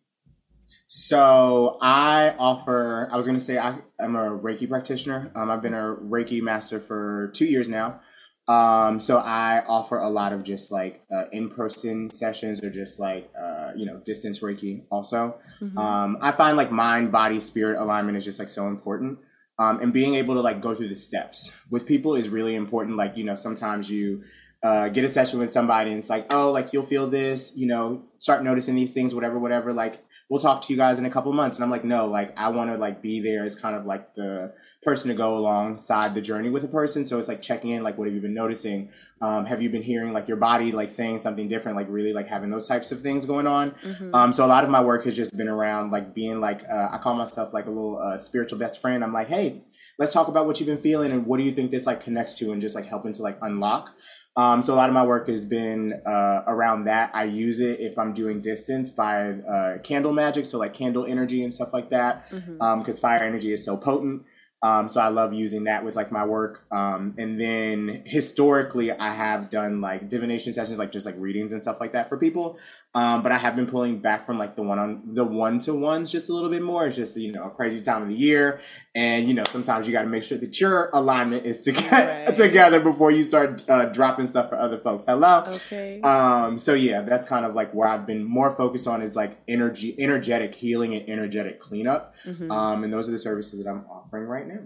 so 0.88 1.78
I 1.82 2.36
offer. 2.38 3.08
I 3.12 3.18
was 3.18 3.26
going 3.26 3.38
to 3.38 3.44
say 3.44 3.58
I, 3.58 3.76
am 4.00 4.16
a 4.16 4.38
Reiki 4.38 4.68
practitioner. 4.68 5.32
Um, 5.36 5.50
I've 5.50 5.62
been 5.62 5.74
a 5.74 5.96
Reiki 5.96 6.42
master 6.42 6.80
for 6.80 7.32
two 7.34 7.46
years 7.46 7.70
now. 7.70 8.02
Um, 8.48 9.00
so 9.00 9.20
I 9.20 9.64
offer 9.68 9.98
a 9.98 10.10
lot 10.10 10.34
of 10.34 10.44
just 10.44 10.70
like 10.72 11.02
uh, 11.10 11.26
in-person 11.32 12.10
sessions 12.10 12.62
or 12.62 12.70
just 12.70 13.00
like 13.00 13.32
uh, 13.40 13.72
you 13.76 13.86
know 13.86 14.02
distance 14.06 14.42
Reiki. 14.42 14.86
Also, 14.92 15.40
mm-hmm. 15.62 15.78
um, 15.78 16.18
I 16.22 16.32
find 16.32 16.58
like 16.58 16.72
mind, 16.72 17.12
body, 17.12 17.40
spirit 17.40 17.80
alignment 17.80 18.18
is 18.18 18.26
just 18.26 18.40
like 18.40 18.50
so 18.50 18.68
important. 18.68 19.20
Um, 19.60 19.80
and 19.82 19.94
being 19.94 20.16
able 20.16 20.34
to 20.34 20.42
like 20.42 20.62
go 20.62 20.74
through 20.74 20.90
the 20.90 20.96
steps 20.96 21.54
with 21.70 21.88
people 21.88 22.16
is 22.16 22.30
really 22.30 22.56
important. 22.56 22.98
Like 22.98 23.16
you 23.16 23.24
know, 23.24 23.36
sometimes 23.36 23.90
you 23.90 24.24
uh, 24.64 24.88
get 24.90 25.04
a 25.04 25.08
session 25.08 25.40
with 25.40 25.52
somebody 25.52 25.92
and 25.92 25.98
it's 25.98 26.10
like, 26.10 26.34
oh, 26.34 26.52
like 26.52 26.72
you'll 26.72 26.84
feel 26.84 27.08
this, 27.08 27.54
you 27.56 27.68
know, 27.68 28.02
start 28.18 28.44
noticing 28.44 28.76
these 28.76 28.92
things, 28.92 29.14
whatever, 29.14 29.38
whatever. 29.38 29.74
Like, 29.74 29.96
we'll 30.30 30.40
talk 30.40 30.62
to 30.62 30.74
you 30.74 30.78
guys 30.78 30.98
in 30.98 31.06
a 31.06 31.10
couple 31.10 31.32
months. 31.34 31.58
And 31.58 31.66
I'm 31.66 31.70
like, 31.70 31.84
no, 31.84 32.08
like 32.08 32.38
I 32.40 32.48
want 32.48 32.72
to 32.72 32.78
like 32.78 33.02
be 33.02 33.20
there 33.20 33.44
as 33.44 33.56
kind 33.56 33.76
of 33.76 33.86
like 33.86 34.14
the 34.16 34.54
person 34.82 35.10
to 35.10 35.16
go 35.16 35.38
alongside 35.38 36.16
the 36.16 36.22
journey 36.22 36.50
with 36.50 36.64
a 36.64 36.68
person. 36.68 37.06
So 37.06 37.20
it's 37.20 37.28
like 37.28 37.42
checking 37.42 37.72
in, 37.72 37.84
like, 37.84 37.98
what 37.98 38.08
have 38.08 38.16
you 38.16 38.22
been 38.22 38.34
noticing? 38.34 38.90
Um, 39.22 39.46
have 39.46 39.62
you 39.62 39.70
been 39.70 39.84
hearing 39.84 40.14
like 40.14 40.28
your 40.28 40.38
body 40.38 40.72
like 40.72 40.90
saying 40.90 41.20
something 41.20 41.48
different, 41.48 41.78
like 41.78 41.88
really 41.90 42.14
like 42.14 42.28
having 42.28 42.50
those 42.50 42.68
types 42.68 42.92
of 42.92 43.02
things 43.02 43.26
going 43.26 43.48
on? 43.48 43.72
Mm-hmm. 43.72 44.16
Um, 44.16 44.34
so 44.34 44.46
a 44.46 44.48
lot 44.48 44.64
of 44.64 44.70
my 44.70 44.82
work 44.82 45.04
has 45.04 45.16
just 45.16 45.36
been 45.38 45.50
around 45.50 45.92
like 45.92 46.16
being 46.16 46.40
like, 46.40 46.64
uh, 46.72 46.88
I 46.92 47.00
call 47.00 47.16
myself 47.16 47.54
like 47.54 47.66
a 47.66 47.70
little 47.70 48.00
uh, 48.00 48.18
spiritual 48.18 48.60
best 48.60 48.82
friend. 48.82 49.04
I'm 49.04 49.14
like, 49.14 49.28
hey, 49.28 49.62
let's 50.00 50.14
talk 50.14 50.30
about 50.30 50.46
what 50.46 50.60
you've 50.60 50.68
been 50.68 50.78
feeling 50.78 51.12
and 51.12 51.28
what 51.28 51.40
do 51.40 51.46
you 51.46 51.52
think 51.52 51.70
this 51.70 51.86
like 51.86 52.02
connects 52.02 52.40
to 52.40 52.52
and 52.52 52.62
just 52.62 52.76
like 52.76 52.86
helping 52.86 53.14
to 53.14 53.22
like 53.22 53.38
unlock. 53.42 53.94
Um, 54.36 54.62
so 54.62 54.74
a 54.74 54.78
lot 54.78 54.90
of 54.90 54.96
my 54.96 55.06
work 55.06 55.28
has 55.28 55.46
been 55.46 55.94
uh, 56.06 56.44
around 56.48 56.86
that. 56.86 57.12
I 57.14 57.26
use 57.26 57.60
it 57.60 57.80
if 57.80 58.00
I'm 58.00 58.14
doing 58.14 58.42
distance 58.42 58.90
by 58.90 59.32
uh, 59.32 59.78
candle 59.80 60.12
magic, 60.12 60.46
so 60.46 60.58
like 60.58 60.74
candle 60.74 61.06
energy 61.06 61.44
and 61.44 61.54
stuff 61.54 61.72
like 61.72 61.90
that, 61.90 62.28
because 62.30 62.44
mm-hmm. 62.50 62.62
um, 62.62 62.84
fire 62.84 63.24
energy 63.24 63.54
is 63.54 63.64
so 63.64 63.78
potent. 63.78 64.24
Um, 64.64 64.88
so 64.88 65.02
I 65.02 65.10
love 65.10 65.34
using 65.34 65.66
that 65.66 65.84
with 65.84 65.98
like 65.98 66.10
my 66.10 66.26
work. 66.26 66.66
Um, 66.72 67.16
and 67.18 67.40
then 67.40 68.02
historically, 68.06 68.92
I 68.92 69.10
have 69.10 69.50
done 69.50 69.82
like 69.82 70.08
divination 70.08 70.54
sessions, 70.54 70.80
like 70.80 70.92
just 70.92 71.06
like 71.06 71.16
readings 71.18 71.52
and 71.52 71.62
stuff 71.62 71.82
like 71.82 71.92
that 71.92 72.08
for 72.08 72.18
people. 72.18 72.58
Um, 72.96 73.24
but 73.24 73.32
I 73.32 73.38
have 73.38 73.56
been 73.56 73.66
pulling 73.66 74.00
back 74.00 74.24
from 74.24 74.38
like 74.38 74.56
the 74.56 74.62
one 74.62 74.78
on 74.78 75.02
the 75.14 75.26
one 75.26 75.58
to 75.60 75.74
ones 75.74 76.12
just 76.12 76.30
a 76.30 76.34
little 76.34 76.50
bit 76.50 76.62
more. 76.62 76.86
It's 76.86 76.96
just 76.96 77.18
you 77.18 77.32
know 77.32 77.42
a 77.42 77.50
crazy 77.50 77.84
time 77.84 78.04
of 78.04 78.10
the 78.10 78.16
year, 78.16 78.60
and 78.94 79.28
you 79.28 79.34
know 79.34 79.44
sometimes 79.46 79.88
you 79.88 79.94
got 79.94 80.04
to 80.04 80.08
make 80.08 80.24
sure 80.24 80.38
that 80.38 80.62
your 80.62 80.92
alignment 80.94 81.46
is 81.48 81.62
to 81.64 81.72
get 81.72 81.92
right. 82.28 82.36
together 82.36 82.80
before 82.80 83.10
you 83.10 83.24
start 83.24 83.68
uh, 83.68 83.86
dropping 83.86 84.26
stuff 84.26 84.50
for 84.50 84.60
other 84.60 84.78
folks. 84.78 85.06
Hello. 85.06 85.44
Okay. 85.48 86.02
Um. 86.02 86.60
So 86.60 86.76
yeah, 86.76 87.02
that's 87.02 87.28
kind 87.28 87.46
of 87.48 87.56
like 87.56 87.72
where 87.74 87.88
I've 87.88 88.06
been 88.06 88.24
more 88.24 88.52
focused 88.52 88.88
on 88.88 89.02
is 89.02 89.16
like 89.16 89.40
energy, 89.48 89.96
energetic 90.00 90.54
healing, 90.54 90.94
and 90.94 91.10
energetic 91.10 91.60
cleanup. 91.60 92.16
Mm-hmm. 92.28 92.52
Um. 92.52 92.84
And 92.84 92.94
those 92.94 93.10
are 93.10 93.12
the 93.12 93.18
services 93.18 93.64
that 93.64 93.70
I'm 93.70 93.86
offering 93.90 94.26
right 94.26 94.48
now. 94.48 94.60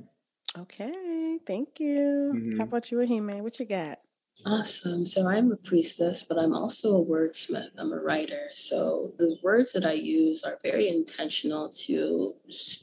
Okay, 0.57 1.37
thank 1.45 1.79
you. 1.79 2.33
Mm-hmm. 2.35 2.57
How 2.57 2.63
about 2.65 2.91
you, 2.91 2.97
Ehime? 2.97 3.41
What 3.41 3.59
you 3.59 3.65
got? 3.65 3.99
Awesome. 4.45 5.03
So 5.03 5.27
I'm 5.27 5.51
a 5.51 5.57
priestess, 5.57 6.23
but 6.23 6.37
I'm 6.37 6.53
also 6.53 6.95
a 6.95 7.05
wordsmith. 7.05 7.71
I'm 7.77 7.91
a 7.91 7.99
writer. 7.99 8.49
So 8.53 9.13
the 9.17 9.37
words 9.43 9.73
that 9.73 9.85
I 9.85 9.93
use 9.93 10.43
are 10.43 10.59
very 10.63 10.87
intentional 10.87 11.69
to 11.85 12.35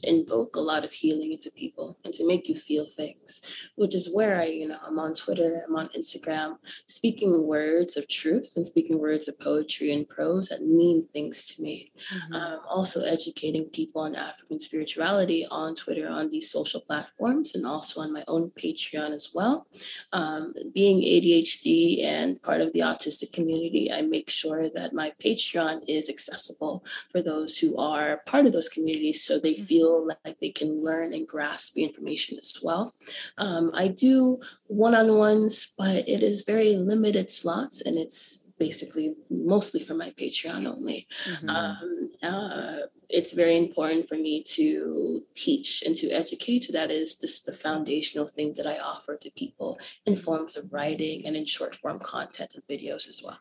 invoke 0.03 0.55
a 0.55 0.59
lot 0.59 0.85
of 0.85 0.91
healing 0.91 1.31
into 1.31 1.49
people 1.49 1.97
and 2.03 2.13
to 2.13 2.27
make 2.27 2.47
you 2.49 2.59
feel 2.59 2.87
things, 2.87 3.41
which 3.75 3.95
is 3.95 4.13
where 4.13 4.39
I, 4.39 4.45
you 4.45 4.67
know, 4.67 4.77
I'm 4.85 4.99
on 4.99 5.15
Twitter, 5.15 5.63
I'm 5.67 5.75
on 5.75 5.87
Instagram, 5.97 6.57
speaking 6.85 7.47
words 7.47 7.97
of 7.97 8.07
truth 8.07 8.53
and 8.55 8.67
speaking 8.67 8.99
words 8.99 9.27
of 9.27 9.39
poetry 9.39 9.91
and 9.91 10.07
prose 10.07 10.49
that 10.49 10.61
mean 10.61 11.07
things 11.13 11.47
to 11.47 11.63
me. 11.63 11.91
Mm-hmm. 12.13 12.33
Um, 12.35 12.59
also 12.69 13.03
educating 13.03 13.65
people 13.69 14.01
on 14.01 14.15
African 14.15 14.59
spirituality 14.59 15.47
on 15.49 15.73
Twitter, 15.73 16.07
on 16.09 16.29
these 16.29 16.51
social 16.51 16.81
platforms, 16.81 17.55
and 17.55 17.65
also 17.65 18.01
on 18.01 18.13
my 18.13 18.23
own 18.27 18.51
Patreon 18.51 19.15
as 19.15 19.31
well. 19.33 19.67
Um, 20.13 20.53
being 20.73 20.99
ADHD 20.99 21.44
ADHD 21.45 22.03
and 22.03 22.41
part 22.41 22.61
of 22.61 22.73
the 22.73 22.79
autistic 22.79 23.33
community, 23.33 23.91
I 23.91 24.01
make 24.01 24.29
sure 24.29 24.69
that 24.69 24.93
my 24.93 25.13
Patreon 25.23 25.81
is 25.87 26.09
accessible 26.09 26.83
for 27.11 27.21
those 27.21 27.57
who 27.57 27.77
are 27.77 28.17
part 28.25 28.45
of 28.45 28.53
those 28.53 28.69
communities 28.69 29.23
so 29.23 29.39
they 29.39 29.53
mm-hmm. 29.53 29.63
feel 29.63 30.07
like 30.07 30.39
they 30.39 30.49
can 30.49 30.83
learn 30.83 31.13
and 31.13 31.27
grasp 31.27 31.73
the 31.73 31.83
information 31.83 32.37
as 32.39 32.57
well. 32.61 32.95
Um, 33.37 33.71
I 33.73 33.87
do 33.87 34.39
one 34.67 34.95
on 34.95 35.15
ones, 35.17 35.73
but 35.77 36.07
it 36.07 36.23
is 36.23 36.41
very 36.41 36.75
limited 36.75 37.31
slots 37.31 37.81
and 37.81 37.97
it's 37.97 38.45
basically 38.57 39.15
mostly 39.29 39.81
for 39.81 39.93
my 39.93 40.11
Patreon 40.11 40.65
only. 40.65 41.07
Mm-hmm. 41.25 41.49
Um, 41.49 42.09
uh, 42.23 42.77
it's 43.09 43.33
very 43.33 43.57
important 43.57 44.07
for 44.07 44.15
me 44.15 44.43
to 44.43 45.23
teach 45.33 45.83
and 45.85 45.95
to 45.97 46.09
educate. 46.09 46.69
That 46.71 46.91
is 46.91 47.15
just 47.15 47.45
the 47.45 47.51
foundational 47.51 48.27
thing 48.27 48.53
that 48.53 48.67
I 48.67 48.79
offer 48.79 49.15
to 49.15 49.31
people 49.31 49.79
in 50.05 50.15
forms 50.15 50.55
of 50.55 50.71
writing 50.71 51.25
and 51.25 51.35
in 51.35 51.45
short 51.45 51.75
form 51.75 51.99
content 51.99 52.55
and 52.55 52.65
videos 52.67 53.07
as 53.07 53.21
well. 53.23 53.39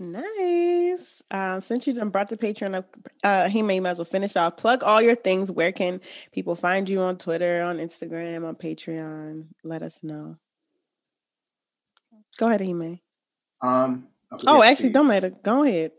Nice. 0.00 1.22
Uh, 1.30 1.60
since 1.60 1.86
you 1.86 1.92
done 1.92 2.10
brought 2.10 2.28
the 2.28 2.36
Patreon 2.36 2.74
up, 2.74 2.96
uh, 3.22 3.48
he 3.48 3.62
may 3.62 3.78
as 3.84 3.98
well 3.98 4.04
finish 4.04 4.34
off. 4.34 4.56
Plug 4.56 4.82
all 4.82 5.00
your 5.00 5.14
things. 5.14 5.52
Where 5.52 5.70
can 5.70 6.00
people 6.32 6.56
find 6.56 6.88
you 6.88 7.00
on 7.00 7.16
Twitter, 7.16 7.62
on 7.62 7.78
Instagram, 7.78 8.46
on 8.46 8.56
Patreon? 8.56 9.46
Let 9.62 9.82
us 9.82 10.02
know. 10.02 10.36
Go 12.38 12.48
ahead, 12.48 12.60
Hime. 12.60 12.98
Um, 13.62 14.08
Okay, 14.08 14.13
oh, 14.46 14.62
actually, 14.62 14.92
don't 14.92 15.08
matter. 15.08 15.30
Go 15.30 15.64
ahead. 15.64 15.92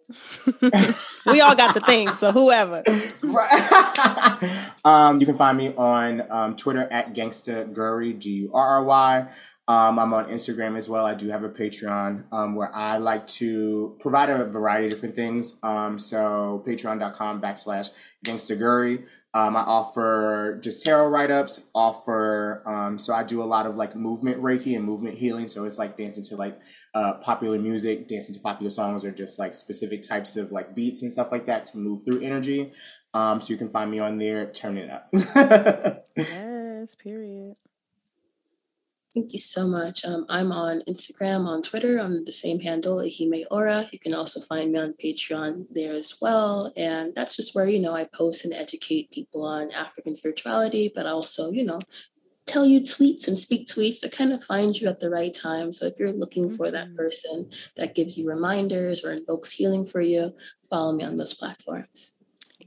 we 1.26 1.42
all 1.42 1.56
got 1.56 1.74
the 1.74 1.82
thing, 1.82 2.08
so 2.10 2.32
whoever. 2.32 2.84
um, 4.86 5.20
you 5.20 5.26
can 5.26 5.38
find 5.38 5.58
me 5.58 5.74
on 5.76 6.24
um, 6.30 6.56
Twitter 6.56 6.88
at 6.92 7.14
Gangsta 7.14 7.74
Gurry, 7.74 8.14
G 8.14 8.30
U 8.32 8.52
R 8.54 8.78
R 8.78 8.84
Y. 8.84 9.28
Um, 9.68 9.98
I'm 9.98 10.14
on 10.14 10.26
Instagram 10.26 10.78
as 10.78 10.88
well. 10.88 11.06
I 11.06 11.16
do 11.16 11.30
have 11.30 11.44
a 11.44 11.50
Patreon 11.50 12.26
um, 12.32 12.54
where 12.54 12.70
I 12.74 12.98
like 12.98 13.26
to 13.28 13.96
provide 14.00 14.30
a 14.30 14.46
variety 14.46 14.86
of 14.86 14.92
different 14.92 15.16
things. 15.16 15.58
Um, 15.64 15.98
so 15.98 16.64
patreon.com 16.68 17.42
backslash 17.42 17.90
gangstagurry. 18.24 19.08
Um, 19.36 19.58
I 19.58 19.64
offer 19.64 20.58
just 20.64 20.82
tarot 20.82 21.10
write-ups, 21.10 21.70
offer, 21.76 22.64
um, 22.66 22.98
so 22.98 23.14
I 23.14 23.22
do 23.22 23.44
a 23.44 23.44
lot 23.44 23.66
of 23.66 23.76
like 23.76 23.94
movement 23.94 24.42
Reiki 24.42 24.78
and 24.78 24.86
movement 24.86 25.18
healing. 25.18 25.50
So 25.50 25.66
it's 25.66 25.78
like 25.78 25.98
dancing 25.98 26.24
to 26.24 26.38
like 26.38 26.58
uh, 26.94 27.16
popular 27.16 27.60
music, 27.60 28.08
dancing 28.08 28.34
to 28.34 28.40
popular 28.40 28.70
songs 28.70 29.04
or 29.04 29.12
just 29.12 29.38
like 29.38 29.54
specific 29.54 30.04
types 30.04 30.38
of 30.38 30.54
like 30.54 30.74
beats 30.74 31.02
and 31.02 31.12
stuff 31.12 31.34
like 31.34 31.48
that 31.48 31.66
to 31.66 31.78
move 31.78 32.06
through 32.06 32.22
energy. 32.22 32.72
Um, 33.14 33.42
so 33.42 33.52
you 33.52 33.58
can 33.58 33.68
find 33.68 33.92
me 33.92 34.00
on 34.00 34.20
there, 34.20 34.50
turn 34.52 34.78
it 34.78 34.90
up. 34.90 35.10
yes, 36.16 36.96
period. 36.96 37.58
Thank 39.16 39.32
you 39.32 39.40
so 39.40 39.66
much. 39.66 40.04
Um, 40.04 40.26
I'm 40.28 40.52
on 40.52 40.82
Instagram, 40.90 41.48
on 41.48 41.62
Twitter, 41.62 42.02
on 42.02 42.26
the 42.26 42.34
same 42.34 42.60
handle, 42.60 42.98
Ehime 42.98 43.46
Ora. 43.50 43.88
You 43.94 43.98
can 43.98 44.14
also 44.14 44.42
find 44.42 44.74
me 44.74 44.80
on 44.80 44.94
Patreon 45.02 45.68
there 45.72 45.94
as 45.94 46.18
well. 46.20 46.74
And 46.76 47.16
that's 47.16 47.38
just 47.38 47.56
where, 47.56 47.66
you 47.66 47.80
know, 47.80 47.96
I 47.96 48.04
post 48.04 48.44
and 48.44 48.54
educate 48.54 49.12
people 49.12 49.46
on 49.46 49.72
African 49.72 50.18
spirituality, 50.18 50.92
but 50.94 51.06
also, 51.06 51.50
you 51.50 51.64
know, 51.64 51.80
tell 52.46 52.66
you 52.66 52.82
tweets 52.82 53.26
and 53.26 53.38
speak 53.38 53.68
tweets 53.68 54.02
to 54.02 54.10
kind 54.10 54.34
of 54.34 54.44
find 54.44 54.78
you 54.82 54.90
at 54.90 55.00
the 55.00 55.10
right 55.10 55.34
time. 55.34 55.72
So 55.72 55.86
if 55.86 55.98
you're 55.98 56.12
looking 56.12 56.52
for 56.52 56.70
that 56.70 56.88
mm-hmm. 56.88 56.98
person 56.98 57.50
that 57.78 57.96
gives 57.96 58.18
you 58.18 58.28
reminders 58.28 59.06
or 59.06 59.14
invokes 59.14 59.54
healing 59.54 59.86
for 59.86 60.02
you, 60.02 60.36
follow 60.70 60.92
me 60.92 61.06
on 61.06 61.16
those 61.16 61.34
platforms. 61.34 62.16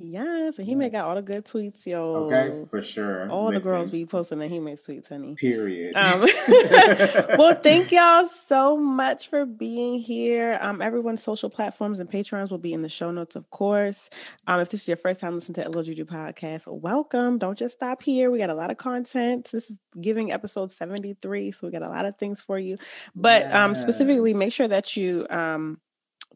Yes, 0.00 0.58
and 0.58 0.66
he 0.66 0.72
yes. 0.72 0.78
may 0.78 0.90
got 0.90 1.08
all 1.08 1.14
the 1.16 1.22
good 1.22 1.44
tweets, 1.44 1.84
yo. 1.84 2.30
Okay, 2.30 2.64
for 2.70 2.82
sure. 2.82 3.28
All 3.30 3.48
Listen. 3.48 3.70
the 3.70 3.76
girls 3.76 3.90
be 3.90 4.06
posting 4.06 4.38
that 4.38 4.50
he 4.50 4.60
makes 4.60 4.82
tweets, 4.82 5.08
honey. 5.08 5.34
Period. 5.34 5.96
Um, 5.96 6.20
well, 7.38 7.54
thank 7.54 7.90
y'all 7.90 8.28
so 8.46 8.76
much 8.76 9.28
for 9.28 9.44
being 9.44 9.98
here. 9.98 10.58
Um, 10.60 10.80
everyone's 10.80 11.22
social 11.22 11.50
platforms 11.50 11.98
and 11.98 12.08
patrons 12.08 12.50
will 12.50 12.58
be 12.58 12.72
in 12.72 12.80
the 12.80 12.88
show 12.88 13.10
notes, 13.10 13.34
of 13.34 13.50
course. 13.50 14.08
Um, 14.46 14.60
if 14.60 14.70
this 14.70 14.82
is 14.82 14.88
your 14.88 14.96
first 14.96 15.20
time 15.20 15.34
listening 15.34 15.54
to 15.54 15.68
Little 15.68 16.04
podcast, 16.04 16.68
welcome. 16.68 17.38
Don't 17.38 17.58
just 17.58 17.74
stop 17.74 18.02
here. 18.02 18.30
We 18.30 18.38
got 18.38 18.50
a 18.50 18.54
lot 18.54 18.70
of 18.70 18.76
content. 18.76 19.48
This 19.50 19.68
is 19.70 19.80
giving 20.00 20.30
episode 20.32 20.70
73, 20.70 21.50
so 21.50 21.66
we 21.66 21.72
got 21.72 21.82
a 21.82 21.88
lot 21.88 22.06
of 22.06 22.16
things 22.18 22.40
for 22.40 22.58
you. 22.58 22.78
But 23.16 23.42
yes. 23.42 23.54
um, 23.54 23.74
specifically, 23.74 24.34
make 24.34 24.52
sure 24.52 24.68
that 24.68 24.96
you 24.96 25.26
um 25.30 25.80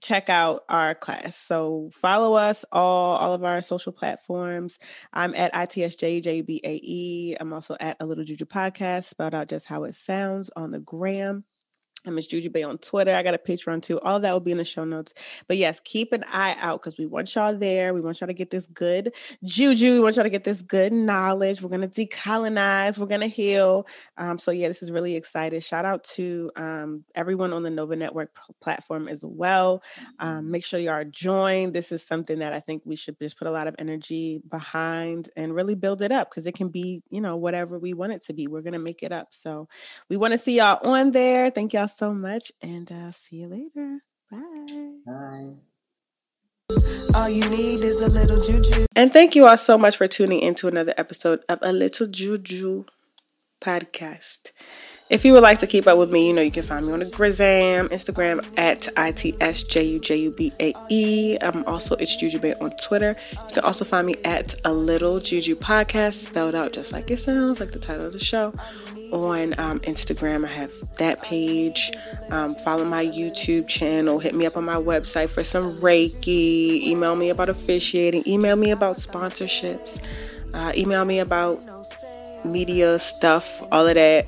check 0.03 0.29
out 0.29 0.65
our 0.69 0.95
class. 0.95 1.37
So 1.37 1.91
follow 1.93 2.35
us 2.35 2.65
all 2.73 3.17
all 3.17 3.33
of 3.33 3.45
our 3.45 3.63
social 3.63 3.93
platforms. 3.93 4.79
I'm 5.13 5.35
at 5.35 5.53
ITSJUJUBAE. 5.55 7.37
I'm 7.41 7.53
also 7.53 7.77
at 7.81 7.97
a 8.01 8.07
little 8.07 8.25
Juju 8.25 8.45
podcast, 8.47 9.05
spelled 9.05 9.35
out 9.35 9.49
just 9.49 9.67
how 9.67 9.85
it 9.85 9.95
sounds 9.95 10.51
on 10.57 10.73
the 10.73 10.81
gram. 10.81 11.45
I'm 12.05 12.17
Miss 12.17 12.27
Juju 12.27 12.51
Bae 12.51 12.65
on 12.65 12.79
Twitter. 12.79 13.15
I 13.15 13.23
got 13.23 13.35
a 13.35 13.39
Patreon 13.39 13.81
too. 13.81 14.01
All 14.01 14.19
that 14.19 14.33
will 14.33 14.41
be 14.41 14.51
in 14.51 14.59
the 14.59 14.65
show 14.65 14.85
notes. 14.85 15.15
But 15.47 15.57
yes, 15.57 15.81
keep 15.85 16.13
an 16.13 16.25
eye 16.27 16.57
out 16.59 16.81
because 16.81 16.99
we 16.99 17.07
want 17.07 17.33
y'all 17.33 17.57
there. 17.57 17.95
We 17.95 18.01
want 18.01 18.21
y'all 18.21 18.27
to 18.27 18.35
get 18.35 18.51
this 18.51 18.67
good 18.67 19.15
juju. 19.45 19.95
We 19.95 20.01
want 20.01 20.17
y'all 20.17 20.25
to 20.25 20.31
get 20.31 20.43
this 20.43 20.63
good 20.63 20.93
knowledge. 20.93 21.63
We're 21.63 21.69
gonna 21.69 21.87
decolonize. 21.87 22.99
We're 22.99 23.07
gonna 23.07 23.29
heal. 23.29 23.87
Um, 24.19 24.39
so 24.41 24.51
yeah, 24.51 24.67
this 24.67 24.83
is 24.83 24.91
really 24.91 25.15
excited. 25.15 25.63
Shout 25.63 25.85
out 25.85 26.03
to 26.05 26.51
um, 26.57 27.05
everyone 27.15 27.53
on 27.53 27.63
the 27.63 27.71
Novaa 27.71 27.97
Network 27.97 28.33
platform 28.61 29.07
as 29.07 29.25
well. 29.25 29.83
Um, 30.19 30.51
make 30.51 30.65
sure 30.65 30.81
you 30.81 30.91
are 30.91 31.05
joined. 31.05 31.73
This 31.73 31.93
is 31.93 32.03
something 32.03 32.41
that 32.41 32.53
I 32.53 32.59
think 32.59 32.83
we 32.85 32.97
should 32.97 33.17
just 33.21 33.39
put 33.39 33.47
a 33.47 33.53
lot 33.53 33.69
of 33.69 33.77
energy 33.79 34.43
behind 34.51 35.31
and 35.37 35.55
really 35.55 35.77
build 35.77 36.03
it 36.03 36.11
up 36.11 36.31
because 36.31 36.49
it 36.49 36.57
can 36.57 36.69
be, 36.69 37.03
you 37.11 37.21
know, 37.21 37.37
whatever 37.37 37.79
we 37.79 37.95
want 37.95 38.13
it 38.13 38.25
to 38.25 38.33
be. 38.33 38.49
We're 38.49 38.63
gonna 38.63 38.81
make 38.81 39.05
it 39.05 39.13
up. 39.13 39.29
So 39.31 39.69
we 40.09 40.17
want 40.17 40.33
to 40.33 40.39
see 40.39 40.57
y'all 40.57 40.81
on 40.85 41.13
there. 41.13 41.51
Thank 41.51 41.73
y'all 41.75 41.92
so 41.97 42.15
much 42.15 42.53
and 42.61 42.91
uh, 42.91 43.13
see 43.13 43.37
you 43.37 43.49
later. 43.49 44.01
Bye. 44.31 44.93
Bye. 45.07 45.55
All 47.15 47.29
you 47.29 47.43
need 47.51 47.81
is 47.81 48.01
a 48.01 48.09
little 48.09 48.41
juju. 48.41 48.87
And 48.97 49.13
thank 49.13 49.35
you 49.35 49.47
all 49.47 49.59
so 49.59 49.77
much 49.77 49.97
for 49.97 50.07
tuning 50.07 50.41
into 50.41 50.69
another 50.69 50.95
episode 50.97 51.41
of 51.49 51.59
A 51.63 51.73
Little 51.73 52.07
Juju 52.07 52.85
podcast. 53.61 54.53
If 55.11 55.25
you 55.27 55.35
would 55.35 55.43
like 55.43 55.59
to 55.59 55.67
keep 55.67 55.87
up 55.87 55.99
with 55.99 56.11
me, 56.11 56.27
you 56.29 56.33
know 56.33 56.41
you 56.41 56.51
can 56.51 56.63
find 56.63 56.87
me 56.87 56.93
on 56.95 57.01
the 57.01 57.05
Grizam, 57.05 57.89
Instagram 57.89 58.39
at 58.59 58.89
ITSJUJUBAE. 58.97 59.37
I'm 61.43 61.65
also 61.67 61.95
it's 61.97 62.17
Juju 62.17 62.39
Bae 62.39 62.55
on 62.63 62.71
Twitter. 62.83 63.15
You 63.49 63.55
can 63.55 63.65
also 63.65 63.85
find 63.85 64.07
me 64.07 64.15
at 64.25 64.55
A 64.65 64.73
Little 64.73 65.21
Juju 65.21 65.57
Podcast, 65.57 66.15
spelled 66.15 66.55
out 66.55 66.73
just 66.73 66.93
like 66.93 67.11
it 67.11 67.19
sounds, 67.19 67.61
like 67.61 67.73
the 67.73 67.79
title 67.79 68.07
of 68.07 68.15
the 68.15 68.19
show 68.19 68.55
on 69.13 69.59
um, 69.59 69.79
Instagram. 69.81 70.45
I 70.45 70.49
have 70.49 70.73
that 70.99 71.23
page. 71.23 71.93
Um, 72.31 72.55
follow 72.55 72.85
my 72.85 73.05
YouTube 73.05 73.69
channel. 73.69 74.19
Hit 74.19 74.35
me 74.35 74.47
up 74.47 74.57
on 74.57 74.65
my 74.65 74.77
website 74.77 75.29
for 75.29 75.45
some 75.45 75.73
Reiki. 75.75 76.83
Email 76.83 77.15
me 77.15 77.31
about 77.31 77.49
officiating. 77.49 78.27
Email 78.27 78.57
me 78.57 78.71
about 78.71 78.97
sponsorships. 78.97 80.03
Uh, 80.55 80.73
email 80.77 81.05
me 81.05 81.21
about 81.21 81.63
media 82.45 82.99
stuff, 82.99 83.63
all 83.73 83.87
of 83.87 83.95
that. 83.95 84.27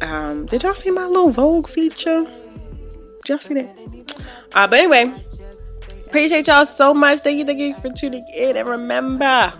Um, 0.00 0.46
did 0.46 0.62
y'all 0.62 0.74
see 0.74 0.90
my 0.90 1.06
little 1.06 1.30
Vogue 1.30 1.68
feature? 1.68 2.22
Did 2.24 3.28
y'all 3.28 3.38
see 3.38 3.54
that? 3.54 4.24
Uh, 4.54 4.66
but 4.66 4.78
anyway, 4.78 5.12
appreciate 6.06 6.46
y'all 6.46 6.64
so 6.64 6.94
much. 6.94 7.20
Thank 7.20 7.38
you, 7.38 7.44
thank 7.44 7.58
you 7.58 7.74
for 7.76 7.90
tuning 7.90 8.26
in. 8.36 8.56
And 8.56 8.68
remember, 8.68 9.52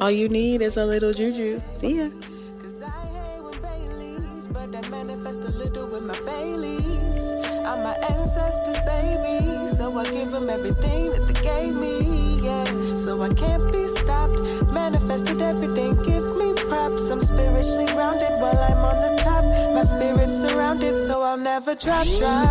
All 0.00 0.10
you 0.12 0.28
need 0.28 0.62
is 0.62 0.76
a 0.76 0.84
little 0.84 1.12
juju. 1.12 1.60
Yeah. 1.82 2.10
manifest 2.10 2.37
with 5.98 6.06
my 6.06 6.30
Baileys. 6.30 7.26
I'm 7.66 7.82
my 7.82 7.94
ancestors, 8.10 8.78
baby. 8.84 9.68
So 9.68 9.96
I 9.96 10.04
give 10.04 10.30
them 10.30 10.48
everything 10.48 11.12
that 11.12 11.26
they 11.26 11.38
gave 11.42 11.74
me, 11.74 12.40
yeah. 12.40 12.64
So 12.98 13.20
I 13.22 13.32
can't 13.34 13.72
be 13.72 13.86
stopped. 13.88 14.40
Manifested 14.72 15.40
everything, 15.40 15.96
give 16.02 16.36
me 16.36 16.54
props. 16.68 17.10
I'm 17.10 17.20
spiritually 17.20 17.86
grounded 17.86 18.32
while 18.40 18.58
I'm 18.58 18.84
on 18.84 18.98
the 19.02 19.22
top. 19.22 19.44
My 19.74 19.82
spirit's 19.82 20.40
surrounded, 20.40 20.96
so 20.98 21.22
I'll 21.22 21.36
never 21.36 21.74
drop, 21.74 22.06
drop. 22.18 22.46